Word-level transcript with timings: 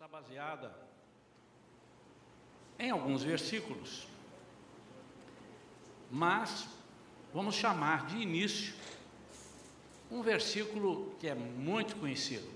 está 0.00 0.08
baseada 0.08 0.74
em 2.78 2.88
alguns 2.88 3.22
versículos, 3.22 4.08
mas 6.10 6.66
vamos 7.34 7.54
chamar 7.54 8.06
de 8.06 8.16
início 8.16 8.74
um 10.10 10.22
versículo 10.22 11.14
que 11.20 11.28
é 11.28 11.34
muito 11.34 11.96
conhecido. 11.96 12.50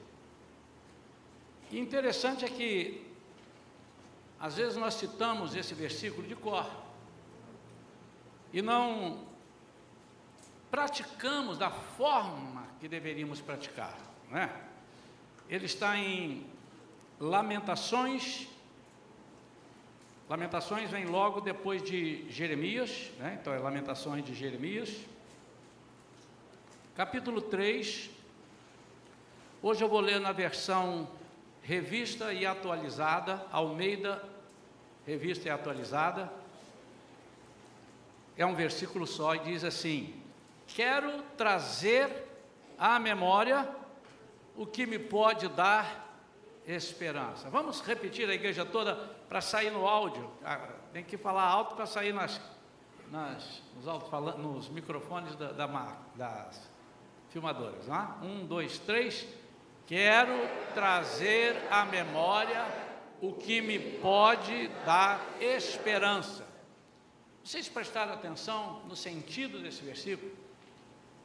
E 1.70 1.78
interessante 1.78 2.46
é 2.46 2.48
que, 2.48 3.06
às 4.40 4.56
vezes, 4.56 4.78
nós 4.78 4.94
citamos 4.94 5.54
esse 5.54 5.74
versículo 5.74 6.26
de 6.26 6.34
cor 6.34 6.66
e 8.54 8.62
não 8.62 9.22
praticamos 10.70 11.58
da 11.58 11.70
forma 11.70 12.66
que 12.80 12.88
deveríamos 12.88 13.42
praticar, 13.42 13.98
não 14.30 14.38
é? 14.38 14.64
Ele 15.46 15.66
está 15.66 15.94
em 15.98 16.53
Lamentações. 17.20 18.48
Lamentações 20.28 20.90
vem 20.90 21.04
logo 21.04 21.40
depois 21.40 21.82
de 21.82 22.28
Jeremias, 22.28 23.10
né? 23.18 23.38
então 23.40 23.52
é 23.52 23.58
Lamentações 23.58 24.24
de 24.24 24.34
Jeremias. 24.34 24.90
Capítulo 26.96 27.40
3. 27.40 28.10
Hoje 29.62 29.84
eu 29.84 29.88
vou 29.88 30.00
ler 30.00 30.18
na 30.18 30.32
versão 30.32 31.08
revista 31.62 32.32
e 32.32 32.44
atualizada, 32.44 33.46
Almeida, 33.52 34.22
revista 35.06 35.48
e 35.48 35.50
atualizada. 35.50 36.32
É 38.36 38.44
um 38.44 38.54
versículo 38.54 39.06
só 39.06 39.36
e 39.36 39.38
diz 39.38 39.62
assim: 39.62 40.20
Quero 40.66 41.22
trazer 41.36 42.10
à 42.76 42.98
memória 42.98 43.68
o 44.56 44.66
que 44.66 44.84
me 44.84 44.98
pode 44.98 45.48
dar 45.48 46.03
esperança. 46.66 47.50
Vamos 47.50 47.80
repetir 47.80 48.28
a 48.28 48.34
igreja 48.34 48.64
toda 48.64 48.94
para 49.28 49.40
sair 49.40 49.70
no 49.70 49.86
áudio. 49.86 50.30
Ah, 50.44 50.68
tem 50.92 51.04
que 51.04 51.16
falar 51.16 51.44
alto 51.44 51.74
para 51.74 51.86
sair 51.86 52.12
nas, 52.12 52.40
nas, 53.10 53.62
nos, 53.82 54.36
nos 54.38 54.68
microfones 54.68 55.36
da, 55.36 55.52
da, 55.52 55.96
das 56.14 56.70
filmadoras. 57.30 57.86
Não 57.86 57.96
é? 57.96 58.08
Um, 58.22 58.46
dois, 58.46 58.78
três. 58.78 59.26
Quero 59.86 60.32
trazer 60.72 61.56
à 61.70 61.84
memória 61.84 62.64
o 63.20 63.32
que 63.32 63.60
me 63.60 63.78
pode 63.78 64.68
dar 64.86 65.20
esperança. 65.40 66.46
Vocês 67.42 67.68
prestaram 67.68 68.14
atenção 68.14 68.80
no 68.88 68.96
sentido 68.96 69.60
desse 69.60 69.82
versículo? 69.82 70.32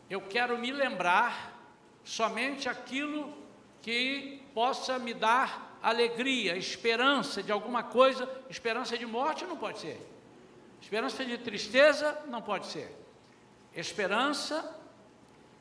Eu 0.10 0.22
quero 0.22 0.58
me 0.58 0.72
lembrar 0.72 1.58
somente 2.04 2.68
aquilo 2.68 3.34
que 3.82 4.42
possa 4.54 5.00
me 5.00 5.14
dar 5.14 5.78
alegria, 5.82 6.58
esperança 6.58 7.42
de 7.42 7.52
alguma 7.52 7.84
coisa. 7.84 8.30
Esperança 8.50 8.98
de 8.98 9.06
morte 9.06 9.46
não 9.46 9.58
pode 9.58 9.80
ser. 9.80 10.00
Esperança 10.82 11.26
de 11.26 11.38
tristeza 11.38 12.18
não 12.28 12.42
pode 12.42 12.68
ser. 12.68 12.96
Esperança 13.76 14.78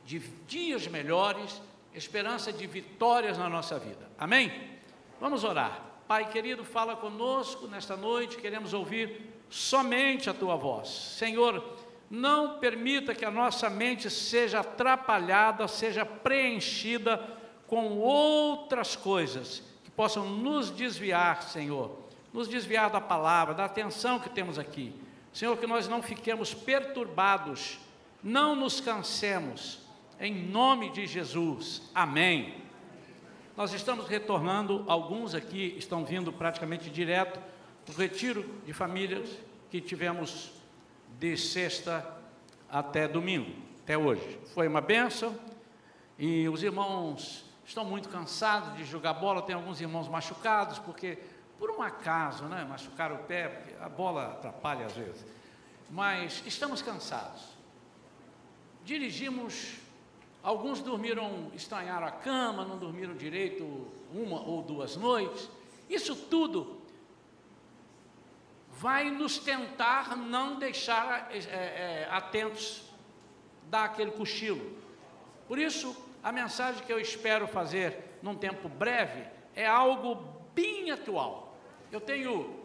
de 0.04 0.18
dias 0.46 0.86
melhores, 0.86 1.60
esperança 1.94 2.52
de 2.52 2.66
vitórias 2.66 3.36
na 3.36 3.48
nossa 3.48 3.78
vida. 3.78 4.08
Amém? 4.18 4.78
Vamos 5.20 5.44
orar. 5.44 5.84
Pai 6.06 6.30
querido, 6.30 6.64
fala 6.64 6.96
conosco 6.96 7.66
nesta 7.66 7.96
noite, 7.96 8.38
queremos 8.38 8.72
ouvir 8.72 9.20
somente 9.50 10.30
a 10.30 10.34
tua 10.34 10.56
voz. 10.56 10.88
Senhor, 10.88 11.62
não 12.10 12.58
permita 12.58 13.14
que 13.14 13.24
a 13.24 13.30
nossa 13.30 13.68
mente 13.68 14.08
seja 14.08 14.60
atrapalhada, 14.60 15.68
seja 15.68 16.06
preenchida 16.06 17.37
com 17.68 17.98
outras 17.98 18.96
coisas 18.96 19.62
que 19.84 19.90
possam 19.90 20.28
nos 20.28 20.70
desviar, 20.70 21.42
Senhor, 21.42 21.96
nos 22.32 22.48
desviar 22.48 22.90
da 22.90 23.00
palavra, 23.00 23.54
da 23.54 23.66
atenção 23.66 24.18
que 24.18 24.30
temos 24.30 24.58
aqui. 24.58 24.92
Senhor, 25.32 25.56
que 25.56 25.66
nós 25.66 25.86
não 25.86 26.02
fiquemos 26.02 26.52
perturbados, 26.54 27.78
não 28.22 28.56
nos 28.56 28.80
cansemos, 28.80 29.80
em 30.18 30.34
nome 30.34 30.90
de 30.90 31.06
Jesus. 31.06 31.82
Amém. 31.94 32.54
Nós 33.56 33.72
estamos 33.72 34.08
retornando, 34.08 34.84
alguns 34.88 35.34
aqui 35.34 35.74
estão 35.76 36.04
vindo 36.04 36.32
praticamente 36.32 36.88
direto 36.88 37.38
do 37.86 37.92
retiro 37.92 38.44
de 38.64 38.72
famílias 38.72 39.28
que 39.70 39.80
tivemos 39.80 40.52
de 41.18 41.36
sexta 41.36 42.16
até 42.70 43.06
domingo, 43.06 43.50
até 43.82 43.98
hoje. 43.98 44.38
Foi 44.54 44.66
uma 44.66 44.80
benção 44.80 45.36
e 46.18 46.48
os 46.48 46.62
irmãos 46.62 47.47
estão 47.68 47.84
muito 47.84 48.08
cansados 48.08 48.74
de 48.78 48.84
jogar 48.84 49.12
bola, 49.12 49.42
tem 49.42 49.54
alguns 49.54 49.78
irmãos 49.78 50.08
machucados, 50.08 50.78
porque 50.78 51.18
por 51.58 51.70
um 51.70 51.82
acaso, 51.82 52.44
né, 52.44 52.64
machucaram 52.64 53.16
o 53.16 53.24
pé, 53.24 53.48
porque 53.48 53.74
a 53.78 53.88
bola 53.90 54.28
atrapalha 54.28 54.86
às 54.86 54.94
vezes. 54.94 55.22
Mas 55.90 56.42
estamos 56.46 56.80
cansados. 56.80 57.42
Dirigimos, 58.86 59.74
alguns 60.42 60.80
dormiram, 60.80 61.52
estranharam 61.54 62.06
a 62.06 62.10
cama, 62.10 62.64
não 62.64 62.78
dormiram 62.78 63.14
direito 63.14 63.86
uma 64.14 64.40
ou 64.40 64.62
duas 64.62 64.96
noites. 64.96 65.50
Isso 65.90 66.16
tudo 66.16 66.80
vai 68.70 69.10
nos 69.10 69.36
tentar 69.38 70.16
não 70.16 70.58
deixar 70.58 71.28
é, 71.30 71.38
é, 71.38 72.08
atentos 72.10 72.82
daquele 73.64 74.12
cochilo. 74.12 74.74
Por 75.46 75.58
isso, 75.58 75.94
a 76.22 76.32
mensagem 76.32 76.84
que 76.84 76.92
eu 76.92 77.00
espero 77.00 77.46
fazer 77.46 78.18
num 78.22 78.34
tempo 78.34 78.68
breve 78.68 79.24
é 79.54 79.66
algo 79.66 80.16
bem 80.54 80.90
atual. 80.90 81.56
Eu 81.90 82.00
tenho 82.00 82.58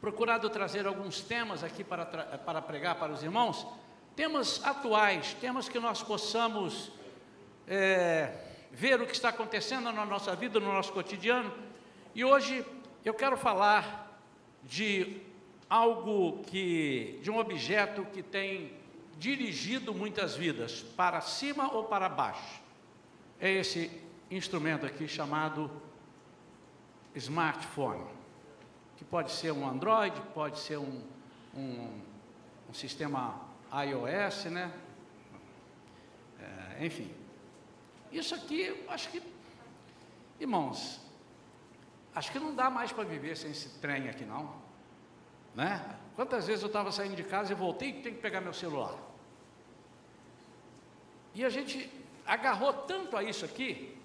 procurado 0.00 0.50
trazer 0.50 0.86
alguns 0.86 1.20
temas 1.20 1.62
aqui 1.62 1.84
para, 1.84 2.04
para 2.04 2.60
pregar 2.60 2.96
para 2.96 3.12
os 3.12 3.22
irmãos, 3.22 3.66
temas 4.16 4.64
atuais, 4.64 5.34
temas 5.34 5.68
que 5.68 5.78
nós 5.78 6.02
possamos 6.02 6.92
é, 7.66 8.32
ver 8.70 9.00
o 9.00 9.06
que 9.06 9.12
está 9.12 9.28
acontecendo 9.28 9.92
na 9.92 10.04
nossa 10.04 10.34
vida, 10.34 10.58
no 10.58 10.72
nosso 10.72 10.92
cotidiano. 10.92 11.52
E 12.14 12.24
hoje 12.24 12.64
eu 13.04 13.14
quero 13.14 13.36
falar 13.36 14.20
de 14.62 15.20
algo 15.68 16.42
que, 16.44 17.18
de 17.22 17.30
um 17.30 17.38
objeto 17.38 18.04
que 18.12 18.22
tem 18.22 18.81
dirigido 19.18 19.94
muitas 19.94 20.34
vidas 20.36 20.82
para 20.82 21.20
cima 21.20 21.72
ou 21.72 21.84
para 21.84 22.08
baixo. 22.08 22.60
É 23.40 23.50
esse 23.50 23.90
instrumento 24.30 24.86
aqui 24.86 25.06
chamado 25.06 25.70
smartphone, 27.14 28.06
que 28.96 29.04
pode 29.04 29.30
ser 29.32 29.52
um 29.52 29.68
Android, 29.68 30.18
pode 30.34 30.58
ser 30.58 30.78
um, 30.78 31.02
um, 31.54 32.00
um 32.68 32.74
sistema 32.74 33.40
iOS, 33.72 34.44
né? 34.46 34.72
É, 36.40 36.86
enfim, 36.86 37.10
isso 38.10 38.34
aqui, 38.34 38.84
acho 38.88 39.10
que, 39.10 39.22
irmãos, 40.40 41.00
acho 42.14 42.32
que 42.32 42.38
não 42.38 42.54
dá 42.54 42.68
mais 42.68 42.92
para 42.92 43.04
viver 43.04 43.36
sem 43.36 43.50
esse 43.50 43.78
trem 43.78 44.08
aqui, 44.08 44.24
não, 44.24 44.54
né? 45.54 45.98
Quantas 46.14 46.46
vezes 46.46 46.62
eu 46.62 46.66
estava 46.66 46.92
saindo 46.92 47.16
de 47.16 47.24
casa 47.24 47.52
e 47.52 47.54
voltei 47.54 47.90
e 47.90 48.02
tenho 48.02 48.16
que 48.16 48.22
pegar 48.22 48.40
meu 48.40 48.52
celular? 48.52 48.94
E 51.34 51.44
a 51.44 51.48
gente 51.48 51.90
agarrou 52.26 52.72
tanto 52.72 53.16
a 53.16 53.22
isso 53.22 53.44
aqui, 53.44 53.96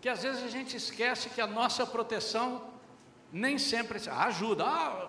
que 0.00 0.08
às 0.08 0.22
vezes 0.22 0.44
a 0.44 0.48
gente 0.48 0.76
esquece 0.76 1.30
que 1.30 1.40
a 1.40 1.46
nossa 1.46 1.86
proteção 1.86 2.70
nem 3.32 3.58
sempre 3.58 3.98
ajuda. 4.08 4.64
Ah, 4.64 5.08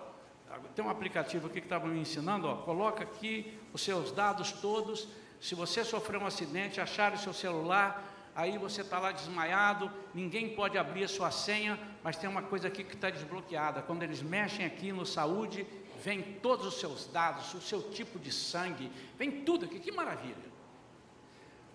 tem 0.74 0.84
um 0.84 0.90
aplicativo 0.90 1.46
aqui 1.46 1.60
que 1.60 1.66
estava 1.66 1.86
me 1.86 2.00
ensinando, 2.00 2.48
ó, 2.48 2.56
coloca 2.56 3.04
aqui 3.04 3.58
os 3.72 3.82
seus 3.82 4.10
dados 4.10 4.52
todos. 4.52 5.06
Se 5.40 5.54
você 5.54 5.84
sofrer 5.84 6.20
um 6.20 6.26
acidente, 6.26 6.80
achar 6.80 7.12
o 7.12 7.18
seu 7.18 7.32
celular, 7.32 8.02
aí 8.34 8.56
você 8.56 8.80
está 8.80 8.98
lá 8.98 9.12
desmaiado, 9.12 9.90
ninguém 10.14 10.48
pode 10.54 10.78
abrir 10.78 11.04
a 11.04 11.08
sua 11.08 11.30
senha, 11.30 11.78
mas 12.02 12.16
tem 12.16 12.28
uma 12.28 12.42
coisa 12.42 12.68
aqui 12.68 12.82
que 12.82 12.94
está 12.94 13.10
desbloqueada. 13.10 13.82
Quando 13.82 14.02
eles 14.02 14.22
mexem 14.22 14.64
aqui 14.64 14.90
no 14.90 15.04
saúde, 15.04 15.66
vem 16.02 16.22
todos 16.40 16.66
os 16.66 16.80
seus 16.80 17.06
dados, 17.06 17.52
o 17.54 17.60
seu 17.60 17.90
tipo 17.90 18.18
de 18.18 18.32
sangue, 18.32 18.90
vem 19.16 19.42
tudo 19.42 19.64
aqui, 19.64 19.80
que 19.80 19.92
maravilha. 19.92 20.48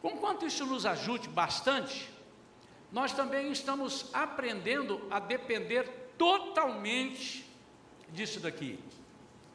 Conquanto 0.01 0.45
isso 0.45 0.65
nos 0.65 0.85
ajude 0.85 1.29
bastante, 1.29 2.09
nós 2.91 3.13
também 3.13 3.51
estamos 3.51 4.09
aprendendo 4.13 5.01
a 5.09 5.19
depender 5.19 6.13
totalmente 6.17 7.49
disso 8.09 8.39
daqui. 8.39 8.79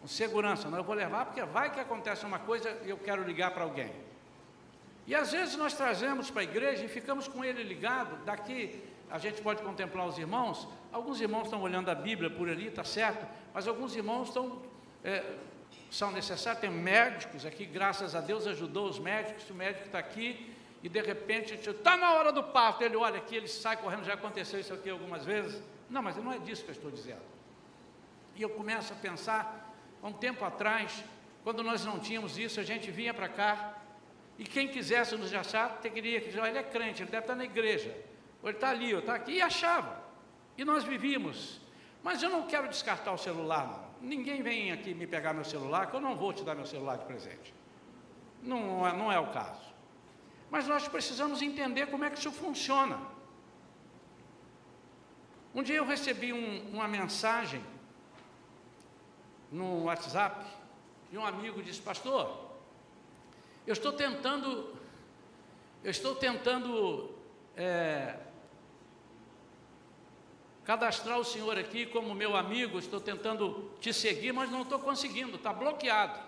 Com 0.01 0.09
segurança, 0.09 0.69
não 0.69 0.79
eu 0.79 0.85
vou 0.85 0.95
levar 0.95 1.27
porque 1.27 1.43
vai 1.43 1.73
que 1.73 1.81
acontece 1.81 2.25
uma 2.25 2.39
coisa 2.39 2.71
e 2.85 2.91
eu 2.91 2.99
quero 2.99 3.25
ligar 3.25 3.53
para 3.53 3.65
alguém. 3.65 3.93
E 5.07 5.15
às 5.15 5.33
vezes 5.33 5.57
nós 5.57 5.73
trazemos 5.73 6.31
para 6.31 6.43
a 6.43 6.45
igreja 6.45 6.85
e 6.85 6.89
ficamos 6.89 7.27
com 7.27 7.45
ele 7.45 7.63
ligado, 7.63 8.23
daqui 8.25 8.83
a 9.11 9.19
gente 9.19 9.41
pode 9.41 9.63
contemplar 9.63 10.07
os 10.07 10.19
irmãos, 10.19 10.69
alguns 10.93 11.21
irmãos 11.21 11.45
estão 11.45 11.63
olhando 11.63 11.91
a 11.91 11.95
Bíblia 11.95 12.31
por 12.31 12.49
ali, 12.49 12.67
está 12.69 12.85
certo, 12.85 13.27
mas 13.55 13.67
alguns 13.67 13.95
irmãos 13.97 14.29
estão 14.29 14.61
é, 15.05 15.23
são 15.91 16.11
necessários. 16.11 16.61
Tem 16.61 16.71
médicos 16.71 17.47
aqui, 17.47 17.65
graças 17.65 18.15
a 18.15 18.21
Deus 18.21 18.47
ajudou 18.47 18.89
os 18.89 18.99
médicos. 18.99 19.49
O 19.51 19.55
médico 19.55 19.87
está 19.87 19.99
aqui 19.99 20.55
e 20.83 20.89
de 20.89 21.01
repente 21.01 21.55
está 21.55 21.97
na 21.97 22.13
hora 22.15 22.33
do 22.33 22.43
parto, 22.43 22.83
ele 22.83 22.97
olha 22.97 23.19
aqui, 23.19 23.37
ele 23.37 23.49
sai 23.49 23.77
correndo, 23.77 24.05
já 24.05 24.15
aconteceu 24.15 24.61
isso 24.61 24.73
aqui 24.73 24.91
algumas 24.91 25.25
vezes. 25.25 25.63
Não, 25.89 26.03
mas 26.03 26.17
não 26.17 26.33
é 26.33 26.39
disso 26.39 26.65
que 26.65 26.71
eu 26.71 26.75
estou 26.75 26.91
dizendo. 26.91 27.23
E 28.37 28.43
eu 28.43 28.51
começo 28.51 28.93
a 28.93 28.97
pensar, 28.97 29.75
há 30.03 30.07
um 30.07 30.13
tempo 30.13 30.45
atrás, 30.45 31.03
quando 31.43 31.63
nós 31.63 31.85
não 31.85 31.99
tínhamos 31.99 32.39
isso, 32.39 32.61
a 32.61 32.63
gente 32.63 32.91
vinha 32.91 33.13
para 33.13 33.29
cá, 33.29 33.75
e 34.39 34.45
quem 34.45 34.69
quisesse 34.69 35.17
nos 35.17 35.35
achar, 35.35 35.81
teria 35.81 36.21
que 36.21 36.29
dizer, 36.29 36.45
ele 36.45 36.59
é 36.59 36.63
crente, 36.63 37.03
ele 37.03 37.11
deve 37.11 37.25
estar 37.25 37.35
na 37.35 37.45
igreja, 37.45 37.93
ou 38.43 38.49
ele 38.49 38.57
está 38.57 38.71
ali, 38.71 38.95
ou 38.95 39.01
está 39.01 39.15
aqui, 39.15 39.33
e 39.33 39.43
achava. 39.43 40.03
E 40.57 40.65
nós 40.65 40.85
vivíamos. 40.85 41.61
Mas 42.03 42.23
eu 42.23 42.31
não 42.31 42.47
quero 42.47 42.69
descartar 42.69 43.13
o 43.13 43.19
celular, 43.19 43.67
não. 43.67 44.09
Ninguém 44.09 44.43
vem 44.43 44.71
aqui 44.71 44.95
me 44.95 45.07
pegar 45.07 45.33
meu 45.33 45.45
celular, 45.45 45.91
que 45.91 45.97
eu 45.97 46.01
não 46.01 46.17
vou 46.17 46.33
te 46.33 46.45
dar 46.45 46.55
meu 46.55 46.67
celular 46.67 46.99
de 46.99 47.05
presente. 47.05 47.53
Não, 48.43 48.87
é, 48.87 48.97
não 48.97 49.11
é 49.11 49.19
o 49.19 49.33
caso. 49.33 49.69
Mas 50.51 50.67
nós 50.67 50.87
precisamos 50.87 51.43
entender 51.43 51.87
como 51.87 52.05
é 52.05 52.11
que 52.11 52.19
isso 52.19 52.31
funciona. 52.31 53.01
Um 55.55 55.63
dia 55.63 55.77
eu 55.77 55.85
recebi 55.85 56.33
um, 56.33 56.71
uma 56.73 56.87
mensagem 56.87 57.63
no 59.51 59.85
WhatsApp 59.85 60.47
e 61.11 61.19
um 61.19 61.25
amigo 61.25 61.63
disse, 61.63 61.81
pastor, 61.81 62.49
eu 63.67 63.73
estou 63.73 63.93
tentando, 63.93 64.75
eu 65.83 65.91
estou 65.91 66.15
tentando 66.15 67.15
é, 67.57 68.17
cadastrar 70.69 71.19
o 71.19 71.25
senhor 71.25 71.59
aqui 71.59 71.87
como 71.87 72.15
meu 72.15 72.37
amigo, 72.37 72.79
estou 72.79 73.01
tentando 73.01 73.73
te 73.81 73.91
seguir, 73.91 74.33
mas 74.33 74.51
não 74.51 74.61
estou 74.61 74.79
conseguindo, 74.79 75.37
está 75.37 75.51
bloqueado. 75.51 76.21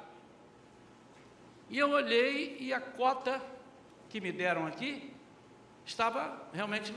E 1.68 1.78
eu 1.78 1.90
olhei 1.90 2.56
e 2.58 2.72
a 2.72 2.80
cota 2.80 3.38
que 4.08 4.18
me 4.18 4.32
deram 4.32 4.66
aqui 4.66 5.12
estava 5.84 6.48
realmente. 6.54 6.94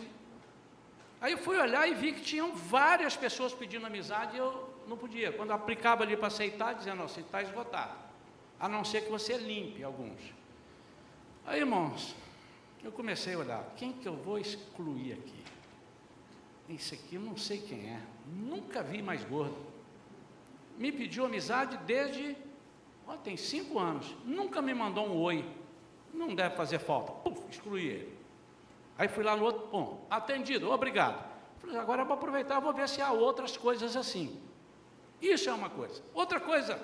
Aí 1.19 1.33
eu 1.33 1.37
fui 1.37 1.57
olhar 1.59 1.85
e 1.85 1.93
vi 1.93 2.13
que 2.13 2.21
tinham 2.21 2.55
várias 2.55 3.17
pessoas 3.17 3.53
pedindo 3.53 3.85
amizade 3.85 4.37
e 4.37 4.39
eu 4.39 4.73
não 4.87 4.95
podia. 4.95 5.33
Quando 5.33 5.51
aplicava 5.51 6.03
ali 6.03 6.15
para 6.15 6.27
aceitar, 6.27 6.71
dizendo, 6.71 6.99
não, 6.99 7.09
você 7.09 7.19
está 7.19 7.41
esgotado. 7.41 7.97
A 8.57 8.69
não 8.69 8.85
ser 8.85 9.01
que 9.01 9.11
você 9.11 9.35
limpe 9.35 9.83
alguns. 9.83 10.33
Aí, 11.45 11.59
irmãos, 11.59 12.15
eu 12.81 12.91
comecei 12.93 13.33
a 13.33 13.39
olhar, 13.39 13.73
quem 13.75 13.91
que 13.91 14.07
eu 14.07 14.15
vou 14.15 14.39
excluir 14.39 15.11
aqui? 15.11 15.42
Esse 16.69 16.95
aqui 16.95 17.15
eu 17.15 17.21
não 17.21 17.37
sei 17.37 17.59
quem 17.59 17.89
é, 17.89 18.01
nunca 18.25 18.81
vi 18.81 19.01
mais 19.01 19.23
gordo. 19.23 19.57
Me 20.77 20.91
pediu 20.91 21.25
amizade 21.25 21.77
desde 21.85 22.35
Oh, 23.07 23.17
tem 23.17 23.35
cinco 23.35 23.79
anos, 23.79 24.15
nunca 24.23 24.61
me 24.61 24.73
mandou 24.73 25.05
um 25.07 25.21
oi, 25.21 25.45
não 26.13 26.33
deve 26.33 26.55
fazer 26.55 26.79
falta. 26.79 27.11
Puf, 27.11 27.43
excluí 27.49 27.85
ele. 27.85 28.17
Aí 28.97 29.07
fui 29.07 29.23
lá 29.23 29.35
no 29.35 29.43
outro, 29.43 29.67
bom, 29.67 30.05
atendido, 30.09 30.71
obrigado. 30.71 31.23
Falei, 31.59 31.77
agora 31.77 32.05
vou 32.05 32.13
aproveitar, 32.13 32.59
vou 32.59 32.73
ver 32.73 32.87
se 32.87 33.01
há 33.01 33.11
outras 33.11 33.57
coisas 33.57 33.95
assim. 33.95 34.39
Isso 35.21 35.49
é 35.49 35.53
uma 35.53 35.69
coisa. 35.69 36.01
Outra 36.13 36.39
coisa 36.39 36.79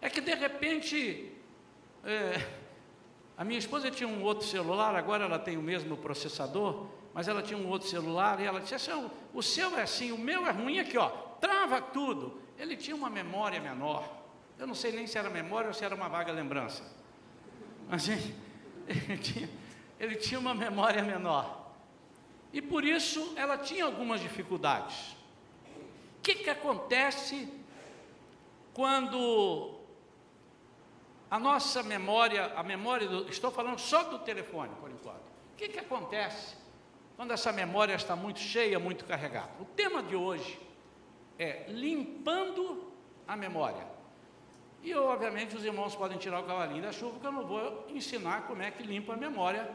é 0.00 0.08
que 0.08 0.20
de 0.20 0.34
repente 0.34 1.32
é, 2.04 2.46
a 3.36 3.44
minha 3.44 3.58
esposa 3.58 3.90
tinha 3.90 4.08
um 4.08 4.22
outro 4.22 4.46
celular, 4.46 4.94
agora 4.94 5.24
ela 5.24 5.38
tem 5.38 5.56
o 5.56 5.62
mesmo 5.62 5.96
processador, 5.96 6.86
mas 7.14 7.28
ela 7.28 7.42
tinha 7.42 7.58
um 7.58 7.68
outro 7.68 7.88
celular 7.88 8.40
e 8.40 8.44
ela 8.44 8.60
disse 8.60 8.74
assim, 8.74 9.10
o 9.34 9.42
seu 9.42 9.78
é 9.78 9.82
assim, 9.82 10.12
o 10.12 10.18
meu 10.18 10.46
é 10.46 10.50
ruim 10.50 10.78
aqui, 10.78 10.96
ó, 10.96 11.08
trava 11.40 11.80
tudo. 11.80 12.40
Ele 12.58 12.76
tinha 12.76 12.96
uma 12.96 13.10
memória 13.10 13.60
menor. 13.60 14.08
Eu 14.58 14.66
não 14.66 14.74
sei 14.74 14.92
nem 14.92 15.06
se 15.06 15.18
era 15.18 15.28
memória 15.28 15.68
ou 15.68 15.74
se 15.74 15.84
era 15.84 15.94
uma 15.94 16.08
vaga 16.08 16.32
lembrança. 16.32 16.82
Mas 17.88 18.08
ele, 18.08 19.18
tinha, 19.18 19.50
ele 19.98 20.16
tinha 20.16 20.38
uma 20.38 20.54
memória 20.54 21.02
menor. 21.02 21.70
E 22.52 22.62
por 22.62 22.84
isso 22.84 23.34
ela 23.36 23.58
tinha 23.58 23.84
algumas 23.84 24.20
dificuldades. 24.20 25.16
O 26.18 26.22
que, 26.22 26.36
que 26.36 26.50
acontece 26.50 27.48
quando 28.72 29.78
a 31.30 31.38
nossa 31.38 31.82
memória, 31.82 32.52
a 32.54 32.62
memória 32.62 33.08
do, 33.08 33.28
estou 33.28 33.50
falando 33.50 33.78
só 33.78 34.04
do 34.04 34.18
telefone 34.18 34.70
por 34.80 34.90
enquanto. 34.90 35.22
O 35.52 35.56
que, 35.56 35.68
que 35.68 35.78
acontece 35.78 36.61
quando 37.22 37.30
essa 37.30 37.52
memória 37.52 37.94
está 37.94 38.16
muito 38.16 38.40
cheia, 38.40 38.80
muito 38.80 39.04
carregada? 39.04 39.50
O 39.60 39.64
tema 39.64 40.02
de 40.02 40.16
hoje 40.16 40.58
é 41.38 41.66
limpando 41.68 42.92
a 43.28 43.36
memória. 43.36 43.86
E 44.82 44.92
obviamente 44.92 45.54
os 45.54 45.64
irmãos 45.64 45.94
podem 45.94 46.18
tirar 46.18 46.40
o 46.40 46.42
cavalinho 46.42 46.82
da 46.82 46.90
chuva, 46.90 47.12
porque 47.12 47.26
eu 47.28 47.30
não 47.30 47.46
vou 47.46 47.86
ensinar 47.90 48.48
como 48.48 48.60
é 48.60 48.72
que 48.72 48.82
limpa 48.82 49.12
a 49.12 49.16
memória 49.16 49.70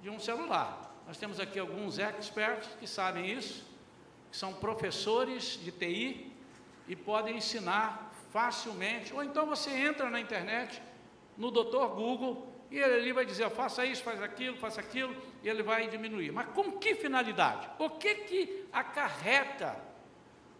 de 0.00 0.08
um 0.08 0.20
celular. 0.20 0.94
Nós 1.04 1.16
temos 1.16 1.40
aqui 1.40 1.58
alguns 1.58 1.98
experts 1.98 2.70
que 2.78 2.86
sabem 2.86 3.28
isso, 3.28 3.66
que 4.30 4.36
são 4.36 4.54
professores 4.54 5.58
de 5.60 5.72
TI 5.72 6.32
e 6.86 6.94
podem 6.94 7.38
ensinar 7.38 8.12
facilmente. 8.30 9.12
Ou 9.12 9.24
então 9.24 9.44
você 9.44 9.70
entra 9.72 10.08
na 10.08 10.20
internet, 10.20 10.80
no 11.36 11.50
Dr. 11.50 11.96
Google, 11.96 12.51
e 12.72 12.78
ele 12.78 12.94
ali 12.94 13.12
vai 13.12 13.26
dizer, 13.26 13.50
faça 13.50 13.84
isso, 13.84 14.02
faz 14.02 14.22
aquilo, 14.22 14.56
faça 14.56 14.80
aquilo, 14.80 15.14
e 15.42 15.48
ele 15.48 15.62
vai 15.62 15.88
diminuir. 15.88 16.32
Mas 16.32 16.46
com 16.54 16.72
que 16.72 16.94
finalidade? 16.94 17.68
O 17.78 17.90
que 17.90 18.14
que 18.14 18.66
acarreta 18.72 19.78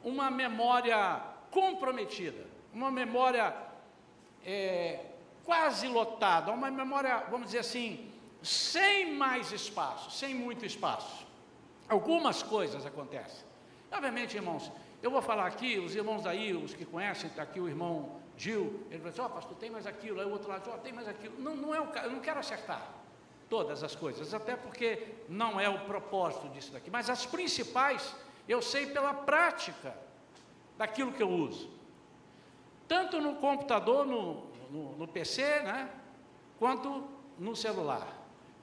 uma 0.05 0.31
memória 0.31 1.23
comprometida? 1.51 2.47
Uma 2.71 2.91
memória 2.91 3.57
é, 4.45 5.07
quase 5.43 5.89
lotada, 5.89 6.53
uma 6.53 6.71
memória, 6.71 7.17
vamos 7.31 7.47
dizer 7.47 7.61
assim, 7.61 8.13
sem 8.43 9.15
mais 9.15 9.51
espaço, 9.51 10.11
sem 10.11 10.35
muito 10.35 10.67
espaço. 10.67 11.27
Algumas 11.89 12.43
coisas 12.43 12.85
acontecem. 12.85 13.43
Obviamente, 13.91 14.37
irmãos, 14.37 14.71
eu 15.03 15.11
vou 15.11 15.23
falar 15.23 15.47
aqui, 15.47 15.79
os 15.79 15.95
irmãos 15.95 16.27
aí, 16.27 16.53
os 16.53 16.75
que 16.75 16.85
conhecem, 16.85 17.31
está 17.31 17.43
aqui 17.43 17.59
o 17.59 17.67
irmão 17.67 18.21
Gil, 18.43 18.87
ele 18.91 19.01
vai 19.01 19.11
dizer, 19.11 19.23
ó, 19.23 19.27
oh, 19.27 19.31
pastor, 19.31 19.57
tem 19.57 19.71
mais 19.71 19.87
aquilo, 19.87 20.21
aí 20.21 20.27
o 20.27 20.31
outro 20.31 20.49
lado, 20.49 20.69
ó, 20.71 20.75
oh, 20.75 20.79
tem 20.79 20.93
mais 20.93 21.07
aquilo. 21.07 21.39
Não, 21.39 21.55
não 21.55 21.75
é 21.75 21.81
o 21.81 21.85
eu 21.85 22.11
não 22.11 22.21
quero 22.21 22.41
acertar 22.41 22.83
todas 23.49 23.85
as 23.85 23.95
coisas, 23.95 24.33
até 24.33 24.57
porque 24.57 25.07
não 25.29 25.61
é 25.61 25.69
o 25.69 25.79
propósito 25.81 26.49
disso 26.49 26.73
daqui, 26.73 26.91
mas 26.91 27.11
as 27.11 27.27
principais 27.27 28.15
eu 28.49 28.61
sei 28.61 28.87
pela 28.87 29.13
prática 29.13 29.95
daquilo 30.77 31.13
que 31.13 31.23
eu 31.23 31.29
uso 31.29 31.83
tanto 32.93 33.21
no 33.23 33.37
computador, 33.37 34.05
no, 34.05 34.45
no, 34.71 34.97
no 34.97 35.09
PC, 35.09 35.43
né, 35.61 35.89
quanto 36.59 37.09
no 37.39 37.57
celular. 37.57 38.07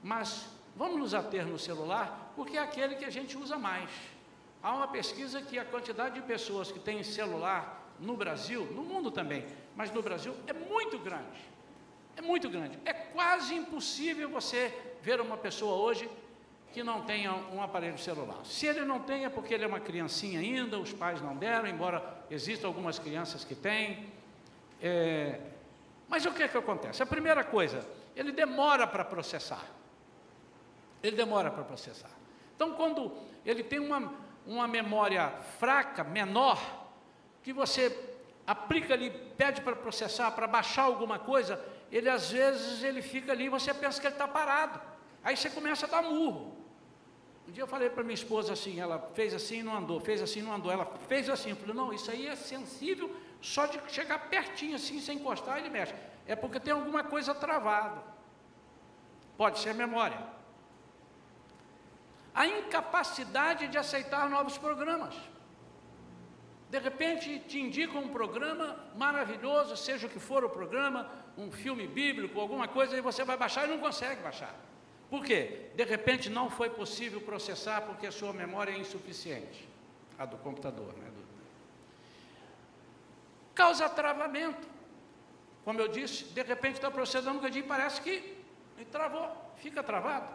Mas 0.02 0.46
vamos 0.76 0.98
nos 1.00 1.14
ater 1.14 1.44
no 1.44 1.58
celular, 1.58 2.32
porque 2.36 2.56
é 2.56 2.60
aquele 2.60 2.94
que 2.94 3.04
a 3.04 3.10
gente 3.10 3.36
usa 3.36 3.58
mais. 3.58 3.90
Há 4.62 4.72
uma 4.72 4.86
pesquisa 4.86 5.42
que 5.42 5.58
a 5.58 5.64
quantidade 5.64 6.14
de 6.14 6.22
pessoas 6.22 6.70
que 6.70 6.78
têm 6.78 7.02
celular 7.02 7.79
no 8.00 8.16
Brasil, 8.16 8.64
no 8.72 8.82
mundo 8.82 9.10
também, 9.10 9.44
mas 9.76 9.90
no 9.92 10.02
Brasil 10.02 10.34
é 10.46 10.52
muito 10.52 10.98
grande. 10.98 11.50
É 12.16 12.22
muito 12.22 12.48
grande. 12.48 12.78
É 12.84 12.92
quase 12.92 13.54
impossível 13.54 14.28
você 14.28 14.74
ver 15.02 15.20
uma 15.20 15.36
pessoa 15.36 15.76
hoje 15.76 16.08
que 16.72 16.82
não 16.82 17.02
tenha 17.02 17.32
um 17.32 17.62
aparelho 17.62 17.98
celular. 17.98 18.44
Se 18.44 18.66
ele 18.66 18.84
não 18.84 19.00
tem, 19.00 19.24
é 19.24 19.28
porque 19.28 19.52
ele 19.52 19.64
é 19.64 19.66
uma 19.66 19.80
criancinha 19.80 20.40
ainda, 20.40 20.78
os 20.78 20.92
pais 20.92 21.20
não 21.20 21.36
deram, 21.36 21.66
embora 21.66 22.24
existam 22.30 22.68
algumas 22.68 22.98
crianças 22.98 23.44
que 23.44 23.54
têm. 23.54 24.06
É, 24.80 25.40
mas 26.08 26.24
o 26.26 26.32
que 26.32 26.42
é 26.42 26.48
que 26.48 26.56
acontece? 26.56 27.02
A 27.02 27.06
primeira 27.06 27.42
coisa, 27.42 27.86
ele 28.14 28.32
demora 28.32 28.86
para 28.86 29.04
processar. 29.04 29.64
Ele 31.02 31.16
demora 31.16 31.50
para 31.50 31.64
processar. 31.64 32.10
Então, 32.54 32.74
quando 32.74 33.12
ele 33.44 33.64
tem 33.64 33.78
uma, 33.78 34.12
uma 34.46 34.68
memória 34.68 35.30
fraca, 35.58 36.04
menor, 36.04 36.79
que 37.42 37.52
você 37.52 37.96
aplica 38.46 38.94
ali, 38.94 39.10
pede 39.36 39.60
para 39.60 39.76
processar, 39.76 40.30
para 40.32 40.46
baixar 40.46 40.82
alguma 40.82 41.18
coisa, 41.18 41.62
ele 41.90 42.08
às 42.08 42.30
vezes 42.30 42.82
ele 42.82 43.02
fica 43.02 43.32
ali 43.32 43.44
e 43.44 43.48
você 43.48 43.72
pensa 43.72 44.00
que 44.00 44.06
ele 44.06 44.14
está 44.14 44.28
parado. 44.28 44.80
Aí 45.22 45.36
você 45.36 45.50
começa 45.50 45.86
a 45.86 45.88
dar 45.88 46.02
murro. 46.02 46.56
Um 47.48 47.52
dia 47.52 47.62
eu 47.62 47.66
falei 47.66 47.90
para 47.90 48.02
minha 48.02 48.14
esposa 48.14 48.52
assim, 48.52 48.78
ela 48.78 49.10
fez 49.14 49.34
assim 49.34 49.58
e 49.58 49.62
não 49.62 49.76
andou, 49.76 49.98
fez 50.00 50.22
assim 50.22 50.40
e 50.40 50.42
não 50.42 50.52
andou, 50.52 50.70
ela 50.70 50.86
fez 51.08 51.28
assim, 51.28 51.50
eu 51.50 51.56
falei, 51.56 51.74
não, 51.74 51.92
isso 51.92 52.10
aí 52.10 52.26
é 52.26 52.36
sensível 52.36 53.14
só 53.40 53.66
de 53.66 53.80
chegar 53.88 54.28
pertinho 54.28 54.76
assim, 54.76 55.00
sem 55.00 55.18
encostar, 55.18 55.58
ele 55.58 55.70
mexe. 55.70 55.94
É 56.26 56.36
porque 56.36 56.60
tem 56.60 56.72
alguma 56.72 57.02
coisa 57.02 57.34
travada. 57.34 58.02
Pode 59.36 59.58
ser 59.58 59.74
memória. 59.74 60.20
A 62.34 62.46
incapacidade 62.46 63.66
de 63.68 63.78
aceitar 63.78 64.28
novos 64.28 64.56
programas. 64.56 65.14
De 66.70 66.78
repente 66.78 67.40
te 67.40 67.58
indica 67.58 67.98
um 67.98 68.08
programa 68.08 68.76
maravilhoso, 68.96 69.76
seja 69.76 70.06
o 70.06 70.10
que 70.10 70.20
for 70.20 70.44
o 70.44 70.48
programa, 70.48 71.10
um 71.36 71.50
filme 71.50 71.86
bíblico, 71.86 72.40
alguma 72.40 72.68
coisa, 72.68 72.96
e 72.96 73.00
você 73.00 73.24
vai 73.24 73.36
baixar 73.36 73.66
e 73.66 73.70
não 73.70 73.78
consegue 73.78 74.22
baixar. 74.22 74.54
Por 75.10 75.24
quê? 75.24 75.70
De 75.74 75.84
repente 75.84 76.30
não 76.30 76.48
foi 76.48 76.70
possível 76.70 77.20
processar 77.20 77.80
porque 77.82 78.06
a 78.06 78.12
sua 78.12 78.32
memória 78.32 78.72
é 78.72 78.78
insuficiente. 78.78 79.68
A 80.16 80.24
do 80.24 80.36
computador, 80.36 80.94
né? 80.96 81.10
causa 83.60 83.86
travamento. 83.90 84.66
Como 85.64 85.78
eu 85.78 85.88
disse, 85.88 86.24
de 86.24 86.42
repente 86.42 86.76
está 86.76 86.90
processando 86.90 87.38
um 87.40 87.46
e 87.46 87.62
parece 87.62 88.00
que 88.00 88.38
travou, 88.90 89.28
fica 89.56 89.82
travado. 89.82 90.32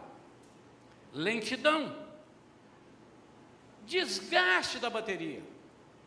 Lentidão. 1.12 1.96
Desgaste 3.88 4.78
da 4.78 4.92
bateria. 4.92 5.42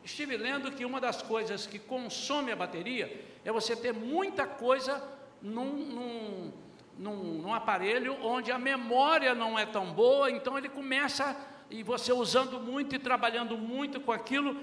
Estive 0.08 0.38
lendo 0.38 0.72
que 0.72 0.86
uma 0.86 1.02
das 1.02 1.20
coisas 1.20 1.66
que 1.66 1.78
consome 1.78 2.50
a 2.50 2.56
bateria 2.56 3.06
é 3.44 3.52
você 3.52 3.76
ter 3.76 3.92
muita 3.92 4.46
coisa 4.46 5.06
num, 5.42 5.66
num, 5.66 6.52
num, 6.98 7.16
num 7.42 7.54
aparelho 7.54 8.16
onde 8.24 8.50
a 8.50 8.58
memória 8.58 9.34
não 9.34 9.58
é 9.58 9.66
tão 9.66 9.92
boa, 9.92 10.30
então 10.30 10.56
ele 10.56 10.70
começa, 10.70 11.36
e 11.70 11.82
você 11.82 12.10
usando 12.10 12.58
muito 12.58 12.96
e 12.96 12.98
trabalhando 12.98 13.58
muito 13.58 14.00
com 14.00 14.10
aquilo, 14.10 14.56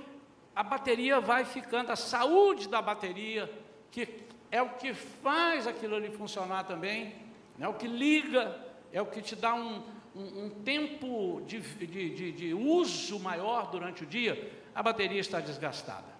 a 0.55 0.63
bateria 0.63 1.19
vai 1.19 1.45
ficando, 1.45 1.91
a 1.91 1.95
saúde 1.95 2.67
da 2.67 2.81
bateria, 2.81 3.47
que 3.91 4.25
é 4.49 4.63
o 4.63 4.69
que 4.69 4.95
faz 4.95 5.67
aquilo 5.67 5.95
ali 5.95 6.09
funcionar 6.09 6.63
também, 6.63 7.15
é 7.59 7.67
o 7.67 7.75
que 7.75 7.87
liga, 7.87 8.59
é 8.91 8.99
o 8.99 9.05
que 9.05 9.21
te 9.21 9.35
dá 9.35 9.53
um, 9.53 9.83
um, 10.15 10.45
um 10.45 10.49
tempo 10.63 11.41
de, 11.45 11.59
de, 11.59 12.09
de, 12.15 12.31
de 12.31 12.53
uso 12.53 13.19
maior 13.19 13.69
durante 13.69 14.03
o 14.03 14.05
dia, 14.05 14.63
a 14.73 14.81
bateria 14.81 15.19
está 15.19 15.39
desgastada. 15.39 16.15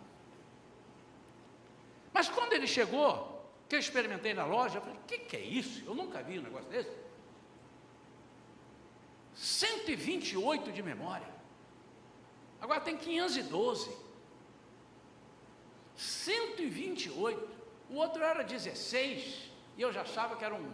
Mas 2.13 2.29
quando 2.29 2.53
ele 2.53 2.67
chegou, 2.67 3.35
que 3.67 3.75
eu 3.75 3.79
experimentei 3.79 4.33
na 4.33 4.45
loja, 4.45 4.77
eu 4.77 4.81
falei, 4.81 4.97
o 4.97 5.05
que, 5.07 5.19
que 5.19 5.35
é 5.37 5.41
isso? 5.41 5.83
Eu 5.85 5.95
nunca 5.95 6.21
vi 6.21 6.39
um 6.39 6.43
negócio 6.43 6.69
desse. 6.69 6.91
128 9.33 10.71
de 10.71 10.81
memória. 10.81 11.27
Agora 12.61 12.79
tem 12.79 12.97
512. 12.97 13.95
128. 15.95 17.49
O 17.89 17.95
outro 17.95 18.23
era 18.23 18.43
16. 18.43 19.51
E 19.77 19.81
eu 19.81 19.91
já 19.91 20.01
achava 20.01 20.35
que 20.35 20.45
era 20.45 20.55
um, 20.55 20.73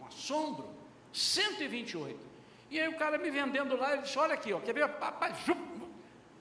um 0.00 0.06
assombro. 0.06 0.71
128. 1.12 2.18
E 2.70 2.80
aí 2.80 2.88
o 2.88 2.96
cara 2.96 3.18
me 3.18 3.30
vendendo 3.30 3.76
lá, 3.76 3.92
ele 3.92 4.02
disse, 4.02 4.18
olha 4.18 4.34
aqui, 4.34 4.52
ó, 4.52 4.58
quer 4.60 4.72
ver? 4.72 4.90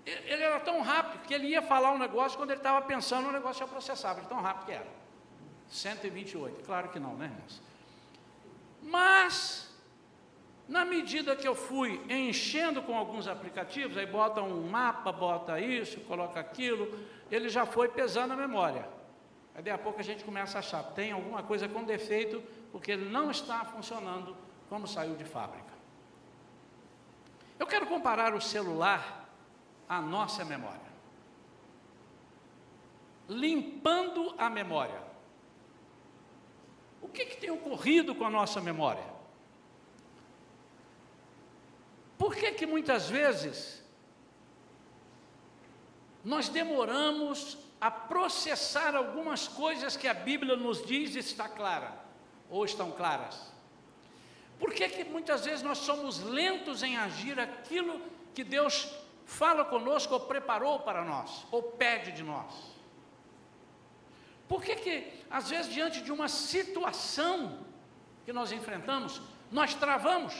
Ele 0.05 0.41
era 0.41 0.59
tão 0.61 0.81
rápido 0.81 1.23
que 1.23 1.33
ele 1.33 1.47
ia 1.47 1.61
falar 1.61 1.91
um 1.91 1.97
negócio 1.97 2.37
quando 2.37 2.51
ele 2.51 2.59
estava 2.59 2.81
pensando 2.85 3.27
o 3.27 3.31
negócio 3.31 3.59
já 3.59 3.67
processava, 3.67 4.21
tão 4.21 4.41
rápido 4.41 4.65
que 4.65 4.71
era. 4.71 4.87
128, 5.69 6.63
claro 6.65 6.89
que 6.89 6.99
não, 6.99 7.15
né, 7.15 7.25
irmãos? 7.25 7.61
Mas, 8.81 9.69
na 10.67 10.83
medida 10.83 11.35
que 11.35 11.47
eu 11.47 11.53
fui 11.53 12.01
enchendo 12.09 12.81
com 12.81 12.97
alguns 12.97 13.27
aplicativos, 13.27 13.97
aí 13.97 14.05
bota 14.05 14.41
um 14.41 14.67
mapa, 14.69 15.11
bota 15.11 15.59
isso, 15.59 15.99
coloca 16.01 16.39
aquilo, 16.39 16.97
ele 17.29 17.47
já 17.47 17.65
foi 17.65 17.87
pesando 17.87 18.33
a 18.33 18.35
memória. 18.35 18.87
Aí, 19.53 19.61
daqui 19.61 19.69
a 19.69 19.77
pouco 19.77 19.99
a 19.99 20.03
gente 20.03 20.23
começa 20.23 20.57
a 20.57 20.59
achar, 20.59 20.81
tem 20.83 21.11
alguma 21.11 21.43
coisa 21.43 21.67
com 21.67 21.83
defeito, 21.83 22.41
porque 22.71 22.91
ele 22.91 23.09
não 23.09 23.29
está 23.29 23.63
funcionando 23.65 24.35
como 24.71 24.87
saiu 24.87 25.17
de 25.17 25.25
fábrica. 25.25 25.73
Eu 27.59 27.67
quero 27.67 27.85
comparar 27.87 28.33
o 28.33 28.39
celular 28.39 29.29
à 29.89 29.99
nossa 29.99 30.45
memória. 30.45 30.89
Limpando 33.27 34.33
a 34.37 34.49
memória. 34.49 35.03
O 37.01 37.09
que, 37.09 37.25
que 37.25 37.35
tem 37.35 37.51
ocorrido 37.51 38.15
com 38.15 38.23
a 38.23 38.29
nossa 38.29 38.61
memória? 38.61 39.03
Por 42.17 42.33
que, 42.33 42.53
que 42.53 42.65
muitas 42.65 43.09
vezes 43.09 43.83
nós 46.23 46.47
demoramos 46.47 47.57
a 47.81 47.91
processar 47.91 48.95
algumas 48.95 49.49
coisas 49.49 49.97
que 49.97 50.07
a 50.07 50.13
Bíblia 50.13 50.55
nos 50.55 50.85
diz 50.85 51.13
está 51.15 51.49
clara, 51.49 51.93
ou 52.49 52.63
estão 52.63 52.89
claras. 52.93 53.51
Por 54.61 54.71
que, 54.71 54.87
que 54.87 55.03
muitas 55.03 55.43
vezes 55.43 55.63
nós 55.63 55.79
somos 55.79 56.19
lentos 56.19 56.83
em 56.83 56.95
agir 56.95 57.39
aquilo 57.39 57.99
que 58.35 58.43
Deus 58.43 58.87
fala 59.25 59.65
conosco 59.65 60.13
ou 60.13 60.19
preparou 60.19 60.79
para 60.81 61.03
nós, 61.03 61.47
ou 61.51 61.63
pede 61.63 62.11
de 62.11 62.21
nós? 62.21 62.53
Por 64.47 64.61
que, 64.63 64.75
que 64.75 65.11
às 65.31 65.49
vezes, 65.49 65.73
diante 65.73 65.99
de 66.01 66.11
uma 66.11 66.29
situação 66.29 67.65
que 68.23 68.31
nós 68.31 68.51
enfrentamos, 68.51 69.19
nós 69.51 69.73
travamos? 69.73 70.35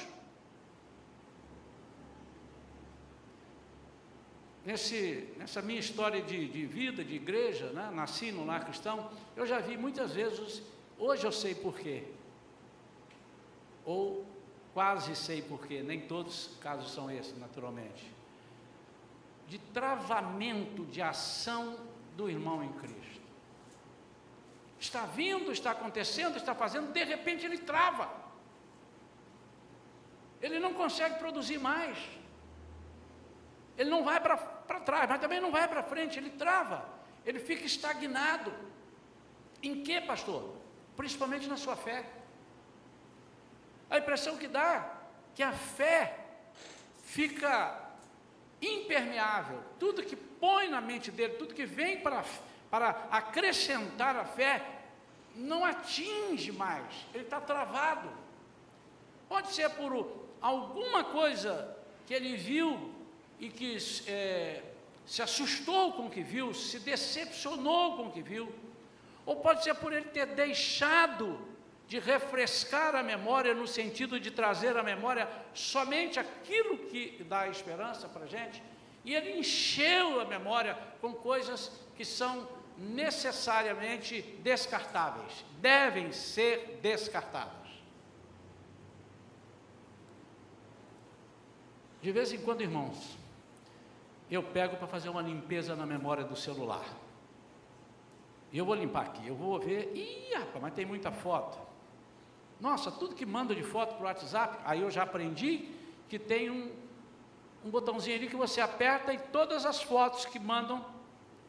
Nesse, 4.63 5.33
nessa 5.35 5.63
minha 5.63 5.79
história 5.79 6.21
de, 6.21 6.47
de 6.47 6.63
vida, 6.67 7.03
de 7.03 7.15
igreja, 7.15 7.71
né? 7.71 7.89
nasci 7.91 8.31
no 8.31 8.45
lar 8.45 8.65
cristão, 8.65 9.09
eu 9.35 9.47
já 9.47 9.57
vi 9.57 9.75
muitas 9.75 10.13
vezes, 10.13 10.61
hoje 10.99 11.25
eu 11.25 11.31
sei 11.31 11.55
porquê, 11.55 12.03
ou 13.91 14.25
quase 14.74 15.15
sei 15.15 15.41
porquê, 15.41 15.83
nem 15.83 16.00
todos 16.00 16.48
os 16.48 16.57
casos 16.60 16.93
são 16.93 17.12
esses, 17.12 17.38
naturalmente, 17.38 18.10
de 19.48 19.57
travamento 19.60 20.86
de 20.86 21.01
ação 21.01 21.77
do 22.15 22.29
irmão 22.29 22.63
em 22.63 22.71
Cristo. 22.74 23.21
Está 24.79 25.05
vindo, 25.05 25.51
está 25.51 25.71
acontecendo, 25.71 26.38
está 26.38 26.55
fazendo, 26.55 26.93
de 26.93 27.03
repente 27.03 27.45
ele 27.45 27.57
trava. 27.57 28.10
Ele 30.41 30.57
não 30.57 30.74
consegue 30.74 31.19
produzir 31.19 31.60
mais. 31.60 31.98
Ele 33.77 33.89
não 33.89 34.03
vai 34.03 34.19
para 34.21 34.38
trás, 34.79 35.10
mas 35.10 35.19
também 35.19 35.41
não 35.41 35.51
vai 35.51 35.67
para 35.67 35.83
frente, 35.83 36.17
ele 36.17 36.31
trava, 36.31 36.88
ele 37.25 37.39
fica 37.39 37.65
estagnado. 37.65 38.53
Em 39.62 39.83
que, 39.83 40.00
pastor? 40.01 40.55
Principalmente 40.95 41.48
na 41.48 41.57
sua 41.57 41.75
fé. 41.75 42.20
A 43.91 43.98
impressão 43.98 44.38
que 44.38 44.48
dá 44.48 44.89
que 45.36 45.43
a 45.43 45.51
fé 45.51 46.17
fica 47.03 47.77
impermeável. 48.62 49.62
Tudo 49.77 50.03
que 50.03 50.15
põe 50.15 50.69
na 50.69 50.79
mente 50.79 51.12
dele, 51.12 51.33
tudo 51.33 51.53
que 51.53 51.65
vem 51.65 52.00
para, 52.00 52.24
para 52.69 52.89
acrescentar 53.12 54.15
a 54.15 54.24
fé, 54.24 54.65
não 55.36 55.63
atinge 55.65 56.51
mais, 56.51 57.05
ele 57.13 57.24
está 57.24 57.39
travado. 57.39 58.10
Pode 59.27 59.51
ser 59.51 59.69
por 59.71 60.27
alguma 60.41 61.03
coisa 61.03 61.77
que 62.05 62.13
ele 62.13 62.36
viu 62.36 62.93
e 63.39 63.50
que 63.50 63.77
é, 64.07 64.63
se 65.05 65.21
assustou 65.21 65.93
com 65.93 66.07
o 66.07 66.10
que 66.10 66.21
viu, 66.21 66.53
se 66.53 66.79
decepcionou 66.79 67.98
com 67.98 68.07
o 68.07 68.12
que 68.12 68.21
viu, 68.21 68.53
ou 69.25 69.38
pode 69.38 69.63
ser 69.63 69.74
por 69.75 69.93
ele 69.93 70.05
ter 70.05 70.27
deixado 70.27 71.50
de 71.91 72.00
refrescar 72.00 72.95
a 72.95 73.03
memória 73.03 73.53
no 73.53 73.67
sentido 73.67 74.17
de 74.17 74.31
trazer 74.31 74.77
à 74.77 74.81
memória 74.81 75.27
somente 75.53 76.17
aquilo 76.17 76.77
que 76.77 77.21
dá 77.25 77.50
esperança 77.50 78.07
para 78.07 78.24
a 78.24 78.27
gente, 78.27 78.63
e 79.03 79.13
ele 79.13 79.38
encheu 79.38 80.21
a 80.21 80.24
memória 80.24 80.77
com 81.01 81.13
coisas 81.13 81.69
que 81.98 82.05
são 82.05 82.48
necessariamente 82.77 84.21
descartáveis, 84.41 85.43
devem 85.60 86.13
ser 86.13 86.79
descartadas. 86.81 87.67
De 92.01 92.10
vez 92.13 92.31
em 92.31 92.39
quando, 92.39 92.62
irmãos, 92.62 93.17
eu 94.29 94.41
pego 94.41 94.77
para 94.77 94.88
fazer 94.88 95.10
uma 95.10 95.21
limpeza 95.21 95.75
na 95.75 95.86
memória 95.86 96.24
do 96.24 96.38
celular. 96.38 96.86
E 98.50 98.57
eu 98.57 98.63
vou 98.63 98.75
limpar 98.75 99.07
aqui, 99.07 99.27
eu 99.27 99.36
vou 99.36 99.60
ver, 99.60 99.91
ih, 99.93 100.33
rapaz, 100.36 100.62
mas 100.62 100.74
tem 100.74 100.86
muita 100.86 101.12
foto. 101.12 101.70
Nossa, 102.61 102.91
tudo 102.91 103.15
que 103.15 103.25
manda 103.25 103.55
de 103.55 103.63
foto 103.63 103.95
para 103.95 104.03
o 104.03 104.05
WhatsApp, 104.05 104.59
aí 104.63 104.81
eu 104.81 104.91
já 104.91 105.01
aprendi 105.01 105.67
que 106.07 106.19
tem 106.19 106.51
um, 106.51 106.71
um 107.65 107.71
botãozinho 107.71 108.17
ali 108.17 108.27
que 108.27 108.35
você 108.35 108.61
aperta 108.61 109.11
e 109.11 109.17
todas 109.17 109.65
as 109.65 109.81
fotos 109.81 110.25
que 110.25 110.37
mandam 110.39 110.85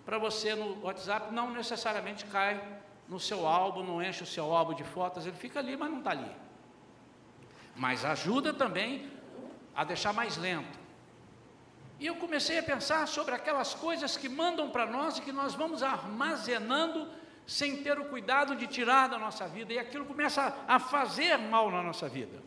para 0.06 0.16
você 0.16 0.54
no 0.54 0.82
WhatsApp 0.82 1.30
não 1.30 1.50
necessariamente 1.52 2.24
caem 2.24 2.58
no 3.06 3.20
seu 3.20 3.46
álbum, 3.46 3.82
não 3.82 4.02
enche 4.02 4.22
o 4.22 4.26
seu 4.26 4.56
álbum 4.56 4.72
de 4.72 4.84
fotos, 4.84 5.26
ele 5.26 5.36
fica 5.36 5.58
ali, 5.58 5.76
mas 5.76 5.90
não 5.90 5.98
está 5.98 6.12
ali. 6.12 6.34
Mas 7.76 8.06
ajuda 8.06 8.54
também 8.54 9.10
a 9.74 9.84
deixar 9.84 10.14
mais 10.14 10.38
lento. 10.38 10.78
E 12.00 12.06
eu 12.06 12.16
comecei 12.16 12.58
a 12.58 12.62
pensar 12.62 13.06
sobre 13.06 13.34
aquelas 13.34 13.74
coisas 13.74 14.16
que 14.16 14.30
mandam 14.30 14.70
para 14.70 14.86
nós 14.86 15.18
e 15.18 15.20
que 15.20 15.30
nós 15.30 15.54
vamos 15.54 15.82
armazenando 15.82 17.06
sem 17.46 17.82
ter 17.82 17.98
o 17.98 18.06
cuidado 18.06 18.54
de 18.56 18.66
tirar 18.66 19.08
da 19.08 19.18
nossa 19.18 19.46
vida, 19.48 19.72
e 19.72 19.78
aquilo 19.78 20.04
começa 20.04 20.56
a 20.66 20.78
fazer 20.78 21.36
mal 21.36 21.70
na 21.70 21.82
nossa 21.82 22.08
vida. 22.08 22.42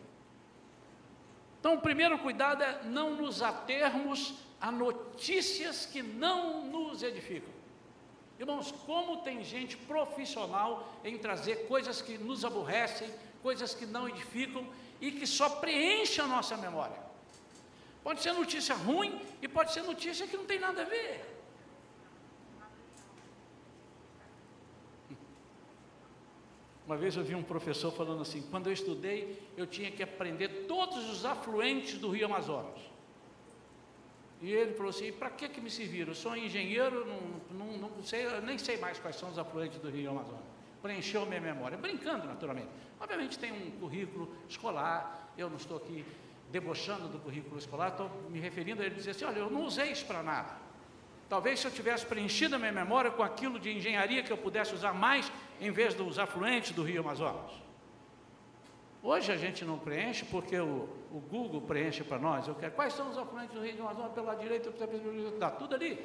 Então, 1.60 1.74
o 1.74 1.80
primeiro 1.80 2.18
cuidado 2.18 2.62
é 2.62 2.82
não 2.84 3.16
nos 3.16 3.42
atermos 3.42 4.34
a 4.60 4.70
notícias 4.70 5.86
que 5.86 6.02
não 6.02 6.64
nos 6.64 7.02
edificam. 7.02 7.52
Irmãos, 8.38 8.70
como 8.84 9.18
tem 9.18 9.42
gente 9.42 9.76
profissional 9.76 10.92
em 11.04 11.16
trazer 11.18 11.66
coisas 11.66 12.02
que 12.02 12.18
nos 12.18 12.44
aborrecem, 12.44 13.10
coisas 13.42 13.74
que 13.74 13.86
não 13.86 14.08
edificam 14.08 14.66
e 15.00 15.10
que 15.10 15.26
só 15.26 15.48
preenchem 15.48 16.24
a 16.24 16.28
nossa 16.28 16.56
memória. 16.56 16.98
Pode 18.02 18.22
ser 18.22 18.32
notícia 18.32 18.74
ruim 18.74 19.20
e 19.42 19.48
pode 19.48 19.72
ser 19.72 19.82
notícia 19.82 20.26
que 20.26 20.36
não 20.36 20.44
tem 20.44 20.58
nada 20.58 20.82
a 20.82 20.84
ver. 20.84 21.35
Uma 26.86 26.96
vez 26.96 27.16
eu 27.16 27.24
vi 27.24 27.34
um 27.34 27.42
professor 27.42 27.90
falando 27.90 28.22
assim: 28.22 28.42
quando 28.50 28.68
eu 28.68 28.72
estudei, 28.72 29.42
eu 29.56 29.66
tinha 29.66 29.90
que 29.90 30.02
aprender 30.02 30.66
todos 30.68 31.10
os 31.10 31.24
afluentes 31.24 31.98
do 31.98 32.10
Rio 32.10 32.26
Amazonas. 32.26 32.80
E 34.40 34.52
ele 34.52 34.72
falou 34.74 34.90
assim: 34.90 35.12
para 35.12 35.30
que, 35.30 35.48
que 35.48 35.60
me 35.60 35.68
serviram? 35.68 36.12
Eu 36.12 36.14
sou 36.14 36.36
engenheiro, 36.36 37.04
não, 37.04 37.66
não, 37.66 37.88
não 37.88 38.02
sei, 38.04 38.28
nem 38.42 38.56
sei 38.56 38.76
mais 38.76 39.00
quais 39.00 39.16
são 39.16 39.30
os 39.30 39.38
afluentes 39.38 39.80
do 39.80 39.90
Rio 39.90 40.10
Amazonas. 40.10 40.44
Preencheu 40.80 41.26
minha 41.26 41.40
memória, 41.40 41.76
brincando 41.76 42.24
naturalmente. 42.24 42.68
Obviamente 43.00 43.36
tem 43.36 43.50
um 43.50 43.72
currículo 43.80 44.32
escolar, 44.48 45.32
eu 45.36 45.50
não 45.50 45.56
estou 45.56 45.78
aqui 45.78 46.04
debochando 46.52 47.08
do 47.08 47.18
currículo 47.18 47.58
escolar, 47.58 47.88
estou 47.88 48.08
me 48.30 48.38
referindo 48.38 48.80
a 48.80 48.86
ele 48.86 48.94
dizer 48.94 49.10
assim: 49.10 49.24
olha, 49.24 49.38
eu 49.38 49.50
não 49.50 49.64
usei 49.64 49.90
isso 49.90 50.06
para 50.06 50.22
nada. 50.22 50.65
Talvez 51.28 51.58
se 51.60 51.66
eu 51.66 51.70
tivesse 51.70 52.06
preenchido 52.06 52.54
a 52.54 52.58
minha 52.58 52.72
memória 52.72 53.10
com 53.10 53.22
aquilo 53.22 53.58
de 53.58 53.70
engenharia 53.76 54.22
que 54.22 54.32
eu 54.32 54.38
pudesse 54.38 54.74
usar 54.74 54.92
mais, 54.92 55.30
em 55.60 55.70
vez 55.70 55.94
dos 55.94 56.18
afluentes 56.18 56.72
do 56.72 56.82
Rio 56.82 57.00
Amazonas. 57.00 57.50
Hoje 59.02 59.32
a 59.32 59.36
gente 59.36 59.64
não 59.64 59.78
preenche 59.78 60.24
porque 60.24 60.58
o, 60.58 60.88
o 61.12 61.20
Google 61.20 61.60
preenche 61.60 62.04
para 62.04 62.18
nós. 62.18 62.46
Eu 62.46 62.54
quero, 62.54 62.72
quais 62.72 62.92
são 62.92 63.10
os 63.10 63.18
afluentes 63.18 63.54
do 63.54 63.62
Rio 63.62 63.82
Amazonas 63.82 64.12
pela 64.12 64.34
direita, 64.34 64.68
está 64.68 65.50
tudo 65.50 65.74
ali. 65.74 66.04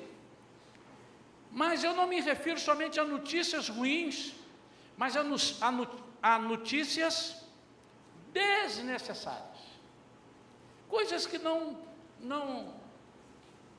Mas 1.52 1.84
eu 1.84 1.94
não 1.94 2.08
me 2.08 2.20
refiro 2.20 2.60
somente 2.60 3.00
a 3.00 3.04
notícias 3.04 3.70
ruins, 3.70 4.34
mas 4.98 5.16
a, 5.18 5.22
a, 5.22 6.36
a 6.36 6.40
notícias 6.40 7.46
desnecessárias. 8.32 9.60
Coisas 10.88 11.26
que 11.28 11.38
não, 11.38 11.78
não 12.20 12.74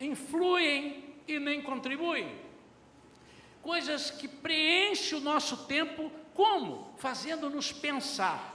influem 0.01 1.12
e 1.27 1.39
nem 1.39 1.63
contribuem. 1.63 2.35
Coisas 3.63 4.11
que 4.11 4.27
preenchem 4.27 5.19
o 5.19 5.21
nosso 5.21 5.67
tempo, 5.67 6.11
como? 6.35 6.93
Fazendo-nos 6.99 7.73
pensar. 7.73 8.53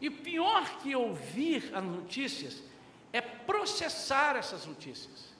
E 0.00 0.08
pior 0.10 0.78
que 0.78 0.94
ouvir 0.94 1.70
as 1.74 1.84
notícias 1.84 2.62
é 3.12 3.20
processar 3.20 4.36
essas 4.36 4.66
notícias. 4.66 5.30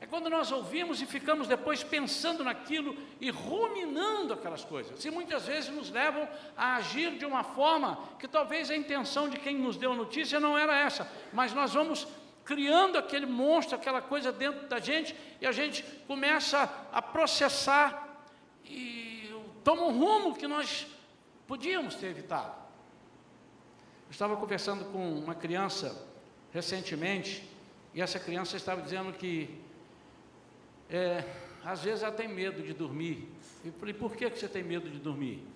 É 0.00 0.06
quando 0.06 0.30
nós 0.30 0.52
ouvimos 0.52 1.02
e 1.02 1.06
ficamos 1.06 1.48
depois 1.48 1.82
pensando 1.82 2.44
naquilo 2.44 2.96
e 3.20 3.30
ruminando 3.30 4.32
aquelas 4.32 4.64
coisas. 4.64 5.04
E 5.04 5.10
muitas 5.10 5.46
vezes 5.46 5.70
nos 5.70 5.90
levam 5.90 6.28
a 6.56 6.76
agir 6.76 7.18
de 7.18 7.26
uma 7.26 7.42
forma 7.42 7.98
que 8.18 8.28
talvez 8.28 8.70
a 8.70 8.76
intenção 8.76 9.28
de 9.28 9.38
quem 9.38 9.56
nos 9.58 9.76
deu 9.76 9.92
a 9.92 9.96
notícia 9.96 10.38
não 10.38 10.56
era 10.56 10.78
essa, 10.78 11.10
mas 11.32 11.52
nós 11.52 11.74
vamos 11.74 12.06
criando 12.48 12.96
aquele 12.96 13.26
monstro, 13.26 13.76
aquela 13.76 14.00
coisa 14.00 14.32
dentro 14.32 14.66
da 14.68 14.78
gente, 14.80 15.14
e 15.38 15.46
a 15.46 15.52
gente 15.52 15.82
começa 16.06 16.62
a 16.90 17.02
processar 17.02 18.24
e 18.64 19.30
toma 19.62 19.82
um 19.82 19.98
rumo 19.98 20.34
que 20.34 20.48
nós 20.48 20.86
podíamos 21.46 21.94
ter 21.96 22.06
evitado. 22.06 22.54
Eu 24.06 24.12
estava 24.12 24.34
conversando 24.34 24.86
com 24.86 25.12
uma 25.12 25.34
criança 25.34 26.08
recentemente, 26.50 27.46
e 27.92 28.00
essa 28.00 28.18
criança 28.18 28.56
estava 28.56 28.80
dizendo 28.80 29.12
que 29.12 29.60
é, 30.88 31.22
às 31.62 31.82
vezes 31.82 32.02
ela 32.02 32.12
tem 32.12 32.28
medo 32.28 32.62
de 32.62 32.72
dormir. 32.72 33.28
E 33.62 33.70
falei, 33.72 33.92
por 33.92 34.16
que 34.16 34.26
você 34.30 34.48
tem 34.48 34.62
medo 34.62 34.88
de 34.88 34.98
dormir? 34.98 35.46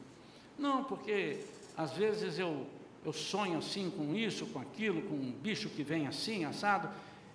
Não, 0.59 0.85
porque 0.85 1.43
às 1.75 1.93
vezes 1.93 2.39
eu 2.39 2.67
eu 3.05 3.13
sonho 3.13 3.59
assim 3.59 3.91
com 3.91 4.15
isso, 4.15 4.47
com 4.47 4.61
aquilo, 4.61 5.03
com 5.03 5.15
um 5.15 5.33
bicho 5.33 5.69
que 5.69 5.83
vem 5.83 6.07
assim, 6.07 6.45
assado. 6.45 6.89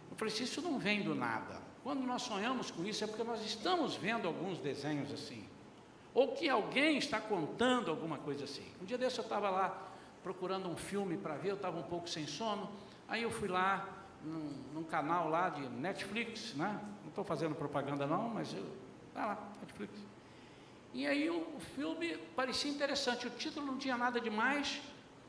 Eu 0.09 0.15
falei 0.15 0.33
assim, 0.33 0.43
isso 0.43 0.61
não 0.61 0.79
vem 0.79 1.03
do 1.03 1.13
nada. 1.13 1.61
Quando 1.83 2.01
nós 2.05 2.21
sonhamos 2.21 2.71
com 2.71 2.85
isso 2.85 3.03
é 3.03 3.07
porque 3.07 3.23
nós 3.23 3.45
estamos 3.45 3.95
vendo 3.95 4.27
alguns 4.27 4.59
desenhos 4.59 5.11
assim. 5.11 5.43
Ou 6.13 6.33
que 6.33 6.49
alguém 6.49 6.97
está 6.97 7.19
contando 7.19 7.91
alguma 7.91 8.17
coisa 8.17 8.45
assim. 8.45 8.65
Um 8.81 8.85
dia 8.85 8.97
desse 8.97 9.19
eu 9.19 9.23
estava 9.23 9.49
lá 9.49 9.91
procurando 10.23 10.67
um 10.69 10.75
filme 10.75 11.17
para 11.17 11.35
ver, 11.35 11.51
eu 11.51 11.55
estava 11.55 11.77
um 11.77 11.83
pouco 11.83 12.09
sem 12.09 12.25
sono. 12.25 12.69
Aí 13.07 13.23
eu 13.23 13.31
fui 13.31 13.47
lá 13.47 13.87
num, 14.23 14.51
num 14.73 14.83
canal 14.83 15.29
lá 15.29 15.49
de 15.49 15.67
Netflix, 15.69 16.53
né? 16.55 16.79
Não 17.01 17.09
estou 17.09 17.23
fazendo 17.23 17.55
propaganda 17.55 18.05
não, 18.05 18.29
mas 18.29 18.53
eu. 18.53 18.65
Tá 19.13 19.25
lá, 19.25 19.49
Netflix. 19.61 19.93
E 20.93 21.05
aí 21.05 21.29
o, 21.29 21.59
filme 21.75 22.17
parecia 22.35 22.71
interessante. 22.71 23.27
O 23.27 23.29
título 23.29 23.65
não 23.65 23.77
tinha 23.77 23.97
nada 23.97 24.19
demais 24.19 24.81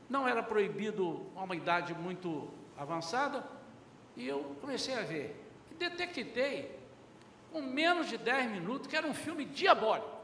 não 0.09 0.27
era 0.27 0.41
proibido 0.41 1.25
a 1.35 1.43
uma 1.43 1.55
idade 1.55 1.93
muito 1.93 2.49
avançada, 2.77 3.45
e 4.17 4.27
eu 4.27 4.55
comecei 4.59 4.95
a 4.95 5.01
ver. 5.01 5.35
E 5.71 5.75
detectei, 5.75 6.77
com 7.51 7.61
menos 7.61 8.09
de 8.09 8.17
10 8.17 8.51
minutos, 8.51 8.87
que 8.87 8.95
era 8.95 9.07
um 9.07 9.13
filme 9.13 9.45
diabólico. 9.45 10.17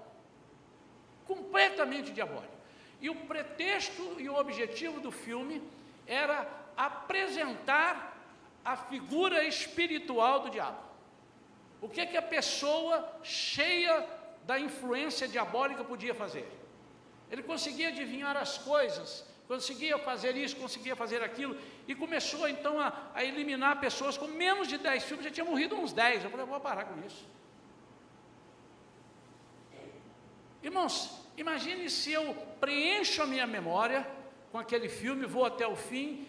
Completamente 1.28 2.12
diabólico. 2.12 2.54
E 3.00 3.10
o 3.10 3.16
pretexto 3.16 4.16
e 4.20 4.28
o 4.28 4.36
objetivo 4.36 5.00
do 5.00 5.12
filme 5.12 5.62
era 6.08 6.48
apresentar 6.76 8.18
a 8.64 8.76
figura 8.76 9.46
espiritual 9.46 10.40
do 10.40 10.50
diabo. 10.50 10.80
O 11.82 11.88
que, 11.88 12.02
é 12.02 12.06
que 12.06 12.18
a 12.18 12.22
pessoa 12.22 13.20
cheia 13.22 14.08
da 14.44 14.60
influência 14.60 15.28
diabólica 15.28 15.84
podia 15.84 16.16
fazer? 16.16 16.50
Ele 17.30 17.44
conseguia 17.44 17.90
adivinhar 17.90 18.36
as 18.36 18.58
coisas 18.58 19.26
conseguia 19.48 19.98
fazer 19.98 20.36
isso, 20.36 20.56
conseguia 20.56 20.96
fazer 20.96 21.22
aquilo, 21.24 21.58
e 21.88 21.94
começou 21.94 22.48
então 22.48 22.80
a, 22.80 23.12
a, 23.14 23.24
eliminar 23.24 23.80
pessoas 23.80 24.18
com 24.18 24.28
menos 24.28 24.68
de 24.68 24.78
10 24.78 25.04
filmes, 25.04 25.26
já 25.26 25.32
tinha 25.32 25.46
morrido 25.46 25.76
uns 25.76 25.94
10. 25.94 26.24
Eu 26.24 26.30
falei, 26.30 26.46
vou 26.46 26.60
parar 26.60 26.86
com 26.86 27.06
isso. 27.06 27.26
Irmãos, 30.64 31.22
imagine 31.38 31.90
se 31.90 32.12
eu 32.12 32.34
preencho 32.60 33.22
a 33.22 33.28
minha 33.28 33.46
memória 33.46 34.08
com 34.52 34.58
aquele 34.58 34.90
filme, 34.90 35.26
vou 35.26 35.46
até 35.46 35.68
o 35.68 35.76
fim. 35.76 36.28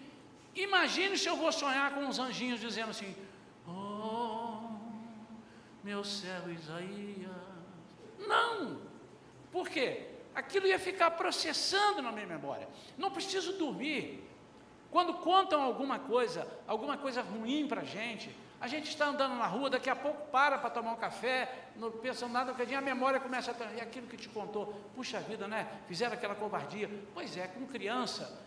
Imagine 0.55 1.17
se 1.17 1.29
eu 1.29 1.37
vou 1.37 1.51
sonhar 1.51 1.95
com 1.95 2.01
uns 2.01 2.19
anjinhos 2.19 2.61
dizendo 2.61 2.91
assim: 2.91 3.15
Oh, 3.67 4.77
meu 5.83 6.05
céu, 6.05 6.51
Isaías. 6.51 7.31
Não! 8.19 8.81
Por 9.51 9.69
quê? 9.69 10.06
Aquilo 10.37 10.67
ia 10.67 10.79
ficar 10.79 11.11
processando 11.13 12.03
na 12.03 12.13
minha 12.13 12.27
memória. 12.27 12.69
Não 12.99 13.11
preciso 13.11 13.55
dormir. 13.55 14.23
Quando 14.91 15.15
contam 15.15 15.63
alguma 15.63 15.99
coisa, 15.99 16.47
alguma 16.69 16.97
coisa 16.99 17.23
ruim 17.23 17.67
para 17.67 17.81
a 17.81 17.85
gente, 17.85 18.31
a 18.61 18.69
gente 18.69 18.89
está 18.89 19.07
andando 19.07 19.35
na 19.35 19.47
rua, 19.47 19.71
daqui 19.71 19.89
a 19.89 19.97
pouco 19.97 20.31
para 20.31 20.59
para 20.59 20.71
tomar 20.71 20.93
um 20.93 20.97
café, 20.97 21.71
não 21.75 21.91
pensando 21.91 22.33
nada, 22.33 22.53
porque 22.53 22.75
a 22.75 22.81
memória 22.81 23.19
começa 23.19 23.51
a. 23.51 23.75
E 23.75 23.81
aquilo 23.81 24.07
que 24.07 24.17
te 24.17 24.29
contou, 24.29 24.79
puxa 24.95 25.21
vida, 25.21 25.49
né? 25.49 25.67
Fizeram 25.89 26.13
aquela 26.13 26.35
covardia. 26.35 26.89
Pois 27.15 27.37
é, 27.37 27.47
com 27.49 27.67
criança, 27.67 28.39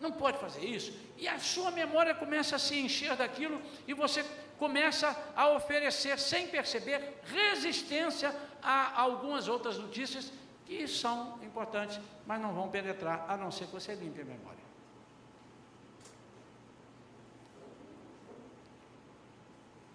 não 0.00 0.12
pode 0.12 0.38
fazer 0.38 0.64
isso. 0.64 0.92
E 1.16 1.26
a 1.28 1.38
sua 1.38 1.70
memória 1.70 2.14
começa 2.14 2.56
a 2.56 2.58
se 2.58 2.78
encher 2.78 3.16
daquilo 3.16 3.60
e 3.86 3.94
você 3.94 4.24
começa 4.58 5.16
a 5.34 5.50
oferecer, 5.50 6.18
sem 6.18 6.48
perceber, 6.48 7.20
resistência 7.24 8.34
a 8.62 9.00
algumas 9.00 9.48
outras 9.48 9.78
notícias 9.78 10.32
que 10.64 10.88
são 10.88 11.38
importantes, 11.42 12.00
mas 12.26 12.40
não 12.40 12.54
vão 12.54 12.68
penetrar, 12.68 13.26
a 13.28 13.36
não 13.36 13.50
ser 13.50 13.66
que 13.66 13.72
você 13.72 13.94
limpe 13.94 14.20
a 14.20 14.24
memória. 14.24 14.64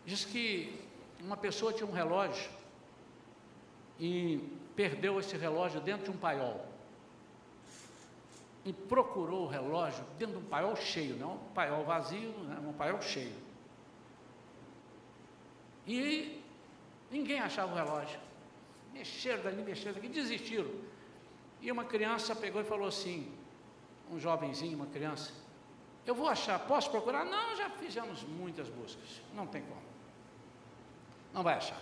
Diz 0.06 0.26
que 0.26 0.88
uma 1.20 1.38
pessoa 1.38 1.74
tinha 1.74 1.88
um 1.88 1.92
relógio 1.92 2.50
e 4.00 4.58
perdeu 4.76 5.20
esse 5.20 5.36
relógio 5.36 5.82
dentro 5.82 6.06
de 6.06 6.12
um 6.12 6.18
paiol. 6.18 6.66
E 8.66 8.74
procurou 8.74 9.44
o 9.44 9.48
relógio 9.48 10.04
dentro 10.18 10.40
de 10.40 10.46
um 10.46 10.48
paiol 10.48 10.76
cheio, 10.76 11.16
não 11.16 11.34
um 11.34 11.54
paiol 11.54 11.84
vazio, 11.84 12.32
né, 12.44 12.60
um 12.68 12.74
paiol 12.74 13.02
cheio. 13.02 13.49
E 15.90 16.40
ninguém 17.10 17.40
achava 17.40 17.74
o 17.74 17.76
relógio. 17.76 18.20
Mexeram 18.94 19.42
dali, 19.42 19.64
mexeram 19.64 19.96
daqui, 19.96 20.08
desistiram. 20.08 20.70
E 21.60 21.72
uma 21.72 21.84
criança 21.84 22.36
pegou 22.36 22.62
e 22.62 22.64
falou 22.64 22.88
assim, 22.88 23.28
um 24.12 24.20
jovenzinho, 24.20 24.76
uma 24.78 24.86
criança, 24.86 25.34
eu 26.06 26.14
vou 26.14 26.28
achar, 26.28 26.60
posso 26.60 26.92
procurar? 26.92 27.26
Não, 27.26 27.56
já 27.56 27.72
fizemos 27.72 28.24
muitas 28.24 28.70
buscas, 28.70 29.22
não 29.34 29.48
tem 29.48 29.64
como. 29.64 29.82
Não 31.34 31.42
vai 31.42 31.56
achar. 31.56 31.82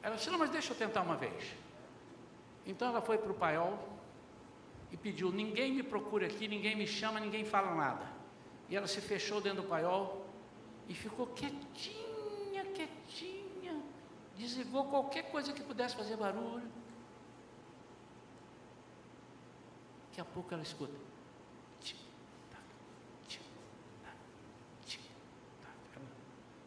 Ela 0.00 0.14
disse, 0.14 0.30
não, 0.30 0.38
mas 0.38 0.50
deixa 0.50 0.72
eu 0.72 0.76
tentar 0.76 1.02
uma 1.02 1.16
vez. 1.16 1.52
Então 2.64 2.88
ela 2.88 3.02
foi 3.02 3.18
para 3.18 3.32
o 3.32 3.34
paiol 3.34 3.76
e 4.92 4.96
pediu, 4.96 5.32
ninguém 5.32 5.72
me 5.72 5.82
procura 5.82 6.26
aqui, 6.26 6.46
ninguém 6.46 6.76
me 6.76 6.86
chama, 6.86 7.18
ninguém 7.18 7.44
fala 7.44 7.74
nada. 7.74 8.06
E 8.68 8.76
ela 8.76 8.86
se 8.86 9.00
fechou 9.00 9.40
dentro 9.40 9.62
do 9.62 9.68
paiol 9.68 10.24
e 10.88 10.94
ficou 10.94 11.26
quietinha, 11.26 12.01
quietinha 12.72 13.80
desligou 14.36 14.84
qualquer 14.86 15.30
coisa 15.30 15.52
que 15.52 15.62
pudesse 15.62 15.94
fazer 15.94 16.16
barulho. 16.16 16.70
Daqui 20.08 20.20
a 20.20 20.24
pouco 20.24 20.52
ela 20.52 20.62
escuta. 20.62 21.12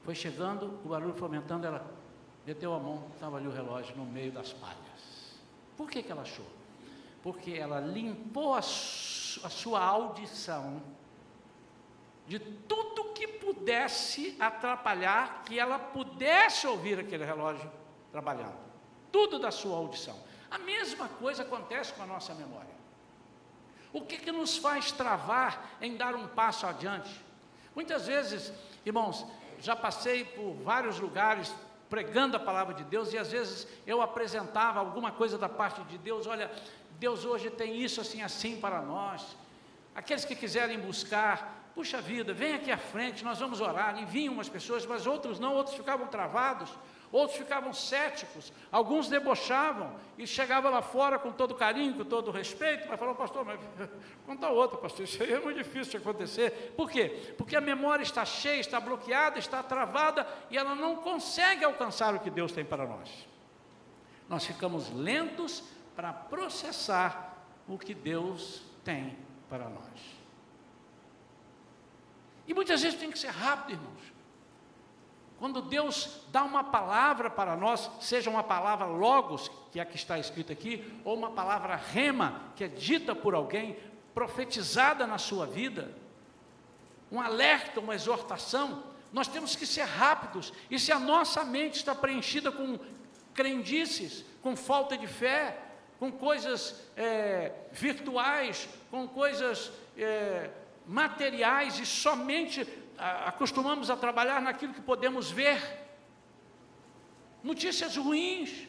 Foi 0.06 0.14
chegando, 0.14 0.80
o 0.86 0.90
barulho 0.90 1.16
foi 1.16 1.24
aumentando, 1.24 1.66
ela 1.66 1.84
meteu 2.46 2.76
a 2.76 2.80
mão, 2.80 3.08
estava 3.16 3.38
ali 3.38 3.48
o 3.48 3.52
relógio 3.52 3.98
no 3.98 4.06
meio 4.06 4.32
das 4.32 4.54
palhas. 4.54 5.40
Por 5.76 5.90
que, 5.90 6.04
que 6.04 6.12
ela 6.12 6.22
achou? 6.22 6.46
Porque 7.24 7.54
ela 7.54 7.80
limpou 7.80 8.54
a, 8.54 8.62
su 8.62 9.44
a 9.44 9.50
sua 9.50 9.84
audição 9.84 10.82
de 12.28 12.40
tudo 12.40 13.05
que 13.16 13.28
pudesse 13.28 14.36
atrapalhar, 14.40 15.44
que 15.46 15.58
ela 15.58 15.80
pudesse 15.80 16.68
ouvir 16.68 17.00
aquele 17.00 17.24
relógio 17.26 17.72
trabalhando. 18.12 18.58
Tudo 19.12 19.40
da 19.40 19.50
sua 19.50 19.78
audição. 19.78 20.20
A 20.52 20.58
mesma 20.60 21.08
coisa 21.08 21.44
acontece 21.44 21.94
com 21.94 22.04
a 22.04 22.06
nossa 22.06 22.34
memória. 22.34 22.76
O 23.92 24.02
que, 24.02 24.18
que 24.18 24.32
nos 24.32 24.58
faz 24.58 24.92
travar 24.92 25.78
em 25.82 25.96
dar 25.96 26.14
um 26.14 26.28
passo 26.28 26.68
adiante? 26.68 27.24
Muitas 27.74 28.08
vezes, 28.08 28.52
irmãos, 28.86 29.26
já 29.60 29.76
passei 29.76 30.26
por 30.26 30.54
vários 30.64 31.00
lugares 31.00 31.54
pregando 31.90 32.36
a 32.36 32.40
palavra 32.40 32.74
de 32.74 32.84
Deus 32.84 33.14
e 33.14 33.18
às 33.18 33.32
vezes 33.32 33.68
eu 33.88 34.02
apresentava 34.02 34.80
alguma 34.80 35.12
coisa 35.12 35.38
da 35.38 35.48
parte 35.48 35.82
de 35.84 35.98
Deus, 35.98 36.28
olha, 36.28 36.52
Deus 37.00 37.24
hoje 37.24 37.50
tem 37.50 37.82
isso 37.82 38.02
assim 38.02 38.22
assim 38.22 38.60
para 38.60 38.82
nós. 38.82 39.36
Aqueles 39.94 40.26
que 40.26 40.36
quiserem 40.36 40.80
buscar, 40.80 41.65
puxa 41.76 42.00
vida, 42.00 42.34
vem 42.34 42.56
aqui 42.56 42.72
à 42.72 42.78
frente, 42.78 43.24
nós 43.24 43.38
vamos 43.38 43.60
orar. 43.60 44.02
E 44.02 44.06
vinham 44.06 44.34
umas 44.34 44.48
pessoas, 44.48 44.86
mas 44.86 45.06
outros 45.06 45.40
não, 45.40 45.54
outros 45.54 45.76
ficavam 45.76 46.08
travados, 46.08 46.70
outros 47.12 47.38
ficavam 47.38 47.74
céticos, 47.74 48.52
alguns 48.72 49.10
debochavam 49.10 49.94
e 50.18 50.26
chegavam 50.26 50.72
lá 50.72 50.82
fora 50.82 51.20
com 51.20 51.34
todo 51.34 51.54
carinho, 51.54 51.94
com 51.94 52.06
todo 52.06 52.32
respeito, 52.32 52.88
mas 52.88 52.98
falavam, 52.98 53.18
pastor, 53.18 53.44
mas 53.44 53.60
conta 54.26 54.48
outra, 54.48 54.78
pastor, 54.78 55.04
isso 55.04 55.22
aí 55.22 55.34
é 55.34 55.40
muito 55.40 55.58
difícil 55.58 55.92
de 55.92 55.98
acontecer. 55.98 56.74
Por 56.78 56.90
quê? 56.90 57.34
Porque 57.38 57.58
a 57.58 57.62
memória 57.62 58.04
está 58.04 58.24
cheia, 58.24 58.62
está 58.62 58.80
bloqueada, 58.80 59.38
está 59.38 59.62
travada 59.62 60.26
e 60.50 60.58
ela 60.58 60.74
não 60.76 60.96
consegue 60.96 61.66
alcançar 61.66 62.16
o 62.16 62.20
que 62.22 62.30
Deus 62.30 62.54
tem 62.54 62.64
para 62.64 62.88
nós. 62.88 63.28
Nós 64.30 64.46
ficamos 64.46 64.90
lentos 64.92 65.62
para 65.94 66.14
processar 66.14 67.36
o 67.68 67.78
que 67.78 67.94
Deus 67.94 68.64
tem 68.84 69.18
para 69.50 69.70
nós. 69.70 70.15
E 72.48 72.54
muitas 72.54 72.82
vezes 72.82 73.00
tem 73.00 73.12
que 73.12 73.20
ser 73.20 73.30
rápido, 73.30 73.74
irmãos. 73.74 74.16
Quando 75.38 75.62
Deus 75.62 76.22
dá 76.32 76.44
uma 76.44 76.64
palavra 76.64 77.30
para 77.30 77.56
nós, 77.56 77.90
seja 78.00 78.30
uma 78.30 78.44
palavra 78.44 78.86
logos, 78.86 79.52
que 79.72 79.80
é 79.80 79.82
a 79.82 79.86
que 79.86 79.96
está 79.96 80.18
escrita 80.18 80.54
aqui, 80.54 80.94
ou 81.04 81.16
uma 81.16 81.32
palavra 81.32 81.76
rema, 81.76 82.42
que 82.56 82.64
é 82.64 82.68
dita 82.68 83.14
por 83.14 83.36
alguém, 83.36 83.78
profetizada 84.14 85.06
na 85.06 85.18
sua 85.18 85.46
vida, 85.46 85.94
um 87.12 87.20
alerta, 87.20 87.80
uma 87.80 87.96
exortação, 87.96 88.84
nós 89.12 89.28
temos 89.28 89.56
que 89.56 89.66
ser 89.66 89.84
rápidos. 89.84 90.54
E 90.70 90.80
se 90.80 90.92
a 90.92 91.00
nossa 91.00 91.44
mente 91.44 91.76
está 91.76 91.94
preenchida 91.94 92.52
com 92.52 92.80
crendices, 93.34 94.26
com 94.42 94.56
falta 94.56 94.98
de 94.98 95.08
fé, 95.08 95.58
com 96.00 96.12
coisas 96.12 96.82
é, 96.96 97.52
virtuais, 97.72 98.68
com 98.90 99.08
coisas 99.08 99.72
é, 99.98 100.50
materiais 100.88 101.80
e 101.80 101.86
somente 101.86 102.68
a, 102.98 103.30
acostumamos 103.30 103.90
a 103.90 103.98
trabalhar 103.98 104.42
naquilo 104.42 104.74
que 104.74 104.82
podemos 104.82 105.32
ver. 105.32 105.62
Notícias 107.44 107.96
ruins. 107.96 108.68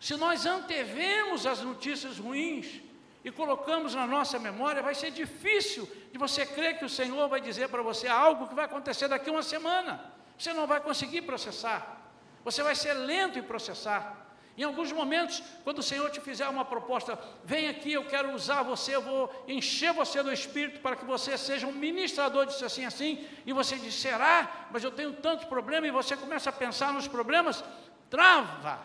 Se 0.00 0.16
nós 0.16 0.46
antevemos 0.46 1.46
as 1.46 1.60
notícias 1.60 2.18
ruins 2.18 2.80
e 3.24 3.32
colocamos 3.32 3.94
na 3.94 4.06
nossa 4.06 4.38
memória, 4.38 4.80
vai 4.82 4.94
ser 4.94 5.10
difícil 5.10 5.88
de 6.12 6.18
você 6.18 6.46
crer 6.46 6.78
que 6.78 6.84
o 6.84 6.88
Senhor 6.88 7.28
vai 7.28 7.40
dizer 7.40 7.68
para 7.68 7.82
você 7.82 8.06
algo 8.06 8.46
que 8.46 8.54
vai 8.54 8.64
acontecer 8.64 9.08
daqui 9.08 9.28
a 9.28 9.32
uma 9.32 9.42
semana. 9.42 10.12
Você 10.38 10.52
não 10.52 10.66
vai 10.66 10.80
conseguir 10.80 11.22
processar. 11.22 11.98
Você 12.44 12.62
vai 12.62 12.76
ser 12.76 12.94
lento 12.94 13.38
em 13.38 13.42
processar. 13.42 14.17
Em 14.58 14.64
alguns 14.64 14.90
momentos, 14.90 15.40
quando 15.62 15.78
o 15.78 15.82
Senhor 15.84 16.10
te 16.10 16.20
fizer 16.20 16.48
uma 16.48 16.64
proposta, 16.64 17.16
vem 17.44 17.68
aqui, 17.68 17.92
eu 17.92 18.04
quero 18.04 18.34
usar 18.34 18.64
você, 18.64 18.96
eu 18.96 19.00
vou 19.00 19.44
encher 19.46 19.92
você 19.92 20.20
do 20.20 20.32
Espírito 20.32 20.80
para 20.80 20.96
que 20.96 21.04
você 21.04 21.38
seja 21.38 21.64
um 21.64 21.72
ministrador 21.72 22.44
disso 22.44 22.64
assim, 22.64 22.84
assim, 22.84 23.24
e 23.46 23.52
você 23.52 23.76
diz, 23.76 23.94
será? 23.94 24.66
Mas 24.72 24.82
eu 24.82 24.90
tenho 24.90 25.12
tanto 25.12 25.46
problema, 25.46 25.86
e 25.86 25.92
você 25.92 26.16
começa 26.16 26.50
a 26.50 26.52
pensar 26.52 26.92
nos 26.92 27.06
problemas, 27.06 27.62
trava. 28.10 28.80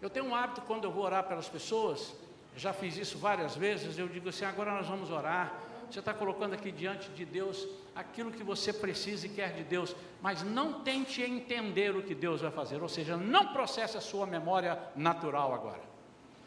Eu 0.00 0.08
tenho 0.08 0.26
um 0.26 0.34
hábito 0.34 0.60
quando 0.60 0.84
eu 0.84 0.92
vou 0.92 1.02
orar 1.02 1.24
pelas 1.24 1.48
pessoas, 1.48 2.14
já 2.56 2.72
fiz 2.72 2.96
isso 2.96 3.18
várias 3.18 3.56
vezes, 3.56 3.98
eu 3.98 4.06
digo 4.06 4.28
assim, 4.28 4.44
agora 4.44 4.70
nós 4.70 4.86
vamos 4.86 5.10
orar, 5.10 5.52
você 5.90 5.98
está 5.98 6.14
colocando 6.14 6.54
aqui 6.54 6.70
diante 6.70 7.08
de 7.10 7.24
Deus 7.24 7.66
aquilo 8.00 8.30
que 8.30 8.42
você 8.42 8.72
precisa 8.72 9.26
e 9.26 9.28
quer 9.28 9.52
de 9.54 9.62
Deus, 9.62 9.94
mas 10.20 10.42
não 10.42 10.80
tente 10.80 11.22
entender 11.22 11.94
o 11.94 12.02
que 12.02 12.14
Deus 12.14 12.40
vai 12.40 12.50
fazer, 12.50 12.82
ou 12.82 12.88
seja, 12.88 13.16
não 13.16 13.52
processe 13.52 13.96
a 13.96 14.00
sua 14.00 14.26
memória 14.26 14.78
natural 14.96 15.54
agora, 15.54 15.82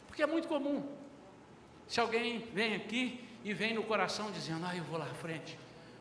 porque 0.08 0.24
é 0.24 0.28
muito 0.28 0.48
comum. 0.48 0.84
Se 1.88 2.00
alguém 2.00 2.40
vem 2.54 2.76
aqui 2.76 3.24
e 3.44 3.54
vem 3.54 3.74
no 3.74 3.84
coração 3.84 4.32
dizendo, 4.32 4.66
ah, 4.66 4.76
eu 4.76 4.84
vou 4.84 4.98
lá 4.98 5.06
à 5.06 5.14
frente, 5.14 5.58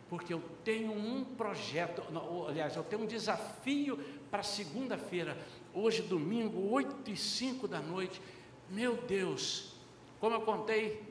porque 0.09 0.33
eu 0.33 0.43
tenho 0.65 0.93
um 0.93 1.25
projeto, 1.25 2.03
aliás, 2.49 2.77
eu 2.77 2.85
tenho 2.85 3.03
um 3.03 3.07
desafio 3.07 3.99
para 4.31 4.43
segunda-feira, 4.43 5.37
hoje 5.75 6.03
domingo, 6.03 6.71
8 6.71 7.11
e 7.11 7.17
5 7.17 7.67
da 7.67 7.81
noite, 7.81 8.21
meu 8.69 8.97
Deus, 8.97 9.75
como 10.21 10.35
eu 10.35 10.43
contei 10.43 11.03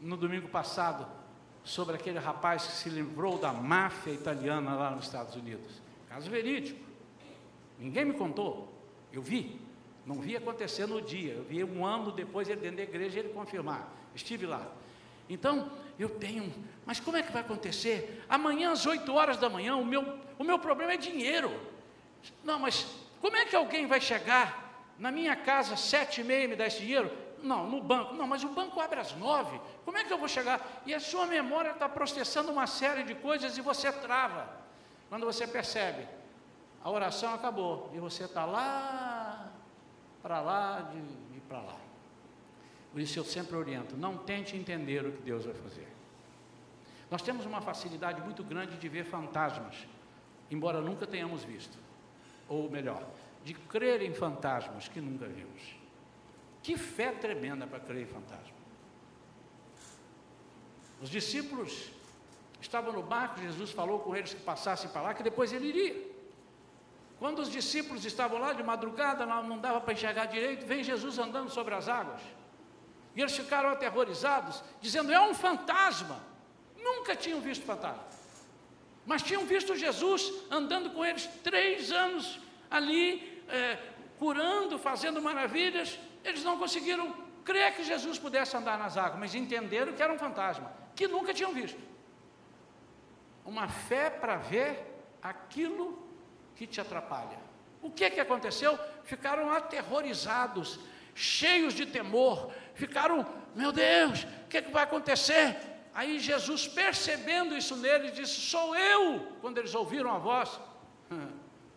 no 0.00 0.16
domingo 0.16 0.48
passado, 0.48 1.06
sobre 1.68 1.96
aquele 1.96 2.18
rapaz 2.18 2.66
que 2.66 2.72
se 2.72 2.88
livrou 2.88 3.38
da 3.38 3.52
máfia 3.52 4.10
italiana 4.10 4.74
lá 4.74 4.90
nos 4.90 5.04
Estados 5.04 5.36
Unidos. 5.36 5.82
Caso 6.08 6.30
verídico. 6.30 6.80
Ninguém 7.78 8.06
me 8.06 8.14
contou. 8.14 8.72
Eu 9.12 9.20
vi. 9.20 9.60
Não 10.06 10.16
vi 10.18 10.34
acontecer 10.34 10.86
no 10.86 11.02
dia. 11.02 11.34
Eu 11.34 11.44
vi 11.44 11.62
um 11.62 11.84
ano 11.84 12.10
depois 12.10 12.48
ele 12.48 12.62
dentro 12.62 12.78
da 12.78 12.84
igreja 12.84 13.18
ele 13.18 13.28
confirmar. 13.28 13.86
Estive 14.14 14.46
lá. 14.46 14.66
Então, 15.28 15.70
eu 15.98 16.08
tenho, 16.08 16.50
mas 16.86 16.98
como 16.98 17.18
é 17.18 17.22
que 17.22 17.30
vai 17.30 17.42
acontecer? 17.42 18.24
Amanhã 18.30 18.72
às 18.72 18.86
8 18.86 19.12
horas 19.12 19.36
da 19.36 19.50
manhã, 19.50 19.76
o 19.76 19.84
meu, 19.84 20.18
o 20.38 20.44
meu 20.44 20.58
problema 20.58 20.94
é 20.94 20.96
dinheiro. 20.96 21.52
Não, 22.42 22.58
mas 22.58 22.86
como 23.20 23.36
é 23.36 23.44
que 23.44 23.54
alguém 23.54 23.86
vai 23.86 24.00
chegar 24.00 24.94
na 24.98 25.12
minha 25.12 25.36
casa 25.36 25.76
sete 25.76 26.22
e 26.22 26.24
meia 26.24 26.44
e 26.44 26.48
me 26.48 26.56
dar 26.56 26.68
esse 26.68 26.80
dinheiro? 26.80 27.27
Não, 27.42 27.68
no 27.68 27.82
banco. 27.82 28.14
Não, 28.14 28.26
mas 28.26 28.42
o 28.44 28.48
banco 28.48 28.80
abre 28.80 29.00
às 29.00 29.14
nove. 29.14 29.60
Como 29.84 29.96
é 29.96 30.04
que 30.04 30.12
eu 30.12 30.18
vou 30.18 30.28
chegar? 30.28 30.82
E 30.84 30.94
a 30.94 31.00
sua 31.00 31.26
memória 31.26 31.70
está 31.70 31.88
processando 31.88 32.50
uma 32.50 32.66
série 32.66 33.02
de 33.02 33.14
coisas 33.14 33.56
e 33.56 33.60
você 33.60 33.90
trava. 33.92 34.48
Quando 35.08 35.24
você 35.24 35.46
percebe, 35.46 36.06
a 36.82 36.90
oração 36.90 37.34
acabou 37.34 37.90
e 37.94 37.98
você 37.98 38.24
está 38.24 38.44
lá, 38.44 39.50
para 40.22 40.40
lá, 40.40 40.80
de 40.92 41.00
para 41.48 41.60
lá. 41.60 41.76
Por 42.92 43.00
isso 43.00 43.18
eu 43.18 43.24
sempre 43.24 43.56
oriento: 43.56 43.96
não 43.96 44.18
tente 44.18 44.56
entender 44.56 45.04
o 45.04 45.12
que 45.12 45.22
Deus 45.22 45.46
vai 45.46 45.54
fazer. 45.54 45.88
Nós 47.10 47.22
temos 47.22 47.46
uma 47.46 47.60
facilidade 47.60 48.20
muito 48.20 48.44
grande 48.44 48.76
de 48.76 48.88
ver 48.88 49.04
fantasmas, 49.04 49.88
embora 50.50 50.80
nunca 50.80 51.06
tenhamos 51.06 51.42
visto. 51.42 51.78
Ou 52.48 52.70
melhor, 52.70 53.02
de 53.44 53.54
crer 53.54 54.02
em 54.02 54.12
fantasmas 54.12 54.88
que 54.88 55.00
nunca 55.00 55.26
vimos. 55.26 55.77
Que 56.62 56.76
fé 56.76 57.12
tremenda 57.12 57.66
para 57.66 57.80
crer 57.80 58.02
em 58.02 58.06
fantasma. 58.06 58.58
Os 61.00 61.08
discípulos 61.08 61.90
estavam 62.60 62.92
no 62.92 63.02
barco, 63.02 63.40
Jesus 63.40 63.70
falou 63.70 64.00
com 64.00 64.16
eles 64.16 64.34
que 64.34 64.40
passassem 64.40 64.90
para 64.90 65.02
lá, 65.02 65.14
que 65.14 65.22
depois 65.22 65.52
ele 65.52 65.68
iria. 65.68 66.08
Quando 67.18 67.40
os 67.40 67.50
discípulos 67.50 68.04
estavam 68.04 68.38
lá 68.38 68.52
de 68.52 68.62
madrugada, 68.62 69.26
não 69.26 69.58
dava 69.58 69.80
para 69.80 69.92
enxergar 69.92 70.26
direito, 70.26 70.66
vem 70.66 70.84
Jesus 70.84 71.18
andando 71.18 71.50
sobre 71.50 71.74
as 71.74 71.88
águas. 71.88 72.20
E 73.14 73.20
eles 73.20 73.36
ficaram 73.36 73.70
aterrorizados, 73.70 74.62
dizendo: 74.80 75.12
é 75.12 75.20
um 75.20 75.34
fantasma. 75.34 76.20
Nunca 76.76 77.16
tinham 77.16 77.40
visto 77.40 77.64
fantasma. 77.64 78.04
Mas 79.04 79.22
tinham 79.22 79.44
visto 79.44 79.74
Jesus 79.74 80.32
andando 80.50 80.90
com 80.90 81.04
eles 81.04 81.26
três 81.42 81.90
anos 81.90 82.38
ali, 82.70 83.42
é, 83.48 83.78
curando, 84.18 84.78
fazendo 84.78 85.20
maravilhas. 85.20 85.98
Eles 86.24 86.44
não 86.44 86.58
conseguiram 86.58 87.14
crer 87.44 87.74
que 87.74 87.84
Jesus 87.84 88.18
pudesse 88.18 88.56
andar 88.56 88.78
nas 88.78 88.96
águas, 88.96 89.18
mas 89.18 89.34
entenderam 89.34 89.92
que 89.92 90.02
era 90.02 90.12
um 90.12 90.18
fantasma, 90.18 90.70
que 90.94 91.08
nunca 91.08 91.32
tinham 91.32 91.52
visto. 91.52 91.80
Uma 93.44 93.68
fé 93.68 94.10
para 94.10 94.36
ver 94.36 94.84
aquilo 95.22 95.98
que 96.54 96.66
te 96.66 96.80
atrapalha. 96.80 97.38
O 97.80 97.90
que, 97.90 98.10
que 98.10 98.20
aconteceu? 98.20 98.78
Ficaram 99.04 99.50
aterrorizados, 99.50 100.78
cheios 101.14 101.72
de 101.72 101.86
temor, 101.86 102.52
ficaram, 102.74 103.26
meu 103.54 103.72
Deus, 103.72 104.24
o 104.24 104.48
que, 104.48 104.60
que 104.60 104.70
vai 104.70 104.82
acontecer? 104.82 105.56
Aí 105.94 106.18
Jesus, 106.18 106.68
percebendo 106.68 107.56
isso 107.56 107.74
neles, 107.76 108.12
disse: 108.12 108.34
Sou 108.34 108.76
eu. 108.76 109.32
Quando 109.40 109.58
eles 109.58 109.74
ouviram 109.74 110.12
a 110.12 110.18
voz, 110.18 110.60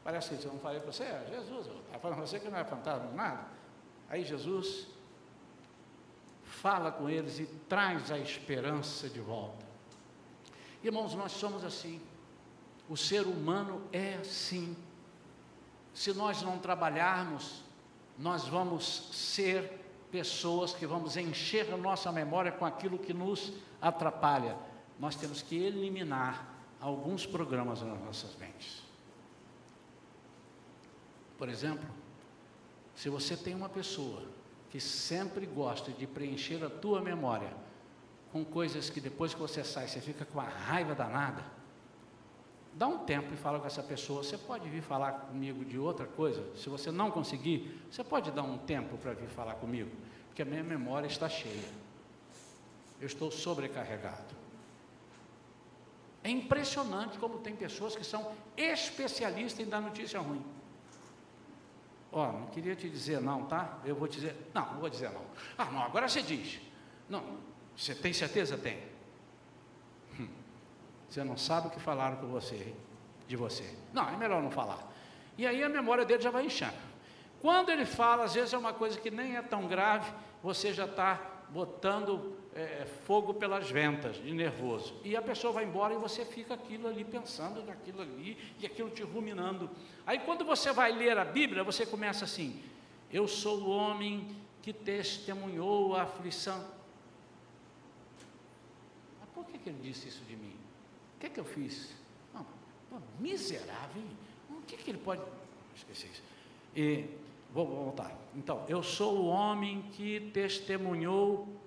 parece 0.04 0.36
que 0.36 0.46
eu 0.46 0.54
não 0.54 0.60
falei 0.60 0.80
para 0.80 0.92
você, 0.92 1.04
é 1.04 1.26
Jesus, 1.30 1.68
está 1.68 1.98
falando 1.98 2.18
para 2.18 2.28
você 2.28 2.40
que 2.40 2.50
não 2.50 2.60
é 2.60 2.64
fantasma, 2.64 3.10
nada. 3.14 3.61
Aí 4.12 4.26
Jesus 4.26 4.88
fala 6.44 6.92
com 6.92 7.10
eles 7.10 7.40
e 7.40 7.46
traz 7.70 8.12
a 8.12 8.20
esperança 8.20 9.10
de 9.10 9.22
volta. 9.22 9.66
Irmãos, 10.84 11.16
nós 11.16 11.32
somos 11.32 11.64
assim. 11.64 12.02
O 12.90 12.98
ser 12.98 13.26
humano 13.26 13.82
é 13.94 14.16
assim. 14.16 14.76
Se 15.94 16.12
nós 16.14 16.42
não 16.42 16.60
trabalharmos, 16.60 17.64
nós 18.20 18.46
vamos 18.50 18.86
ser 19.14 19.80
pessoas 20.12 20.74
que 20.74 20.86
vamos 20.86 21.16
encher 21.16 21.74
a 21.74 21.78
nossa 21.78 22.12
memória 22.12 22.52
com 22.52 22.66
aquilo 22.66 23.00
que 23.00 23.14
nos 23.14 23.54
atrapalha. 23.82 24.58
Nós 25.00 25.16
temos 25.16 25.42
que 25.42 25.56
eliminar 25.56 26.54
alguns 26.82 27.26
programas 27.26 27.82
nas 27.82 27.98
nossas 28.02 28.36
mentes. 28.36 28.84
Por 31.38 31.48
exemplo, 31.48 32.01
se 33.02 33.10
você 33.10 33.36
tem 33.36 33.56
uma 33.56 33.68
pessoa 33.68 34.22
que 34.70 34.80
sempre 34.80 35.48
gosta 35.48 35.92
de 35.92 36.06
preencher 36.06 36.64
a 36.64 36.70
tua 36.70 37.02
memória 37.02 37.52
com 38.32 38.46
coisas 38.46 38.92
que 38.92 39.02
depois 39.02 39.34
que 39.34 39.40
você 39.40 39.64
sai 39.64 39.88
você 39.88 40.00
fica 40.00 40.24
com 40.24 40.40
a 40.40 40.44
raiva 40.44 40.94
danada, 40.94 41.44
dá 42.76 42.86
um 42.86 43.00
tempo 43.00 43.34
e 43.34 43.38
fala 43.38 43.60
com 43.60 43.66
essa 43.66 43.82
pessoa. 43.82 44.22
Você 44.22 44.38
pode 44.38 44.70
vir 44.70 44.84
falar 44.84 45.14
comigo 45.14 45.66
de 45.66 45.80
outra 45.80 46.06
coisa? 46.06 46.46
Se 46.56 46.70
você 46.70 46.92
não 46.92 47.10
conseguir, 47.10 47.82
você 47.90 48.04
pode 48.04 48.30
dar 48.30 48.44
um 48.44 48.60
tempo 48.60 48.96
para 49.00 49.14
vir 49.14 49.30
falar 49.30 49.56
comigo, 49.56 49.90
porque 50.28 50.44
a 50.44 50.46
minha 50.46 50.64
memória 50.64 51.08
está 51.08 51.28
cheia. 51.28 51.70
Eu 53.00 53.08
estou 53.08 53.32
sobrecarregado. 53.32 54.36
É 56.24 56.30
impressionante 56.30 57.18
como 57.18 57.40
tem 57.40 57.56
pessoas 57.56 57.96
que 57.96 58.04
são 58.04 58.32
especialistas 58.56 59.66
em 59.66 59.68
dar 59.68 59.82
notícia 59.82 60.20
ruim. 60.20 60.61
Ó, 62.12 62.32
não 62.32 62.48
queria 62.48 62.76
te 62.76 62.90
dizer 62.90 63.22
não, 63.22 63.46
tá? 63.46 63.78
Eu 63.86 63.96
vou 63.96 64.08
te 64.08 64.20
dizer, 64.20 64.36
não, 64.54 64.66
não 64.74 64.80
vou 64.80 64.90
dizer 64.90 65.10
não. 65.12 65.22
Ah, 65.58 65.66
não, 65.66 65.82
agora 65.82 66.10
você 66.10 66.22
diz. 66.22 66.60
Não, 67.08 67.24
você 67.76 67.96
tem 67.96 68.12
certeza? 68.12 68.58
Tem. 68.58 68.84
Hum, 70.20 70.28
você 71.08 71.24
não 71.24 71.38
sabe 71.38 71.68
o 71.68 71.72
que 71.72 71.80
falaram 71.80 72.18
com 72.18 72.28
você, 72.28 72.74
de 73.28 73.36
você. 73.38 73.78
Não, 73.94 74.10
é 74.10 74.18
melhor 74.18 74.42
não 74.42 74.52
falar. 74.52 74.92
E 75.38 75.48
aí 75.48 75.64
a 75.64 75.70
memória 75.70 76.04
dele 76.04 76.22
já 76.22 76.30
vai 76.30 76.46
inchando. 76.46 76.76
Quando 77.42 77.70
ele 77.70 77.86
fala, 77.86 78.26
às 78.26 78.34
vezes 78.34 78.54
é 78.54 78.58
uma 78.58 78.74
coisa 78.74 79.00
que 79.00 79.10
nem 79.10 79.38
é 79.38 79.42
tão 79.42 79.68
grave, 79.68 80.12
você 80.44 80.74
já 80.74 80.86
está 80.86 81.20
botando 81.50 82.38
é, 82.56 82.86
fogo 83.06 83.34
pelas 83.34 83.70
ventas, 83.70 84.18
de 84.18 84.32
nervoso. 84.34 85.00
E 85.04 85.16
a 85.16 85.22
pessoa 85.22 85.54
vai 85.54 85.64
embora 85.64 85.94
e 85.94 85.98
você 85.98 86.26
fica 86.26 86.54
aquilo 86.54 86.88
ali 86.88 87.04
pensando 87.04 87.64
naquilo 87.64 88.02
ali 88.02 88.38
e 88.60 88.66
aquilo 88.66 88.90
te 88.90 89.04
ruminando. 89.04 89.70
Aí 90.06 90.20
quando 90.20 90.44
você 90.44 90.72
vai 90.72 90.92
ler 90.92 91.18
a 91.18 91.26
Bíblia, 91.26 91.64
você 91.64 91.86
começa 91.86 92.26
assim: 92.26 92.62
Eu 93.12 93.28
sou 93.28 93.62
o 93.62 93.70
homem 93.70 94.36
que 94.62 94.74
testemunhou 94.74 95.96
a 95.96 96.04
aflição. 96.04 96.60
Mas 99.20 99.30
por 99.34 99.46
que, 99.46 99.58
que 99.58 99.70
ele 99.70 99.80
disse 99.82 100.10
isso 100.10 100.24
de 100.26 100.36
mim? 100.36 100.56
O 101.16 101.20
que, 101.20 101.30
que 101.30 101.40
eu 101.40 101.46
fiz? 101.46 101.96
Não, 102.34 102.46
miserável. 103.20 104.04
O 104.50 104.62
que, 104.68 104.76
que 104.78 104.92
ele 104.92 105.00
pode. 105.00 105.22
Esqueci 105.76 106.08
isso. 106.08 106.24
E, 106.76 107.06
vou 107.54 107.66
voltar. 107.66 108.16
Então, 108.36 108.66
eu 108.68 108.84
sou 108.84 109.20
o 109.20 109.26
homem 109.28 109.84
que 109.94 110.32
testemunhou 110.34 111.61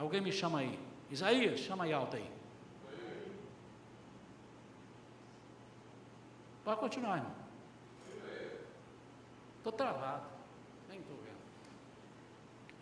Alguém 0.00 0.22
me 0.22 0.32
chama 0.32 0.60
aí. 0.60 0.78
Isaías, 1.10 1.60
chama 1.60 1.84
aí 1.84 1.92
alto 1.92 2.16
aí. 2.16 2.30
Pode 6.64 6.80
continuar, 6.80 7.18
irmão. 7.18 7.34
Estou 9.58 9.72
travado. 9.72 10.24
Nem 10.88 11.00
estou 11.00 11.16
vendo. 11.18 11.36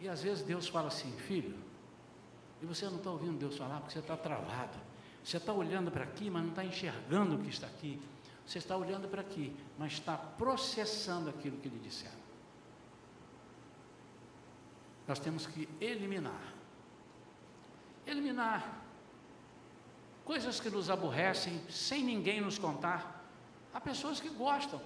E 0.00 0.08
às 0.08 0.22
vezes 0.22 0.44
Deus 0.44 0.68
fala 0.68 0.88
assim, 0.88 1.10
filho, 1.18 1.58
e 2.62 2.66
você 2.66 2.84
não 2.86 2.98
está 2.98 3.10
ouvindo 3.10 3.36
Deus 3.36 3.56
falar 3.56 3.80
porque 3.80 3.94
você 3.94 3.98
está 3.98 4.16
travado. 4.16 4.78
Você 5.24 5.38
está 5.38 5.52
olhando 5.52 5.90
para 5.90 6.04
aqui, 6.04 6.30
mas 6.30 6.42
não 6.42 6.50
está 6.50 6.64
enxergando 6.64 7.34
o 7.34 7.38
que 7.40 7.50
está 7.50 7.66
aqui. 7.66 8.00
Você 8.46 8.58
está 8.58 8.76
olhando 8.76 9.08
para 9.08 9.22
aqui, 9.22 9.54
mas 9.76 9.94
está 9.94 10.16
processando 10.16 11.28
aquilo 11.30 11.56
que 11.58 11.68
lhe 11.68 11.80
disseram. 11.80 12.16
Nós 15.06 15.18
temos 15.18 15.46
que 15.46 15.68
eliminar 15.80 16.57
eliminar 18.10 18.78
coisas 20.24 20.60
que 20.60 20.68
nos 20.68 20.90
aborrecem 20.90 21.58
sem 21.70 22.04
ninguém 22.04 22.40
nos 22.40 22.58
contar. 22.58 23.24
Há 23.72 23.80
pessoas 23.80 24.20
que 24.20 24.28
gostam. 24.28 24.80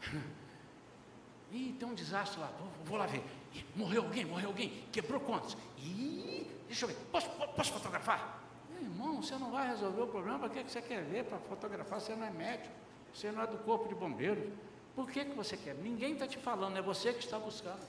Ih, 1.52 1.74
tem 1.78 1.86
um 1.86 1.94
desastre 1.94 2.40
lá, 2.40 2.46
vou, 2.58 2.68
vou 2.84 2.96
lá 2.96 3.06
ver. 3.06 3.22
Ih, 3.52 3.64
morreu 3.74 4.04
alguém, 4.04 4.24
morreu 4.24 4.48
alguém, 4.48 4.84
quebrou 4.90 5.20
contas. 5.20 5.56
Ih, 5.76 6.46
deixa 6.66 6.84
eu 6.84 6.88
ver, 6.88 6.96
posso, 7.12 7.28
posso 7.28 7.72
fotografar? 7.72 8.40
Meu 8.70 8.82
irmão, 8.82 9.20
você 9.22 9.36
não 9.36 9.50
vai 9.50 9.68
resolver 9.68 10.00
o 10.00 10.06
problema, 10.06 10.38
para 10.38 10.48
que 10.48 10.70
você 10.70 10.80
quer 10.80 11.02
ver 11.02 11.24
para 11.24 11.38
fotografar? 11.40 12.00
Você 12.00 12.14
não 12.14 12.26
é 12.26 12.30
médico, 12.30 12.72
você 13.12 13.30
não 13.30 13.42
é 13.42 13.46
do 13.46 13.58
corpo 13.58 13.88
de 13.88 13.94
bombeiros. 13.94 14.50
Por 14.94 15.10
que, 15.10 15.24
que 15.24 15.34
você 15.34 15.56
quer? 15.56 15.74
Ninguém 15.74 16.14
está 16.14 16.26
te 16.26 16.38
falando, 16.38 16.78
é 16.78 16.82
você 16.82 17.12
que 17.12 17.20
está 17.20 17.38
buscando. 17.38 17.80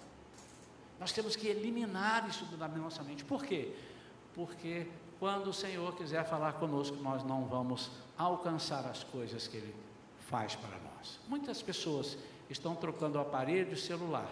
Nós 0.99 1.13
temos 1.13 1.35
que 1.35 1.47
eliminar 1.47 2.27
isso 2.27 2.45
da 2.57 2.67
nossa 2.67 3.01
mente. 3.01 3.23
Por 3.23 3.45
quê? 3.45 3.73
Porque 4.33 4.87
quando 5.19 5.47
o 5.47 5.53
Senhor 5.53 5.95
quiser 5.95 6.25
falar 6.25 6.53
conosco, 6.53 6.97
nós 6.97 7.23
não 7.23 7.45
vamos 7.45 7.91
alcançar 8.17 8.85
as 8.85 9.03
coisas 9.03 9.47
que 9.47 9.57
Ele 9.57 9.75
faz 10.19 10.55
para 10.55 10.77
nós. 10.79 11.19
Muitas 11.27 11.61
pessoas 11.61 12.17
estão 12.49 12.75
trocando 12.75 13.17
o 13.17 13.21
aparelho 13.21 13.77
celular 13.77 14.29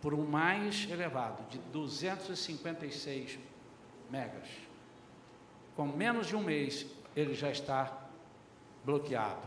por 0.00 0.14
um 0.14 0.26
mais 0.26 0.90
elevado, 0.90 1.48
de 1.48 1.58
256 1.58 3.38
megas. 4.10 4.48
Com 5.76 5.86
menos 5.86 6.26
de 6.26 6.34
um 6.34 6.42
mês, 6.42 6.86
ele 7.14 7.34
já 7.34 7.50
está 7.50 8.08
bloqueado. 8.84 9.46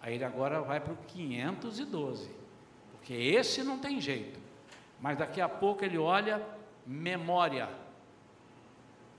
Aí 0.00 0.14
ele 0.14 0.24
agora 0.24 0.60
vai 0.62 0.80
para 0.80 0.94
o 0.94 0.96
512, 0.96 2.30
porque 2.92 3.12
esse 3.12 3.62
não 3.62 3.78
tem 3.78 4.00
jeito. 4.00 4.40
Mas 5.00 5.18
daqui 5.18 5.40
a 5.40 5.48
pouco 5.48 5.84
ele 5.84 5.98
olha 5.98 6.42
memória 6.86 7.68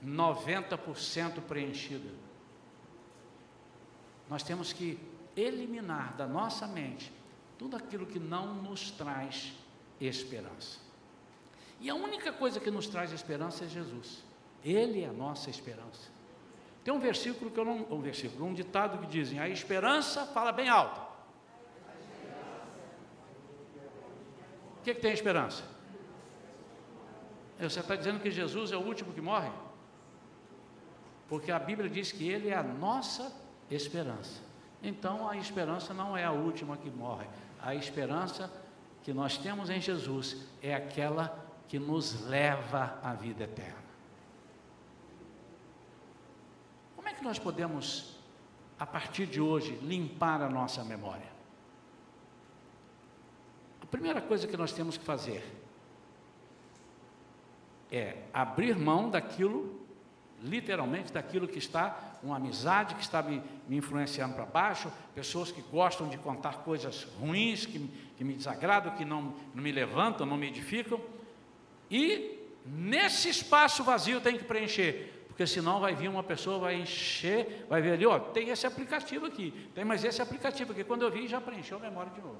90% 0.05 1.41
preenchida. 1.41 2.09
Nós 4.29 4.43
temos 4.43 4.73
que 4.73 4.99
eliminar 5.35 6.15
da 6.15 6.27
nossa 6.27 6.67
mente 6.67 7.11
tudo 7.57 7.77
aquilo 7.77 8.05
que 8.05 8.19
não 8.19 8.53
nos 8.53 8.91
traz 8.91 9.53
esperança. 9.99 10.79
E 11.79 11.89
a 11.89 11.95
única 11.95 12.31
coisa 12.31 12.59
que 12.59 12.71
nos 12.71 12.87
traz 12.87 13.11
esperança 13.11 13.65
é 13.65 13.67
Jesus. 13.67 14.23
Ele 14.63 15.01
é 15.01 15.07
a 15.07 15.13
nossa 15.13 15.49
esperança. 15.49 16.11
Tem 16.83 16.93
um 16.93 16.99
versículo 16.99 17.49
que 17.49 17.59
eu 17.59 17.65
não, 17.65 17.85
um 17.89 18.01
versículo, 18.01 18.45
um 18.45 18.53
ditado 18.53 18.97
que 18.99 19.07
dizem: 19.07 19.39
a 19.39 19.47
esperança 19.47 20.25
fala 20.27 20.51
bem 20.51 20.69
alto. 20.69 21.01
O 24.79 24.83
que, 24.83 24.93
que 24.93 25.01
tem 25.01 25.13
esperança? 25.13 25.63
Você 27.59 27.79
está 27.79 27.95
dizendo 27.95 28.19
que 28.19 28.29
Jesus 28.29 28.73
é 28.73 28.77
o 28.77 28.81
último 28.81 29.13
que 29.13 29.21
morre? 29.21 29.49
Porque 31.27 31.51
a 31.51 31.59
Bíblia 31.59 31.89
diz 31.89 32.11
que 32.11 32.27
Ele 32.27 32.49
é 32.49 32.55
a 32.55 32.63
nossa 32.63 33.31
esperança. 33.69 34.41
Então 34.81 35.29
a 35.29 35.37
esperança 35.37 35.93
não 35.93 36.15
é 36.15 36.25
a 36.25 36.31
última 36.31 36.75
que 36.77 36.89
morre, 36.89 37.27
a 37.61 37.73
esperança 37.73 38.51
que 39.01 39.13
nós 39.13 39.37
temos 39.37 39.69
em 39.69 39.79
Jesus 39.79 40.45
é 40.61 40.73
aquela 40.73 41.43
que 41.67 41.79
nos 41.79 42.21
leva 42.27 42.99
à 43.01 43.13
vida 43.13 43.43
eterna. 43.45 43.83
Como 46.95 47.07
é 47.07 47.13
que 47.13 47.23
nós 47.23 47.39
podemos, 47.39 48.17
a 48.77 48.85
partir 48.85 49.25
de 49.25 49.41
hoje, 49.41 49.75
limpar 49.81 50.41
a 50.41 50.49
nossa 50.49 50.83
memória? 50.83 51.31
A 53.81 53.85
primeira 53.85 54.21
coisa 54.21 54.47
que 54.47 54.57
nós 54.57 54.71
temos 54.71 54.97
que 54.97 55.03
fazer 55.03 55.43
é 57.91 58.23
abrir 58.33 58.75
mão 58.77 59.09
daquilo 59.09 59.82
literalmente 60.43 61.13
daquilo 61.13 61.47
que 61.47 61.57
está, 61.57 62.17
uma 62.21 62.35
amizade 62.35 62.95
que 62.95 63.01
está 63.01 63.23
me, 63.23 63.41
me 63.67 63.77
influenciando 63.77 64.35
para 64.35 64.45
baixo, 64.45 64.91
pessoas 65.15 65.51
que 65.51 65.61
gostam 65.61 66.09
de 66.09 66.17
contar 66.17 66.57
coisas 66.63 67.07
ruins, 67.19 67.65
que, 67.65 67.79
que 68.17 68.23
me 68.23 68.33
desagradam, 68.33 68.95
que 68.95 69.05
não, 69.05 69.33
não 69.55 69.63
me 69.63 69.71
levantam, 69.71 70.25
não 70.25 70.37
me 70.37 70.47
edificam. 70.47 70.99
E 71.89 72.39
nesse 72.65 73.29
espaço 73.29 73.83
vazio 73.83 74.19
tem 74.19 74.37
que 74.37 74.43
preencher, 74.43 75.25
porque 75.27 75.47
senão 75.47 75.79
vai 75.79 75.95
vir 75.95 76.09
uma 76.09 76.23
pessoa, 76.23 76.59
vai 76.59 76.75
encher, 76.75 77.65
vai 77.69 77.81
ver 77.81 77.93
ali, 77.93 78.05
ó, 78.05 78.19
tem 78.19 78.49
esse 78.49 78.67
aplicativo 78.67 79.25
aqui, 79.25 79.69
tem 79.73 79.85
mais 79.85 80.03
esse 80.03 80.21
aplicativo 80.21 80.73
aqui. 80.73 80.83
Quando 80.83 81.03
eu 81.03 81.11
vi, 81.11 81.27
já 81.27 81.39
preencheu 81.39 81.77
a 81.77 81.81
memória 81.81 82.11
de 82.11 82.21
novo. 82.21 82.37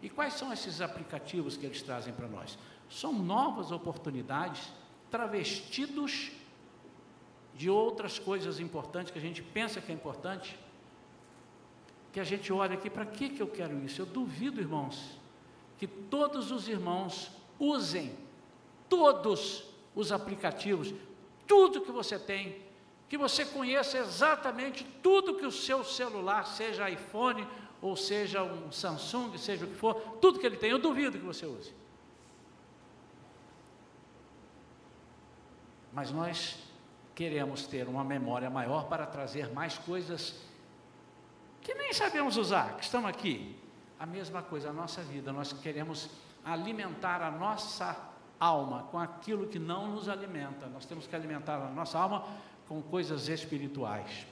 E 0.00 0.08
quais 0.08 0.34
são 0.34 0.52
esses 0.52 0.80
aplicativos 0.80 1.56
que 1.56 1.66
eles 1.66 1.82
trazem 1.82 2.12
para 2.12 2.28
nós? 2.28 2.58
São 2.90 3.12
novas 3.12 3.72
oportunidades 3.72 4.70
travestidos 5.10 6.30
de 7.54 7.70
outras 7.70 8.18
coisas 8.18 8.58
importantes 8.58 9.12
que 9.12 9.18
a 9.18 9.22
gente 9.22 9.42
pensa 9.42 9.80
que 9.80 9.92
é 9.92 9.94
importante, 9.94 10.58
que 12.12 12.20
a 12.20 12.24
gente 12.24 12.52
olha 12.52 12.74
aqui, 12.74 12.90
para 12.90 13.06
que, 13.06 13.28
que 13.28 13.42
eu 13.42 13.46
quero 13.46 13.78
isso? 13.84 14.00
Eu 14.02 14.06
duvido, 14.06 14.60
irmãos, 14.60 15.18
que 15.78 15.86
todos 15.86 16.50
os 16.50 16.68
irmãos 16.68 17.30
usem 17.58 18.16
todos 18.88 19.64
os 19.94 20.12
aplicativos, 20.12 20.92
tudo 21.46 21.80
que 21.80 21.92
você 21.92 22.18
tem, 22.18 22.62
que 23.08 23.16
você 23.16 23.44
conheça 23.44 23.98
exatamente 23.98 24.84
tudo 25.02 25.36
que 25.36 25.46
o 25.46 25.52
seu 25.52 25.84
celular, 25.84 26.46
seja 26.46 26.90
iPhone 26.90 27.46
ou 27.80 27.96
seja 27.96 28.42
um 28.42 28.72
Samsung, 28.72 29.36
seja 29.36 29.64
o 29.64 29.68
que 29.68 29.74
for, 29.74 29.94
tudo 30.20 30.38
que 30.38 30.46
ele 30.46 30.56
tem, 30.56 30.70
eu 30.70 30.78
duvido 30.78 31.18
que 31.18 31.24
você 31.24 31.46
use. 31.46 31.72
Mas 35.92 36.10
nós 36.10 36.63
queremos 37.14 37.66
ter 37.66 37.88
uma 37.88 38.02
memória 38.02 38.50
maior 38.50 38.88
para 38.88 39.06
trazer 39.06 39.52
mais 39.52 39.78
coisas 39.78 40.34
que 41.62 41.74
nem 41.74 41.92
sabemos 41.92 42.36
usar, 42.36 42.76
que 42.76 42.84
estão 42.84 43.06
aqui. 43.06 43.56
A 43.98 44.04
mesma 44.04 44.42
coisa, 44.42 44.70
a 44.70 44.72
nossa 44.72 45.02
vida, 45.02 45.32
nós 45.32 45.52
queremos 45.52 46.10
alimentar 46.44 47.22
a 47.22 47.30
nossa 47.30 47.96
alma 48.38 48.82
com 48.90 48.98
aquilo 48.98 49.46
que 49.46 49.58
não 49.58 49.88
nos 49.88 50.08
alimenta. 50.08 50.66
Nós 50.66 50.84
temos 50.84 51.06
que 51.06 51.16
alimentar 51.16 51.56
a 51.56 51.70
nossa 51.70 51.98
alma 51.98 52.26
com 52.68 52.82
coisas 52.82 53.28
espirituais. 53.28 54.26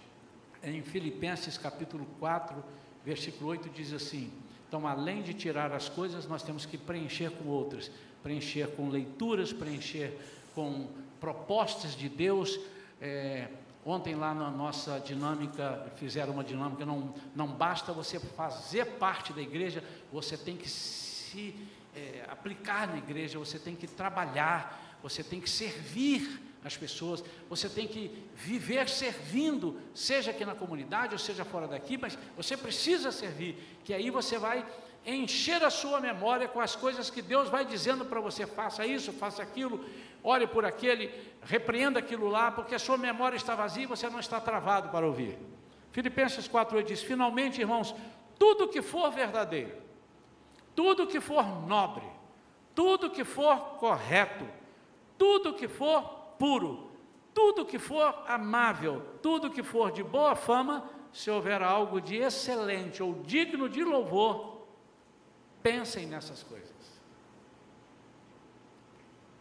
Em 0.62 0.82
Filipenses 0.82 1.56
capítulo 1.56 2.06
4, 2.18 2.62
versículo 3.04 3.50
8 3.50 3.70
diz 3.70 3.92
assim: 3.92 4.30
Então, 4.68 4.86
além 4.86 5.22
de 5.22 5.32
tirar 5.32 5.72
as 5.72 5.88
coisas, 5.88 6.26
nós 6.26 6.42
temos 6.42 6.66
que 6.66 6.76
preencher 6.76 7.30
com 7.30 7.48
outras, 7.48 7.90
preencher 8.22 8.68
com 8.76 8.88
leituras, 8.90 9.52
preencher 9.52 10.18
com 10.54 10.88
propostas 11.22 11.94
de 11.94 12.08
Deus. 12.08 12.58
É, 13.00 13.48
ontem 13.86 14.16
lá 14.16 14.34
na 14.34 14.50
nossa 14.50 14.98
dinâmica, 14.98 15.86
fizeram 15.94 16.32
uma 16.32 16.42
dinâmica, 16.42 16.84
não, 16.84 17.14
não 17.34 17.46
basta 17.46 17.92
você 17.92 18.18
fazer 18.18 18.84
parte 18.98 19.32
da 19.32 19.40
igreja, 19.40 19.84
você 20.12 20.36
tem 20.36 20.56
que 20.56 20.68
se 20.68 21.54
é, 21.94 22.26
aplicar 22.28 22.88
na 22.88 22.98
igreja, 22.98 23.38
você 23.38 23.56
tem 23.56 23.76
que 23.76 23.86
trabalhar, 23.86 24.98
você 25.00 25.22
tem 25.22 25.40
que 25.40 25.48
servir 25.48 26.40
as 26.64 26.76
pessoas, 26.76 27.22
você 27.48 27.68
tem 27.68 27.86
que 27.86 28.24
viver 28.34 28.88
servindo, 28.88 29.80
seja 29.94 30.32
aqui 30.32 30.44
na 30.44 30.54
comunidade 30.54 31.12
ou 31.12 31.18
seja 31.18 31.44
fora 31.44 31.68
daqui, 31.68 31.96
mas 31.96 32.18
você 32.36 32.56
precisa 32.56 33.12
servir, 33.12 33.56
que 33.84 33.94
aí 33.94 34.10
você 34.10 34.38
vai 34.38 34.64
encher 35.04 35.62
a 35.64 35.70
sua 35.70 36.00
memória 36.00 36.46
com 36.48 36.60
as 36.60 36.76
coisas 36.76 37.10
que 37.10 37.20
Deus 37.20 37.48
vai 37.48 37.64
dizendo 37.64 38.04
para 38.04 38.20
você: 38.20 38.46
faça 38.46 38.86
isso, 38.86 39.12
faça 39.12 39.42
aquilo, 39.42 39.84
ore 40.22 40.46
por 40.46 40.64
aquele, 40.64 41.12
repreenda 41.42 41.98
aquilo 41.98 42.28
lá, 42.28 42.50
porque 42.50 42.74
a 42.74 42.78
sua 42.78 42.96
memória 42.96 43.36
está 43.36 43.54
vazia 43.54 43.84
e 43.84 43.86
você 43.86 44.08
não 44.08 44.20
está 44.20 44.40
travado 44.40 44.88
para 44.90 45.06
ouvir. 45.06 45.38
Filipenses 45.90 46.48
4,8 46.48 46.82
diz: 46.84 47.02
finalmente, 47.02 47.60
irmãos, 47.60 47.94
tudo 48.38 48.68
que 48.68 48.80
for 48.80 49.10
verdadeiro, 49.10 49.76
tudo 50.74 51.06
que 51.06 51.20
for 51.20 51.44
nobre, 51.66 52.06
tudo 52.74 53.10
que 53.10 53.24
for 53.24 53.58
correto, 53.78 54.46
tudo 55.18 55.54
que 55.54 55.68
for 55.68 56.02
puro, 56.38 56.90
tudo 57.34 57.64
que 57.64 57.78
for 57.78 58.24
amável, 58.26 59.02
tudo 59.22 59.50
que 59.50 59.62
for 59.62 59.90
de 59.90 60.02
boa 60.02 60.34
fama, 60.34 60.88
se 61.12 61.30
houver 61.30 61.62
algo 61.62 62.00
de 62.00 62.16
excelente 62.16 63.02
ou 63.02 63.14
digno 63.22 63.68
de 63.68 63.84
louvor, 63.84 64.51
pensem 65.62 66.06
nessas 66.06 66.42
coisas. 66.42 66.70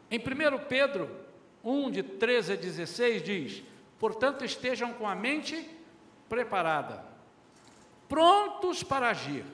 Em 0.09 0.19
1 0.19 0.65
Pedro 0.67 1.09
1, 1.63 1.91
de 1.91 2.03
13 2.03 2.53
a 2.53 2.55
16, 2.55 3.23
diz: 3.23 3.63
Portanto, 3.99 4.43
estejam 4.43 4.93
com 4.93 5.07
a 5.07 5.15
mente 5.15 5.69
preparada, 6.27 7.05
prontos 8.07 8.83
para 8.83 9.09
agir 9.09 9.45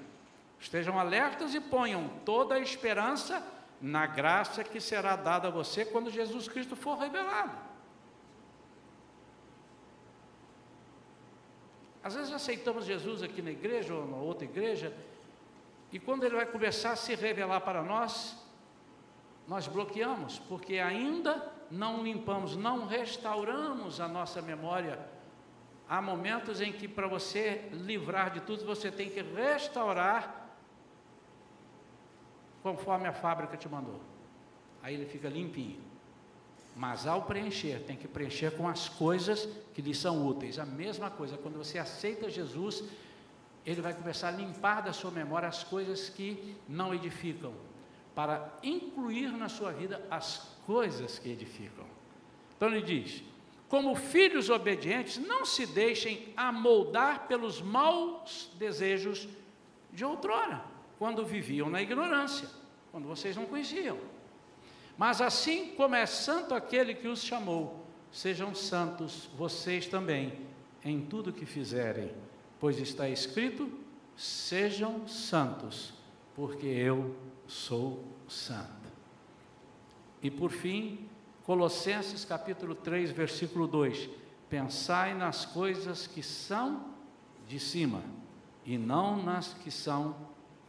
Estejam 0.59 0.99
alertas 0.99 1.53
e 1.53 1.61
ponham 1.61 2.09
toda 2.25 2.55
a 2.55 2.59
esperança 2.59 3.45
na 3.79 4.07
graça 4.07 4.63
que 4.63 4.81
será 4.81 5.15
dada 5.15 5.47
a 5.47 5.51
você 5.51 5.85
quando 5.85 6.09
Jesus 6.09 6.47
Cristo 6.47 6.75
for 6.75 6.97
revelado. 6.97 7.55
Às 12.03 12.15
vezes 12.15 12.33
aceitamos 12.33 12.85
Jesus 12.85 13.21
aqui 13.21 13.41
na 13.41 13.51
igreja 13.51 13.93
ou 13.93 14.07
na 14.07 14.17
outra 14.17 14.45
igreja, 14.45 14.95
e 15.91 15.99
quando 15.99 16.23
ele 16.23 16.35
vai 16.35 16.45
começar 16.45 16.91
a 16.91 16.95
se 16.95 17.15
revelar 17.15 17.61
para 17.61 17.81
nós, 17.81 18.37
nós 19.47 19.67
bloqueamos, 19.67 20.39
porque 20.39 20.79
ainda 20.79 21.51
não 21.71 22.03
limpamos, 22.03 22.55
não 22.55 22.85
restauramos 22.85 24.01
a 24.01 24.07
nossa 24.07 24.41
memória. 24.41 24.99
Há 25.87 26.01
momentos 26.01 26.59
em 26.59 26.73
que, 26.73 26.87
para 26.87 27.07
você 27.07 27.69
livrar 27.71 28.31
de 28.31 28.41
tudo, 28.41 28.65
você 28.65 28.91
tem 28.91 29.09
que 29.09 29.21
restaurar 29.21 30.45
conforme 32.61 33.07
a 33.07 33.13
fábrica 33.13 33.55
te 33.55 33.69
mandou. 33.69 34.01
Aí 34.83 34.93
ele 34.93 35.05
fica 35.05 35.29
limpinho. 35.29 35.81
Mas 36.75 37.07
ao 37.07 37.23
preencher, 37.23 37.81
tem 37.83 37.95
que 37.95 38.07
preencher 38.07 38.51
com 38.51 38.67
as 38.67 38.89
coisas 38.89 39.47
que 39.73 39.81
lhe 39.81 39.95
são 39.95 40.27
úteis. 40.27 40.59
A 40.59 40.65
mesma 40.65 41.09
coisa, 41.09 41.37
quando 41.37 41.57
você 41.57 41.79
aceita 41.79 42.29
Jesus, 42.29 42.83
ele 43.67 43.81
vai 43.81 43.93
começar 43.93 44.29
a 44.29 44.31
limpar 44.31 44.81
da 44.81 44.93
sua 44.93 45.11
memória 45.11 45.49
as 45.49 45.61
coisas 45.61 46.07
que 46.09 46.55
não 46.69 46.93
edificam, 46.93 47.53
para 48.15 48.49
incluir 48.63 49.29
na 49.33 49.49
sua 49.49 49.73
vida 49.73 50.01
as 50.09 50.57
coisas 50.65 51.19
que 51.19 51.29
edificam. 51.29 51.85
Então 52.55 52.69
ele 52.69 52.81
diz: 52.81 53.21
como 53.67 53.93
filhos 53.93 54.49
obedientes, 54.49 55.17
não 55.17 55.45
se 55.45 55.65
deixem 55.65 56.33
amoldar 56.37 57.27
pelos 57.27 57.61
maus 57.61 58.49
desejos 58.57 59.27
de 59.91 60.05
outrora 60.05 60.63
quando 60.97 61.25
viviam 61.25 61.69
na 61.69 61.81
ignorância, 61.81 62.49
quando 62.89 63.05
vocês 63.05 63.35
não 63.35 63.45
conheciam. 63.45 63.99
Mas 64.97 65.19
assim 65.21 65.73
como 65.75 65.93
é 65.93 66.05
santo 66.05 66.55
aquele 66.55 66.95
que 66.95 67.07
os 67.07 67.21
chamou, 67.21 67.85
sejam 68.11 68.55
santos 68.55 69.29
vocês 69.37 69.85
também 69.85 70.33
em 70.83 71.01
tudo 71.01 71.33
que 71.33 71.45
fizerem, 71.45 72.11
pois 72.59 72.79
está 72.79 73.07
escrito: 73.09 73.69
sejam 74.15 75.07
santos, 75.07 75.93
porque 76.35 76.67
eu 76.67 77.15
sou 77.47 78.03
santo. 78.27 78.87
E 80.21 80.31
por 80.31 80.51
fim, 80.51 81.07
Colossenses 81.43 82.25
capítulo 82.25 82.75
3, 82.75 83.11
versículo 83.11 83.67
2: 83.67 84.09
Pensai 84.49 85.13
nas 85.13 85.45
coisas 85.45 86.07
que 86.07 86.23
são 86.23 86.93
de 87.47 87.59
cima, 87.59 88.03
e 88.65 88.77
não 88.77 89.21
nas 89.21 89.53
que 89.53 89.71
são 89.71 90.15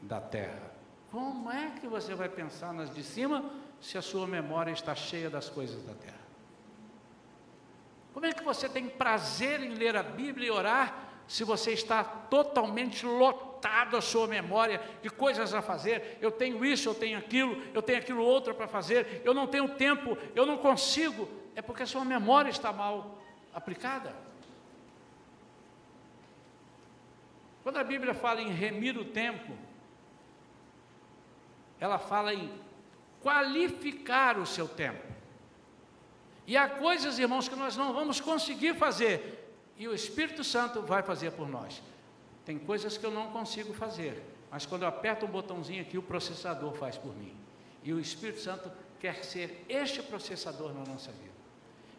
da 0.01 0.21
terra. 0.21 0.73
Como 1.11 1.51
é 1.51 1.71
que 1.71 1.87
você 1.87 2.15
vai 2.15 2.29
pensar 2.29 2.73
nas 2.73 2.95
de 2.95 3.03
cima 3.03 3.51
se 3.81 3.97
a 3.97 4.03
sua 4.03 4.27
memória 4.27 4.71
está 4.71 4.95
cheia 4.95 5.31
das 5.31 5.49
coisas 5.49 5.83
da 5.85 5.95
terra? 5.95 6.19
Como 8.13 8.27
é 8.27 8.33
que 8.33 8.45
você 8.45 8.69
tem 8.69 8.89
prazer 8.89 9.63
em 9.63 9.75
ler 9.75 9.97
a 9.97 10.03
Bíblia 10.03 10.49
e 10.49 10.51
orar 10.51 11.08
se 11.29 11.45
você 11.45 11.73
está 11.73 12.03
totalmente 12.03 13.05
lotado 13.05 13.99
a 13.99 14.01
sua 14.01 14.27
memória 14.27 14.81
de 15.03 15.11
coisas 15.11 15.53
a 15.53 15.61
fazer? 15.61 16.17
Eu 16.23 16.31
tenho 16.31 16.65
isso, 16.65 16.89
eu 16.89 16.95
tenho 16.95 17.19
aquilo, 17.19 17.63
eu 17.75 17.83
tenho 17.83 17.99
aquilo 17.99 18.23
outro 18.23 18.55
para 18.55 18.67
fazer, 18.67 19.21
eu 19.25 19.35
não 19.35 19.47
tenho 19.47 19.69
tempo, 19.77 20.17
eu 20.35 20.47
não 20.47 20.57
consigo. 20.57 21.29
É 21.55 21.61
porque 21.61 21.83
a 21.83 21.87
sua 21.87 22.05
memória 22.05 22.49
está 22.49 22.73
mal 22.73 23.19
aplicada. 23.55 24.17
Quando 27.63 27.77
a 27.77 27.85
Bíblia 27.85 28.15
fala 28.15 28.41
em 28.41 28.51
remir 28.51 28.97
o 28.97 29.05
tempo, 29.05 29.53
ela 31.79 31.99
fala 31.99 32.33
em 32.33 32.51
qualificar 33.21 34.39
o 34.39 34.47
seu 34.47 34.67
tempo. 34.67 35.07
E 36.47 36.57
há 36.57 36.67
coisas, 36.67 37.19
irmãos, 37.19 37.47
que 37.47 37.55
nós 37.55 37.77
não 37.77 37.93
vamos 37.93 38.19
conseguir 38.19 38.75
fazer, 38.75 39.48
e 39.79 39.87
o 39.87 39.95
Espírito 39.95 40.43
Santo 40.43 40.83
vai 40.83 41.03
fazer 41.03 41.31
por 41.33 41.49
nós. 41.49 41.81
Tem 42.45 42.59
coisas 42.59 42.99
que 42.99 43.07
eu 43.07 43.11
não 43.11 43.31
consigo 43.31 43.73
fazer, 43.73 44.23
mas 44.51 44.67
quando 44.67 44.83
eu 44.83 44.89
aperto 44.89 45.25
um 45.25 45.29
botãozinho 45.29 45.83
aqui, 45.83 45.97
o 45.97 46.03
processador 46.03 46.73
faz 46.75 46.99
por 46.99 47.17
mim. 47.17 47.35
E 47.85 47.93
o 47.93 48.01
Espírito 48.01 48.41
Santo 48.41 48.71
quer 48.99 49.25
ser 49.25 49.65
este 49.69 50.03
processador 50.03 50.75
na 50.75 50.85
nossa 50.85 51.13
vida. 51.13 51.39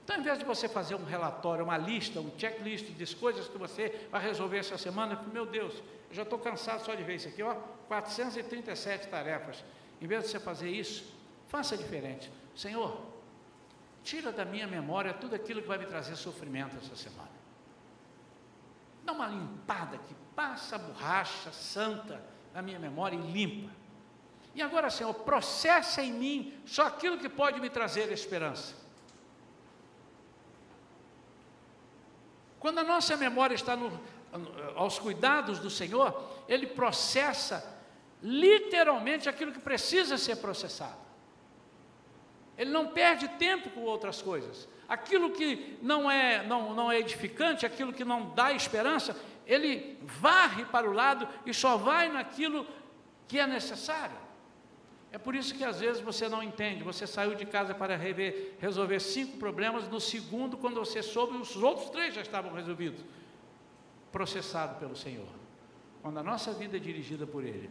Então, 0.03 0.17
em 0.17 0.23
vez 0.23 0.39
de 0.39 0.43
você 0.43 0.67
fazer 0.67 0.95
um 0.95 1.05
relatório, 1.05 1.63
uma 1.63 1.77
lista, 1.77 2.19
um 2.19 2.31
checklist 2.37 2.87
de 2.87 3.15
coisas 3.15 3.47
que 3.47 3.57
você 3.57 4.07
vai 4.11 4.21
resolver 4.21 4.57
essa 4.57 4.77
semana, 4.77 5.23
meu 5.31 5.45
Deus, 5.45 5.75
eu 6.09 6.15
já 6.15 6.23
estou 6.23 6.39
cansado 6.39 6.83
só 6.83 6.95
de 6.95 7.03
ver 7.03 7.15
isso 7.15 7.27
aqui, 7.27 7.43
ó, 7.43 7.53
437 7.87 9.07
tarefas. 9.07 9.63
Em 10.01 10.07
vez 10.07 10.23
de 10.23 10.29
você 10.29 10.39
fazer 10.39 10.69
isso, 10.69 11.05
faça 11.47 11.77
diferente. 11.77 12.31
Senhor, 12.55 12.99
tira 14.03 14.31
da 14.31 14.43
minha 14.43 14.65
memória 14.65 15.13
tudo 15.13 15.35
aquilo 15.35 15.61
que 15.61 15.67
vai 15.67 15.77
me 15.77 15.85
trazer 15.85 16.15
sofrimento 16.15 16.75
essa 16.77 16.95
semana. 16.95 17.38
Dá 19.09 19.13
uma 19.13 19.25
limpada 19.25 19.95
aqui, 19.95 20.15
passa 20.35 20.75
a 20.75 20.77
borracha 20.77 21.51
santa 21.51 22.23
na 22.53 22.61
minha 22.61 22.77
memória 22.77 23.15
e 23.15 23.31
limpa. 23.31 23.71
E 24.53 24.61
agora, 24.61 24.91
Senhor, 24.91 25.11
processa 25.15 26.03
em 26.03 26.13
mim 26.13 26.53
só 26.63 26.85
aquilo 26.85 27.17
que 27.17 27.27
pode 27.27 27.59
me 27.59 27.71
trazer 27.71 28.11
esperança. 28.11 28.75
Quando 32.59 32.77
a 32.77 32.83
nossa 32.83 33.17
memória 33.17 33.55
está 33.55 33.75
no, 33.75 33.99
aos 34.75 34.99
cuidados 34.99 35.57
do 35.57 35.71
Senhor, 35.71 36.29
Ele 36.47 36.67
processa 36.67 37.67
literalmente 38.21 39.27
aquilo 39.27 39.51
que 39.51 39.59
precisa 39.59 40.19
ser 40.19 40.35
processado. 40.35 41.08
Ele 42.59 42.71
não 42.71 42.87
perde 42.87 43.25
tempo 43.29 43.69
com 43.69 43.83
outras 43.83 44.21
coisas. 44.21 44.67
Aquilo 44.85 45.31
que 45.31 45.77
não 45.81 46.11
é, 46.11 46.45
não, 46.45 46.73
não 46.73 46.91
é 46.91 46.99
edificante, 46.99 47.65
aquilo 47.65 47.93
que 47.93 48.03
não 48.03 48.31
dá 48.31 48.51
esperança, 48.51 49.15
ele 49.47 49.97
varre 50.01 50.65
para 50.65 50.89
o 50.89 50.91
lado 50.91 51.25
e 51.45 51.53
só 51.53 51.77
vai 51.77 52.09
naquilo 52.09 52.67
que 53.29 53.39
é 53.39 53.47
necessário. 53.47 54.17
É 55.09 55.17
por 55.17 55.35
isso 55.35 55.55
que 55.55 55.63
às 55.63 55.79
vezes 55.79 56.01
você 56.01 56.27
não 56.27 56.43
entende. 56.43 56.83
Você 56.83 57.07
saiu 57.07 57.33
de 57.33 57.45
casa 57.45 57.73
para 57.73 57.95
rever, 57.95 58.57
resolver 58.59 58.99
cinco 58.99 59.37
problemas, 59.37 59.87
no 59.87 60.01
segundo, 60.01 60.57
quando 60.57 60.81
você 60.81 61.01
soube, 61.01 61.37
os 61.37 61.55
outros 61.55 61.89
três 61.89 62.13
já 62.13 62.21
estavam 62.21 62.53
resolvidos. 62.53 62.99
Processado 64.11 64.77
pelo 64.79 64.97
Senhor. 64.97 65.29
Quando 66.01 66.17
a 66.17 66.23
nossa 66.23 66.51
vida 66.51 66.75
é 66.75 66.79
dirigida 66.79 67.25
por 67.25 67.45
Ele. 67.45 67.69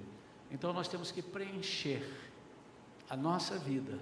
Então 0.50 0.72
nós 0.72 0.88
temos 0.88 1.10
que 1.10 1.20
preencher 1.20 2.10
a 3.10 3.16
nossa 3.16 3.58
vida 3.58 3.98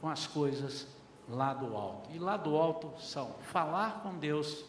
com 0.00 0.08
as 0.08 0.26
coisas 0.26 0.86
lá 1.28 1.52
do 1.52 1.76
alto. 1.76 2.10
E 2.14 2.18
lá 2.18 2.36
do 2.36 2.56
alto 2.56 2.92
são 3.00 3.34
falar 3.50 4.00
com 4.02 4.16
Deus, 4.16 4.64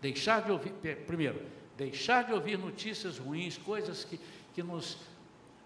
deixar 0.00 0.42
de 0.42 0.50
ouvir, 0.50 0.72
primeiro, 1.06 1.40
deixar 1.76 2.24
de 2.24 2.32
ouvir 2.32 2.58
notícias 2.58 3.18
ruins, 3.18 3.56
coisas 3.56 4.04
que, 4.04 4.18
que 4.52 4.62
nos 4.62 4.98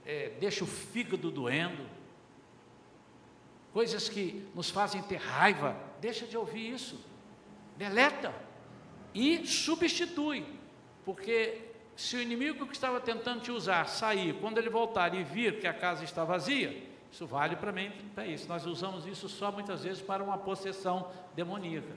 é, 0.05 0.31
deixam 0.41 0.67
o 0.67 0.71
fígado 0.71 1.31
doendo, 1.31 1.85
coisas 3.73 4.09
que 4.09 4.47
nos 4.55 4.71
fazem 4.71 5.03
ter 5.03 5.17
raiva, 5.17 5.77
deixa 6.01 6.27
de 6.27 6.37
ouvir 6.37 6.75
isso, 6.75 7.01
deleta 7.77 8.35
e 9.15 9.47
substitui, 9.47 10.45
porque 11.05 11.73
se 11.97 12.17
o 12.17 12.21
inimigo 12.21 12.67
que 12.67 12.75
estava 12.75 13.01
tentando 13.01 13.41
te 13.41 13.51
usar 13.51 13.89
sair, 13.89 14.35
quando 14.41 14.59
ele 14.59 14.69
voltar 14.69 15.15
e 15.15 15.23
vir 15.23 15.61
que 15.61 15.67
a 15.67 15.73
casa 15.73 16.05
está 16.05 16.25
vazia, 16.25 16.94
isso 17.15 17.29
vale 17.29 17.55
para 17.55 17.71
mim, 17.71 17.93
para 18.13 18.27
isso. 18.27 18.49
Nós 18.49 18.67
usamos 18.67 19.07
isso 19.07 19.29
só 19.29 19.53
muitas 19.53 19.85
vezes 19.85 20.03
para 20.03 20.21
uma 20.21 20.37
possessão 20.37 21.13
demoníaca. 21.37 21.95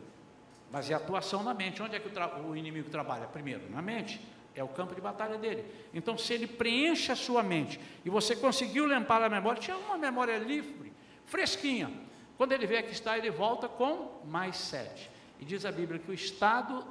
Mas 0.72 0.92
é 0.92 0.94
atuação 0.94 1.42
na 1.42 1.56
mente. 1.56 1.82
Onde 1.82 1.96
é 1.96 2.00
que 2.00 2.08
o, 2.08 2.50
o 2.50 2.56
inimigo 2.56 2.88
trabalha? 2.92 3.26
Primeiro, 3.26 3.68
na 3.72 3.82
mente. 3.82 4.22
É 4.54 4.64
o 4.64 4.68
campo 4.68 4.94
de 4.94 5.02
batalha 5.02 5.36
dele. 5.40 5.66
Então, 5.92 6.16
se 6.20 6.34
ele 6.34 6.46
preenche 6.46 7.12
a 7.12 7.16
sua 7.16 7.42
mente 7.42 7.80
e 8.06 8.12
você 8.12 8.36
conseguiu 8.36 8.86
limpar 8.86 9.24
a 9.24 9.30
memória, 9.30 9.60
tinha 9.60 9.78
uma 9.78 9.98
memória 9.98 10.38
livre, 10.38 10.94
fresquinha. 11.26 11.92
Quando 12.38 12.52
ele 12.52 12.68
vê 12.68 12.84
que 12.84 12.92
está, 12.92 13.18
ele 13.18 13.32
volta 13.32 13.68
com 13.68 14.22
mais 14.24 14.56
sete. 14.56 15.10
E 15.40 15.46
diz 15.46 15.66
a 15.66 15.72
Bíblia 15.72 16.00
que 16.00 16.12
o 16.12 16.14
estado, 16.14 16.86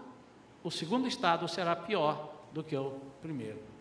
o 0.64 0.70
segundo 0.70 1.06
estado 1.06 1.46
será 1.46 1.76
pior 1.76 2.32
do 2.52 2.64
que 2.64 2.76
o 2.76 3.00
primeiro. 3.22 3.75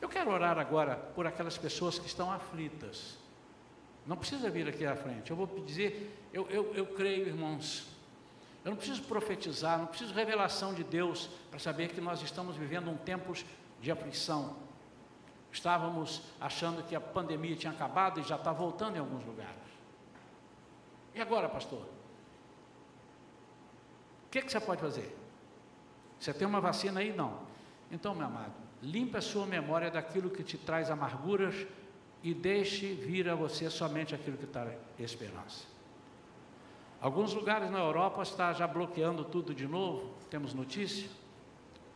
Eu 0.00 0.08
quero 0.08 0.30
orar 0.30 0.58
agora 0.58 0.96
por 0.96 1.26
aquelas 1.26 1.58
pessoas 1.58 1.98
que 1.98 2.06
estão 2.06 2.30
aflitas. 2.30 3.18
Não 4.06 4.16
precisa 4.16 4.48
vir 4.48 4.68
aqui 4.68 4.86
à 4.86 4.96
frente. 4.96 5.30
Eu 5.30 5.36
vou 5.36 5.46
dizer, 5.64 6.16
eu, 6.32 6.48
eu, 6.48 6.74
eu 6.74 6.86
creio, 6.86 7.26
irmãos. 7.26 7.88
Eu 8.64 8.70
não 8.70 8.76
preciso 8.76 9.02
profetizar, 9.02 9.78
não 9.78 9.86
preciso 9.86 10.14
revelação 10.14 10.72
de 10.72 10.84
Deus 10.84 11.28
para 11.50 11.58
saber 11.58 11.88
que 11.88 12.00
nós 12.00 12.22
estamos 12.22 12.56
vivendo 12.56 12.90
um 12.90 12.96
tempo 12.96 13.32
de 13.80 13.90
aflição. 13.90 14.56
Estávamos 15.52 16.22
achando 16.40 16.82
que 16.82 16.94
a 16.94 17.00
pandemia 17.00 17.56
tinha 17.56 17.72
acabado 17.72 18.20
e 18.20 18.22
já 18.22 18.36
está 18.36 18.52
voltando 18.52 18.96
em 18.96 18.98
alguns 18.98 19.24
lugares. 19.24 19.54
E 21.14 21.20
agora, 21.20 21.48
pastor? 21.48 21.80
O 21.80 24.30
que, 24.30 24.42
que 24.42 24.52
você 24.52 24.60
pode 24.60 24.80
fazer? 24.80 25.16
Você 26.20 26.32
tem 26.32 26.46
uma 26.46 26.60
vacina 26.60 27.00
aí? 27.00 27.12
Não. 27.12 27.40
Então, 27.90 28.14
meu 28.14 28.26
amado, 28.26 28.52
limpe 28.82 29.16
a 29.16 29.20
sua 29.20 29.46
memória 29.46 29.90
daquilo 29.90 30.30
que 30.30 30.42
te 30.42 30.56
traz 30.56 30.90
amarguras 30.90 31.66
e 32.22 32.34
deixe 32.34 32.94
vir 32.94 33.28
a 33.28 33.34
você 33.34 33.70
somente 33.70 34.14
aquilo 34.14 34.36
que 34.36 34.46
traz 34.46 34.74
esperança. 34.98 35.66
Alguns 37.00 37.32
lugares 37.32 37.70
na 37.70 37.78
Europa 37.78 38.22
está 38.22 38.52
já 38.52 38.66
bloqueando 38.66 39.24
tudo 39.24 39.54
de 39.54 39.66
novo, 39.68 40.14
temos 40.28 40.52
notícia, 40.52 41.08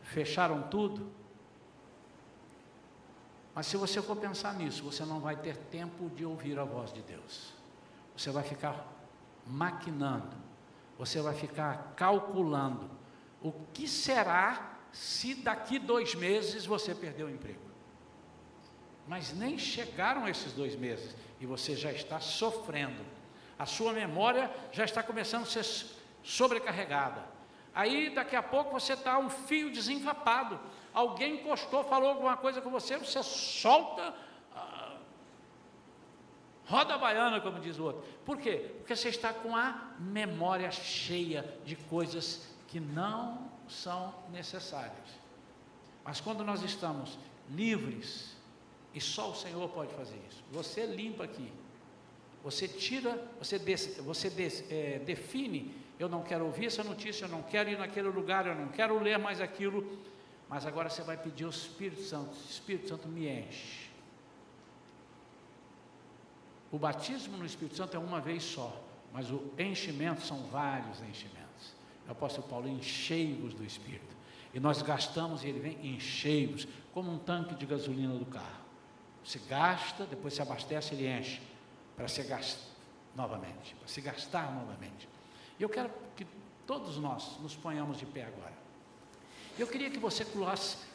fecharam 0.01 0.63
tudo. 0.63 1.11
Mas 3.53 3.67
se 3.67 3.75
você 3.75 4.01
for 4.01 4.15
pensar 4.15 4.53
nisso, 4.55 4.83
você 4.83 5.03
não 5.05 5.19
vai 5.19 5.35
ter 5.35 5.57
tempo 5.57 6.09
de 6.09 6.25
ouvir 6.25 6.57
a 6.57 6.63
voz 6.63 6.93
de 6.93 7.01
Deus. 7.01 7.53
Você 8.15 8.31
vai 8.31 8.43
ficar 8.43 8.87
maquinando, 9.45 10.35
você 10.97 11.21
vai 11.21 11.33
ficar 11.33 11.93
calculando 11.95 12.89
o 13.41 13.51
que 13.73 13.87
será 13.87 14.72
se 14.93 15.33
daqui 15.33 15.79
dois 15.79 16.13
meses 16.13 16.65
você 16.65 16.93
perdeu 16.93 17.25
o 17.25 17.29
emprego. 17.29 17.59
Mas 19.07 19.33
nem 19.33 19.57
chegaram 19.57 20.27
esses 20.29 20.53
dois 20.53 20.75
meses 20.75 21.15
e 21.41 21.45
você 21.45 21.75
já 21.75 21.91
está 21.91 22.19
sofrendo. 22.19 23.03
A 23.57 23.65
sua 23.65 23.91
memória 23.91 24.49
já 24.71 24.85
está 24.85 25.01
começando 25.01 25.43
a 25.43 25.47
ser 25.47 25.65
sobrecarregada. 26.23 27.25
Aí 27.73 28.11
daqui 28.11 28.35
a 28.35 28.43
pouco 28.43 28.71
você 28.71 28.93
está 28.93 29.17
um 29.17 29.29
fio 29.29 29.71
desencapado. 29.71 30.59
Alguém 30.93 31.35
encostou, 31.35 31.83
falou 31.83 32.09
alguma 32.09 32.37
coisa 32.37 32.61
com 32.61 32.69
você, 32.69 32.95
você 32.97 33.23
solta, 33.23 34.13
ah, 34.55 34.97
roda 36.67 36.99
baiana, 36.99 37.41
como 37.41 37.59
diz 37.59 37.79
o 37.79 37.85
outro. 37.85 38.03
Por 38.23 38.37
quê? 38.37 38.73
Porque 38.77 38.95
você 38.95 39.09
está 39.09 39.33
com 39.33 39.57
a 39.57 39.95
memória 39.97 40.69
cheia 40.69 41.57
de 41.65 41.75
coisas 41.75 42.47
que 42.67 42.79
não 42.79 43.52
são 43.69 44.13
necessárias. 44.31 45.23
Mas 46.03 46.19
quando 46.19 46.43
nós 46.43 46.61
estamos 46.61 47.17
livres, 47.49 48.35
e 48.93 49.01
só 49.01 49.31
o 49.31 49.35
Senhor 49.35 49.69
pode 49.69 49.93
fazer 49.93 50.19
isso, 50.29 50.43
você 50.51 50.85
limpa 50.85 51.23
aqui, 51.23 51.51
você 52.43 52.67
tira, 52.67 53.25
você, 53.39 53.57
des, 53.57 53.97
você 53.97 54.29
des, 54.29 54.63
é, 54.69 54.99
define: 54.99 55.73
eu 55.97 56.09
não 56.09 56.21
quero 56.21 56.45
ouvir 56.45 56.65
essa 56.65 56.83
notícia, 56.83 57.25
eu 57.25 57.29
não 57.29 57.41
quero 57.41 57.69
ir 57.69 57.77
naquele 57.77 58.09
lugar, 58.09 58.45
eu 58.45 58.55
não 58.55 58.67
quero 58.67 58.99
ler 58.99 59.17
mais 59.17 59.39
aquilo, 59.39 59.97
mas 60.49 60.65
agora 60.65 60.89
você 60.89 61.01
vai 61.01 61.15
pedir 61.15 61.45
ao 61.45 61.49
Espírito 61.49 62.01
Santo: 62.01 62.35
Espírito 62.49 62.89
Santo, 62.89 63.07
me 63.07 63.27
enche. 63.27 63.89
O 66.71 66.77
batismo 66.77 67.37
no 67.37 67.45
Espírito 67.45 67.77
Santo 67.77 67.95
é 67.95 67.99
uma 67.99 68.19
vez 68.19 68.43
só, 68.43 68.83
mas 69.13 69.31
o 69.31 69.51
enchimento 69.57 70.21
são 70.21 70.43
vários 70.47 71.01
enchimentos. 71.01 71.43
O 72.07 72.11
apóstolo 72.11 72.47
Paulo, 72.47 72.67
enchei-vos 72.67 73.53
do 73.53 73.63
Espírito. 73.63 74.13
E 74.53 74.59
nós 74.59 74.81
gastamos 74.81 75.43
e 75.43 75.47
ele 75.47 75.59
vem 75.59 75.95
enchei-vos, 75.95 76.67
como 76.93 77.11
um 77.11 77.17
tanque 77.17 77.55
de 77.55 77.65
gasolina 77.65 78.13
do 78.13 78.25
carro. 78.25 78.63
Você 79.23 79.39
gasta, 79.49 80.05
depois 80.05 80.33
se 80.33 80.41
abastece, 80.41 80.93
ele 80.93 81.07
enche, 81.07 81.41
para 81.95 82.07
se 82.07 82.21
gastar 82.23 82.61
novamente, 83.15 83.75
para 83.75 83.87
se 83.87 84.01
gastar 84.01 84.53
novamente. 84.53 85.07
E 85.59 85.63
eu 85.63 85.69
quero 85.69 85.89
que 86.15 86.27
todos 86.67 86.97
nós 86.97 87.37
nos 87.41 87.55
ponhamos 87.55 87.97
de 87.97 88.05
pé 88.05 88.25
agora. 88.25 88.53
Eu 89.57 89.67
queria 89.67 89.89
que 89.89 89.99
você 89.99 90.25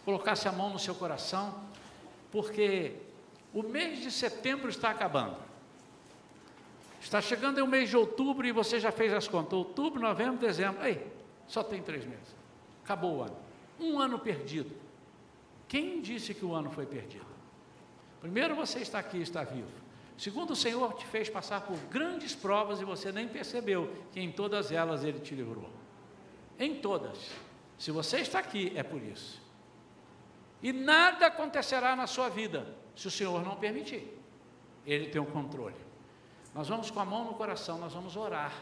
colocasse 0.04 0.48
a 0.48 0.52
mão 0.52 0.70
no 0.70 0.78
seu 0.78 0.94
coração, 0.94 1.62
porque 2.30 2.96
o 3.54 3.62
mês 3.62 4.00
de 4.00 4.10
setembro 4.10 4.68
está 4.68 4.90
acabando. 4.90 5.47
Está 7.08 7.22
chegando 7.22 7.56
o 7.64 7.66
mês 7.66 7.88
de 7.88 7.96
outubro 7.96 8.46
e 8.46 8.52
você 8.52 8.78
já 8.78 8.92
fez 8.92 9.14
as 9.14 9.26
contas. 9.26 9.54
Outubro, 9.54 9.98
novembro, 9.98 10.36
dezembro. 10.36 10.86
Ei, 10.86 11.06
só 11.46 11.62
tem 11.62 11.82
três 11.82 12.04
meses. 12.04 12.36
Acabou 12.84 13.16
o 13.16 13.22
ano. 13.22 13.36
Um 13.80 13.98
ano 13.98 14.18
perdido. 14.18 14.76
Quem 15.66 16.02
disse 16.02 16.34
que 16.34 16.44
o 16.44 16.52
ano 16.52 16.68
foi 16.68 16.84
perdido? 16.84 17.24
Primeiro, 18.20 18.54
você 18.54 18.80
está 18.80 18.98
aqui, 18.98 19.22
está 19.22 19.42
vivo. 19.42 19.70
Segundo, 20.18 20.50
o 20.50 20.56
Senhor 20.56 20.92
te 20.96 21.06
fez 21.06 21.30
passar 21.30 21.62
por 21.62 21.78
grandes 21.90 22.34
provas 22.34 22.78
e 22.78 22.84
você 22.84 23.10
nem 23.10 23.26
percebeu 23.26 23.90
que 24.12 24.20
em 24.20 24.30
todas 24.30 24.70
elas 24.70 25.02
Ele 25.02 25.18
te 25.18 25.34
livrou. 25.34 25.70
Em 26.58 26.74
todas. 26.74 27.30
Se 27.78 27.90
você 27.90 28.18
está 28.18 28.38
aqui, 28.38 28.70
é 28.76 28.82
por 28.82 29.02
isso. 29.02 29.40
E 30.62 30.74
nada 30.74 31.28
acontecerá 31.28 31.96
na 31.96 32.06
sua 32.06 32.28
vida 32.28 32.66
se 32.94 33.08
o 33.08 33.10
Senhor 33.10 33.42
não 33.42 33.56
permitir. 33.56 34.14
Ele 34.84 35.06
tem 35.06 35.22
o 35.22 35.24
controle. 35.24 35.87
Nós 36.58 36.68
vamos 36.68 36.90
com 36.90 36.98
a 36.98 37.04
mão 37.04 37.24
no 37.24 37.34
coração, 37.34 37.78
nós 37.78 37.92
vamos 37.92 38.16
orar 38.16 38.52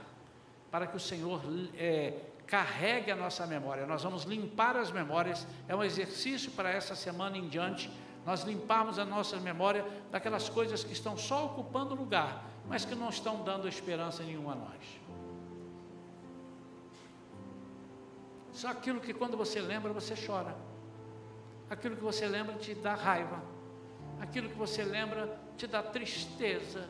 para 0.71 0.87
que 0.87 0.99
o 0.99 1.01
Senhor 1.01 1.41
é, 1.79 2.13
carregue 2.47 3.11
a 3.11 3.17
nossa 3.17 3.47
memória. 3.47 3.87
Nós 3.87 4.03
vamos 4.03 4.25
limpar 4.25 4.77
as 4.77 4.91
memórias. 4.91 5.47
É 5.67 5.75
um 5.75 5.83
exercício 5.83 6.51
para 6.51 6.69
essa 6.69 6.95
semana 6.95 7.39
em 7.39 7.49
diante. 7.49 7.91
Nós 8.27 8.43
limparmos 8.43 8.99
a 8.99 9.05
nossa 9.07 9.39
memória 9.39 9.83
daquelas 10.11 10.47
coisas 10.47 10.85
que 10.85 10.93
estão 10.93 11.17
só 11.17 11.47
ocupando 11.47 11.95
lugar, 11.95 12.45
mas 12.69 12.85
que 12.85 12.95
não 12.95 13.09
estão 13.09 13.43
dando 13.43 13.67
esperança 13.67 14.23
nenhuma 14.23 14.53
a 14.53 14.57
nós. 14.57 15.01
Só 18.53 18.69
aquilo 18.69 19.01
que 19.01 19.15
quando 19.15 19.39
você 19.39 19.59
lembra, 19.59 19.91
você 19.91 20.15
chora. 20.15 20.55
Aquilo 21.71 21.97
que 21.97 22.05
você 22.05 22.27
lembra 22.27 22.57
te 22.57 22.75
dá 22.75 22.95
raiva. 22.95 23.43
Aquilo 24.21 24.51
que 24.51 24.55
você 24.55 24.85
lembra 24.85 25.41
te 25.57 25.67
dá 25.67 25.83
tristeza 25.83 26.87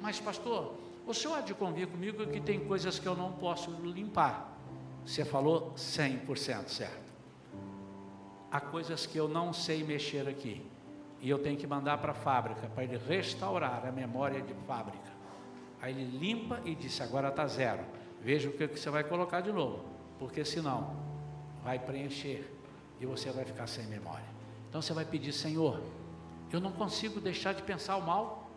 Mas, 0.00 0.20
pastor, 0.20 0.74
o 1.06 1.14
senhor 1.14 1.38
há 1.38 1.40
de 1.40 1.54
convir 1.54 1.88
comigo 1.88 2.26
que 2.26 2.40
tem 2.40 2.60
coisas 2.60 2.98
que 2.98 3.06
eu 3.06 3.16
não 3.16 3.32
posso 3.32 3.70
limpar. 3.70 4.56
Você 5.04 5.24
falou 5.24 5.72
100% 5.76 6.68
certo. 6.68 7.08
Há 8.50 8.60
coisas 8.60 9.06
que 9.06 9.18
eu 9.18 9.28
não 9.28 9.52
sei 9.52 9.82
mexer 9.82 10.28
aqui. 10.28 10.64
E 11.20 11.28
eu 11.28 11.38
tenho 11.38 11.56
que 11.56 11.66
mandar 11.66 11.98
para 11.98 12.12
a 12.12 12.14
fábrica, 12.14 12.68
para 12.68 12.84
ele 12.84 12.96
restaurar 12.96 13.86
a 13.86 13.90
memória 13.90 14.40
de 14.40 14.54
fábrica. 14.66 15.08
Aí 15.80 15.92
ele 15.92 16.18
limpa 16.18 16.60
e 16.64 16.74
disse: 16.74 17.02
agora 17.02 17.28
está 17.28 17.46
zero. 17.46 17.84
veja 18.20 18.48
o 18.48 18.52
que 18.52 18.66
você 18.66 18.90
vai 18.90 19.04
colocar 19.04 19.40
de 19.40 19.52
novo, 19.52 19.84
porque 20.18 20.44
senão 20.44 20.96
vai 21.64 21.78
preencher 21.78 22.52
e 23.00 23.06
você 23.06 23.30
vai 23.30 23.44
ficar 23.44 23.66
sem 23.66 23.86
memória. 23.86 24.26
Então 24.68 24.82
você 24.82 24.92
vai 24.92 25.04
pedir, 25.04 25.32
Senhor, 25.32 25.80
eu 26.52 26.60
não 26.60 26.72
consigo 26.72 27.20
deixar 27.20 27.54
de 27.54 27.62
pensar 27.62 27.96
o 27.96 28.02
mal. 28.02 28.47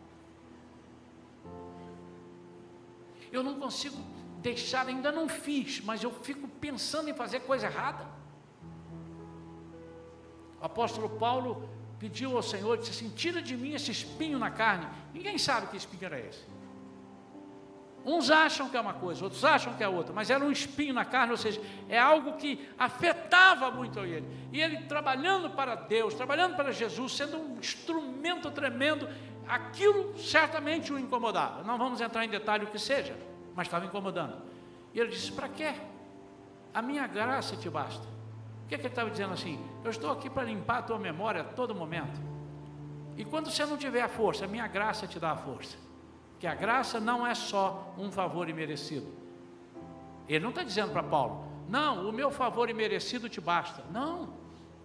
Eu 3.32 3.44
não 3.44 3.60
consigo 3.60 3.98
deixar, 4.40 4.88
ainda 4.88 5.12
não 5.12 5.30
fiz, 5.30 5.82
mas 5.82 6.04
eu 6.04 6.12
fico 6.12 6.48
pensando 6.48 7.10
em 7.10 7.14
fazer 7.14 7.42
coisa 7.42 7.68
errada. 7.68 8.06
O 10.60 10.66
apóstolo 10.66 11.10
Paulo 11.10 11.70
pediu 12.00 12.36
ao 12.36 12.44
Senhor, 12.44 12.78
disse 12.78 12.92
assim: 12.92 13.10
tira 13.10 13.42
de 13.42 13.56
mim 13.56 13.74
esse 13.74 13.92
espinho 13.92 14.38
na 14.38 14.52
carne. 14.52 14.88
Ninguém 15.14 15.38
sabe 15.38 15.68
que 15.68 15.78
espinho 15.78 16.06
era 16.06 16.20
esse. 16.20 16.44
Uns 18.04 18.32
acham 18.32 18.68
que 18.68 18.76
é 18.76 18.82
uma 18.82 18.96
coisa, 18.96 19.24
outros 19.24 19.46
acham 19.46 19.76
que 19.76 19.84
é 19.84 19.88
outra, 19.88 20.12
mas 20.12 20.32
era 20.32 20.44
um 20.44 20.52
espinho 20.52 20.92
na 20.92 21.06
carne, 21.06 21.32
ou 21.32 21.38
seja, 21.38 21.62
é 21.88 22.00
algo 22.00 22.34
que 22.34 22.68
afetava 22.78 23.70
muito 23.70 24.00
ele. 24.00 24.26
E 24.52 24.60
ele 24.60 24.84
trabalhando 24.86 25.52
para 25.52 25.76
Deus, 25.76 26.16
trabalhando 26.16 26.56
para 26.56 26.72
Jesus, 26.72 27.16
sendo 27.16 27.38
um 27.38 27.60
instrumento 27.60 28.50
tremendo, 28.50 29.08
aquilo 29.56 30.18
certamente 30.18 30.92
o 30.92 31.00
incomodava. 31.00 31.64
Não 31.64 31.78
vamos 31.78 32.02
entrar 32.02 32.26
em 32.26 32.30
detalhe 32.30 32.66
o 32.66 32.68
que 32.68 32.80
seja, 32.80 33.18
mas 33.56 33.68
estava 33.68 33.86
incomodando. 33.86 34.42
E 34.94 35.00
ele 35.00 35.10
disse: 35.10 35.32
Para 35.32 35.50
quê? 35.50 35.74
A 36.74 36.82
minha 36.82 37.06
graça 37.08 37.56
te 37.56 37.70
basta. 37.70 38.08
O 38.66 38.68
que, 38.68 38.76
é 38.76 38.78
que 38.78 38.86
ele 38.86 38.92
estava 38.92 39.10
dizendo 39.10 39.34
assim? 39.34 39.60
Eu 39.84 39.92
estou 39.92 40.12
aqui 40.12 40.30
para 40.30 40.44
limpar 40.44 40.80
a 40.80 40.82
tua 40.84 41.00
memória 41.00 41.42
a 41.42 41.44
todo 41.44 41.76
momento. 41.76 42.22
E 43.18 43.26
quando 43.26 43.52
você 43.52 43.66
não 43.66 43.78
tiver 43.78 44.02
a 44.02 44.08
força, 44.08 44.46
a 44.46 44.48
minha 44.48 44.68
graça 44.68 45.06
te 45.06 45.20
dá 45.20 45.32
a 45.32 45.36
força 45.36 45.78
que 46.42 46.48
a 46.48 46.56
graça 46.56 47.00
não 47.00 47.26
é 47.26 47.36
só 47.36 47.94
um 48.00 48.12
favor 48.12 48.50
imerecido. 48.50 49.06
Ele 50.28 50.40
não 50.40 50.50
está 50.50 50.64
dizendo 50.64 50.92
para 50.92 51.04
Paulo, 51.04 51.46
não, 51.70 52.10
o 52.10 52.12
meu 52.12 52.32
favor 52.32 52.68
imerecido 52.68 53.30
te 53.30 53.40
basta. 53.40 53.84
Não, 53.92 54.24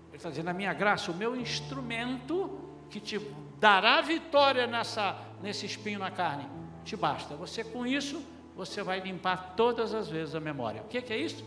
ele 0.09 0.19
está 0.19 0.29
dizendo, 0.29 0.51
a 0.51 0.53
minha 0.53 0.75
graça, 0.75 1.11
o 1.11 1.15
meu 1.15 1.35
instrumento 1.35 2.61
que 2.91 3.01
te 3.01 3.19
dará 3.59 4.01
vitória 4.01 4.67
nessa, 4.67 5.19
nesse 5.43 5.67
espinho 5.67 5.99
na 5.99 6.11
carne, 6.11 6.47
te 6.85 6.97
basta. 6.97 7.35
Você 7.37 7.65
com 7.65 7.87
isso, 7.87 8.23
você 8.55 8.83
vai 8.83 9.01
limpar 9.01 9.55
todas 9.57 9.93
as 9.95 10.09
vezes 10.09 10.35
a 10.35 10.41
memória. 10.41 10.83
O 10.83 10.89
que, 10.89 11.01
que 11.03 11.13
é 11.13 11.19
isso? 11.19 11.45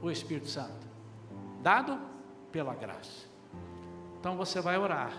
O 0.00 0.10
Espírito 0.10 0.48
Santo, 0.48 0.86
dado 1.62 1.98
pela 2.50 2.74
graça. 2.74 3.26
Então 4.18 4.36
você 4.36 4.60
vai 4.60 4.76
orar, 4.78 5.12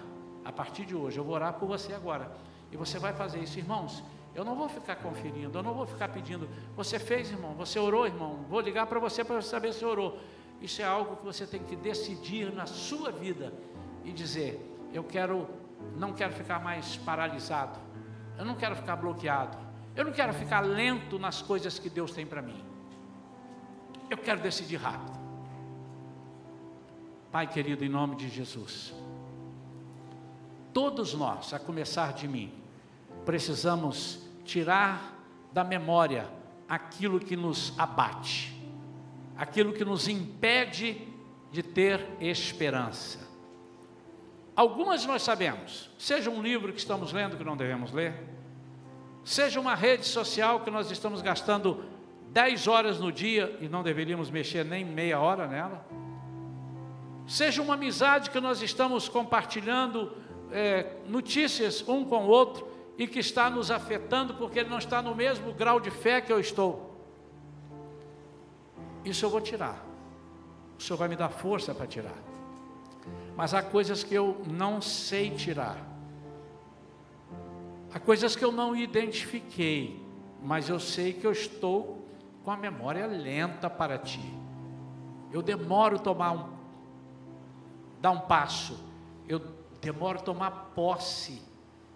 a 0.46 0.52
partir 0.52 0.86
de 0.86 0.96
hoje, 0.96 1.18
eu 1.18 1.24
vou 1.24 1.36
orar 1.36 1.54
por 1.54 1.68
você 1.68 1.94
agora. 1.94 2.32
E 2.72 2.78
você 2.78 3.00
vai 3.00 3.14
fazer 3.14 3.40
isso, 3.40 3.58
irmãos. 3.58 4.04
Eu 4.36 4.44
não 4.44 4.56
vou 4.56 4.68
ficar 4.68 4.96
conferindo, 4.96 5.58
eu 5.58 5.64
não 5.64 5.74
vou 5.74 5.86
ficar 5.86 6.10
pedindo. 6.10 6.50
Você 6.76 6.98
fez, 6.98 7.32
irmão? 7.32 7.54
Você 7.54 7.78
orou, 7.78 8.06
irmão? 8.06 8.46
Vou 8.50 8.60
ligar 8.60 8.88
para 8.88 9.00
você 9.00 9.24
para 9.24 9.42
saber 9.42 9.74
se 9.74 9.86
orou. 9.86 10.20
Isso 10.60 10.82
é 10.82 10.86
algo 10.86 11.18
que 11.18 11.26
você 11.26 11.46
tem 11.46 11.62
que 11.62 11.76
decidir 11.76 12.52
na 12.52 12.66
sua 12.66 13.12
vida 13.12 13.54
e 14.04 14.12
dizer: 14.12 14.73
eu 14.94 15.04
quero, 15.04 15.48
não 15.98 16.14
quero 16.14 16.34
ficar 16.34 16.60
mais 16.60 16.96
paralisado. 16.98 17.80
Eu 18.38 18.46
não 18.46 18.56
quero 18.56 18.76
ficar 18.76 18.96
bloqueado. 18.96 19.58
Eu 19.96 20.06
não 20.06 20.12
quero 20.12 20.34
ficar 20.34 20.62
lento 20.62 21.20
nas 21.20 21.42
coisas 21.42 21.78
que 21.80 21.90
Deus 21.90 22.12
tem 22.12 22.26
para 22.26 22.42
mim. 22.42 22.64
Eu 24.10 24.18
quero 24.18 24.40
decidir 24.40 24.78
rápido. 24.78 25.20
Pai 27.32 27.48
querido, 27.48 27.84
em 27.84 27.90
nome 27.90 28.16
de 28.16 28.30
Jesus, 28.30 28.94
todos 30.72 31.16
nós, 31.16 31.52
a 31.52 31.60
começar 31.60 32.14
de 32.14 32.28
mim, 32.28 32.54
precisamos 33.26 34.20
tirar 34.46 35.20
da 35.52 35.64
memória 35.64 36.30
aquilo 36.70 37.20
que 37.20 37.36
nos 37.36 37.74
abate, 37.78 38.56
aquilo 39.36 39.74
que 39.74 39.84
nos 39.84 40.08
impede 40.08 41.08
de 41.52 41.64
ter 41.64 42.06
esperança. 42.20 43.23
Algumas 44.56 45.06
nós 45.06 45.24
sabemos, 45.24 45.90
seja 45.98 46.30
um 46.30 46.42
livro 46.42 46.72
que 46.72 46.80
estamos 46.80 47.12
lendo 47.12 47.38
que 47.38 47.44
não 47.44 47.58
devemos 47.58 47.92
ler, 47.92 48.14
seja 49.24 49.60
uma 49.60 49.74
rede 49.74 50.06
social 50.06 50.60
que 50.60 50.70
nós 50.70 50.92
estamos 50.92 51.22
gastando 51.22 51.84
10 52.30 52.68
horas 52.68 53.00
no 53.00 53.12
dia 53.12 53.58
e 53.60 53.68
não 53.68 53.82
deveríamos 53.82 54.30
mexer 54.30 54.64
nem 54.64 54.86
meia 54.86 55.20
hora 55.20 55.48
nela, 55.48 55.86
seja 57.26 57.62
uma 57.62 57.74
amizade 57.74 58.30
que 58.30 58.40
nós 58.40 58.62
estamos 58.62 59.10
compartilhando 59.10 60.12
é, 60.52 60.98
notícias 61.08 61.84
um 61.88 62.06
com 62.06 62.26
o 62.26 62.28
outro 62.28 62.68
e 62.96 63.08
que 63.08 63.20
está 63.20 63.50
nos 63.50 63.72
afetando 63.72 64.36
porque 64.36 64.60
ele 64.60 64.70
não 64.70 64.78
está 64.78 65.02
no 65.02 65.16
mesmo 65.16 65.52
grau 65.54 65.80
de 65.80 65.90
fé 65.90 66.22
que 66.22 66.32
eu 66.32 66.40
estou. 66.40 66.94
Isso 69.04 69.26
eu 69.26 69.30
vou 69.32 69.42
tirar. 69.42 69.84
O 70.78 70.82
Senhor 70.82 70.98
vai 70.98 71.08
me 71.08 71.16
dar 71.16 71.30
força 71.30 71.74
para 71.74 71.88
tirar. 71.88 72.33
Mas 73.36 73.54
há 73.54 73.62
coisas 73.62 74.04
que 74.04 74.14
eu 74.14 74.42
não 74.46 74.82
sei 74.82 75.32
tirar. 75.32 75.78
Há 77.94 78.00
coisas 78.00 78.36
que 78.36 78.44
eu 78.44 78.52
não 78.52 78.76
identifiquei, 78.76 80.04
mas 80.42 80.70
eu 80.70 80.80
sei 80.80 81.14
que 81.14 81.26
eu 81.26 81.32
estou 81.32 82.08
com 82.44 82.52
a 82.52 82.58
memória 82.58 83.06
lenta 83.06 83.70
para 83.70 83.98
ti. 83.98 84.34
Eu 85.32 85.42
demoro 85.42 86.00
tomar 86.00 86.32
um 86.32 86.54
dar 88.02 88.12
um 88.12 88.20
passo. 88.20 88.78
Eu 89.28 89.40
demoro 89.82 90.22
tomar 90.22 90.72
posse 90.76 91.42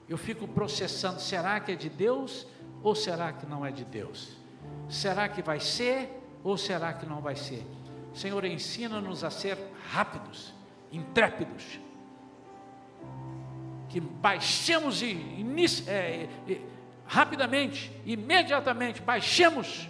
eu 0.08 0.18
fico 0.18 0.48
processando: 0.48 1.20
será 1.20 1.60
que 1.60 1.74
é 1.74 1.76
de 1.76 1.90
Deus 1.90 2.48
ou 2.82 2.96
será 2.96 3.34
que 3.34 3.46
não 3.46 3.66
é 3.66 3.72
de 3.72 3.84
Deus? 3.84 4.38
Será 4.90 5.28
que 5.28 5.42
vai 5.42 5.60
ser 5.60 6.24
ou 6.44 6.58
será 6.58 6.94
que 6.94 7.06
não 7.06 7.22
vai 7.22 7.36
ser? 7.36 7.66
Senhor, 8.14 8.46
ensina-nos 8.46 9.24
a 9.24 9.30
ser 9.30 9.58
rápidos, 9.92 10.54
intrépidos, 10.92 11.80
que 13.90 14.00
baixemos 14.00 15.02
e, 15.02 15.18
é, 15.88 16.28
rapidamente, 17.06 17.92
imediatamente, 18.06 19.02
baixemos 19.02 19.90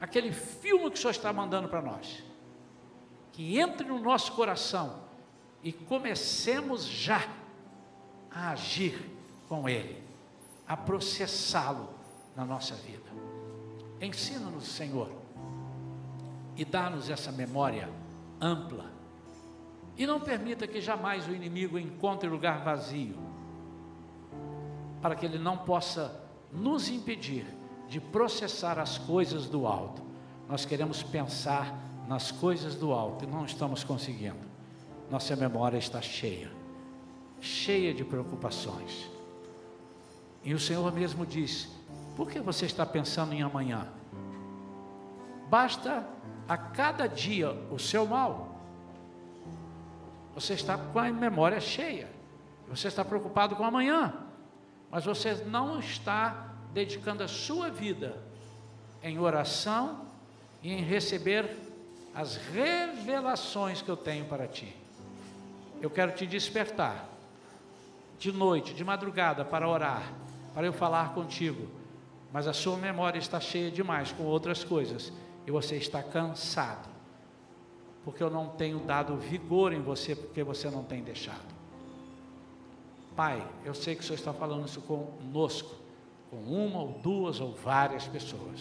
aquele 0.00 0.32
filme 0.32 0.90
que 0.90 0.98
o 0.98 1.00
Senhor 1.00 1.12
está 1.12 1.32
mandando 1.32 1.68
para 1.68 1.80
nós, 1.80 2.22
que 3.32 3.58
entre 3.58 3.86
no 3.86 3.98
nosso 3.98 4.32
coração 4.32 5.04
e 5.62 5.72
comecemos 5.72 6.84
já 6.84 7.26
a 8.30 8.50
agir 8.50 9.10
com 9.48 9.68
Ele, 9.68 10.02
a 10.66 10.76
processá-lo 10.76 11.88
na 12.36 12.44
nossa 12.44 12.74
vida. 12.74 13.10
Ensina-nos, 14.00 14.66
Senhor, 14.66 15.10
e 16.56 16.64
dá-nos 16.64 17.08
essa 17.08 17.32
memória 17.32 17.88
ampla. 18.40 18.93
E 19.96 20.06
não 20.06 20.20
permita 20.20 20.66
que 20.66 20.80
jamais 20.80 21.26
o 21.28 21.34
inimigo 21.34 21.78
encontre 21.78 22.28
lugar 22.28 22.64
vazio, 22.64 23.16
para 25.00 25.14
que 25.14 25.24
ele 25.24 25.38
não 25.38 25.58
possa 25.58 26.20
nos 26.52 26.88
impedir 26.88 27.46
de 27.88 28.00
processar 28.00 28.78
as 28.78 28.98
coisas 28.98 29.46
do 29.46 29.66
alto. 29.66 30.02
Nós 30.48 30.64
queremos 30.64 31.02
pensar 31.02 31.78
nas 32.08 32.30
coisas 32.30 32.74
do 32.74 32.92
alto 32.92 33.24
e 33.24 33.28
não 33.28 33.44
estamos 33.44 33.84
conseguindo. 33.84 34.52
Nossa 35.10 35.36
memória 35.36 35.78
está 35.78 36.00
cheia, 36.00 36.50
cheia 37.40 37.94
de 37.94 38.04
preocupações 38.04 39.14
e 40.44 40.52
o 40.52 40.60
Senhor 40.60 40.92
mesmo 40.92 41.24
disse: 41.24 41.68
Por 42.14 42.30
que 42.30 42.38
você 42.38 42.66
está 42.66 42.84
pensando 42.84 43.32
em 43.32 43.42
amanhã? 43.42 43.88
Basta 45.48 46.06
a 46.46 46.56
cada 46.56 47.06
dia 47.06 47.50
o 47.70 47.78
seu 47.78 48.06
mal. 48.06 48.53
Você 50.34 50.54
está 50.54 50.76
com 50.76 50.98
a 50.98 51.10
memória 51.12 51.60
cheia. 51.60 52.08
Você 52.68 52.88
está 52.88 53.04
preocupado 53.04 53.54
com 53.56 53.64
amanhã. 53.64 54.14
Mas 54.90 55.04
você 55.04 55.34
não 55.46 55.78
está 55.78 56.54
dedicando 56.72 57.22
a 57.22 57.28
sua 57.28 57.70
vida 57.70 58.16
em 59.02 59.18
oração 59.18 60.06
e 60.62 60.72
em 60.72 60.82
receber 60.82 61.48
as 62.14 62.36
revelações 62.36 63.82
que 63.82 63.88
eu 63.90 63.96
tenho 63.96 64.24
para 64.24 64.46
ti. 64.46 64.74
Eu 65.80 65.90
quero 65.90 66.12
te 66.12 66.26
despertar 66.26 67.08
de 68.18 68.32
noite, 68.32 68.72
de 68.72 68.84
madrugada, 68.84 69.44
para 69.44 69.68
orar 69.68 70.02
para 70.54 70.66
eu 70.66 70.72
falar 70.72 71.12
contigo, 71.12 71.68
mas 72.32 72.46
a 72.46 72.52
sua 72.52 72.76
memória 72.78 73.18
está 73.18 73.40
cheia 73.40 73.70
demais 73.70 74.12
com 74.12 74.22
outras 74.22 74.62
coisas 74.62 75.12
e 75.46 75.50
você 75.50 75.76
está 75.76 76.02
cansado, 76.02 76.88
porque 78.04 78.22
eu 78.22 78.30
não 78.30 78.50
tenho 78.50 78.78
dado 78.80 79.16
vigor 79.16 79.72
em 79.72 79.80
você, 79.80 80.14
porque 80.14 80.42
você 80.42 80.68
não 80.68 80.84
tem 80.84 81.02
deixado. 81.02 81.54
Pai, 83.16 83.46
eu 83.64 83.74
sei 83.74 83.94
que 83.94 84.02
o 84.02 84.04
Senhor 84.04 84.18
está 84.18 84.32
falando 84.32 84.66
isso 84.66 84.82
conosco, 84.82 85.74
com 86.30 86.36
uma 86.36 86.80
ou 86.80 86.98
duas 86.98 87.40
ou 87.40 87.54
várias 87.54 88.06
pessoas. 88.06 88.60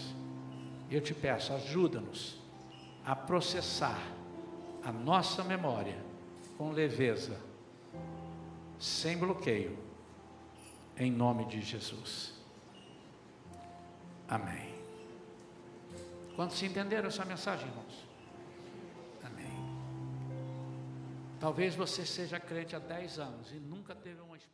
Eu 0.89 1.01
te 1.01 1.13
peço, 1.13 1.51
ajuda-nos 1.53 2.37
a 3.05 3.15
processar 3.15 3.99
a 4.83 4.91
nossa 4.91 5.43
memória 5.43 5.97
com 6.57 6.71
leveza, 6.71 7.37
sem 8.79 9.17
bloqueio 9.17 9.77
em 10.97 11.11
nome 11.11 11.45
de 11.45 11.61
Jesus. 11.61 12.33
Amém. 14.27 14.73
Quantos 16.35 16.57
se 16.57 16.65
entenderam 16.65 17.07
essa 17.07 17.25
mensagem, 17.25 17.67
irmãos? 17.67 17.82
Talvez 21.43 21.75
você 21.75 22.05
seja 22.05 22.39
crente 22.39 22.73
há 22.73 22.79
10 22.79 23.19
anos 23.19 23.51
e 23.51 23.59
nunca 23.59 23.93
teve 23.93 24.21
uma 24.21 24.37
experiência. 24.37 24.52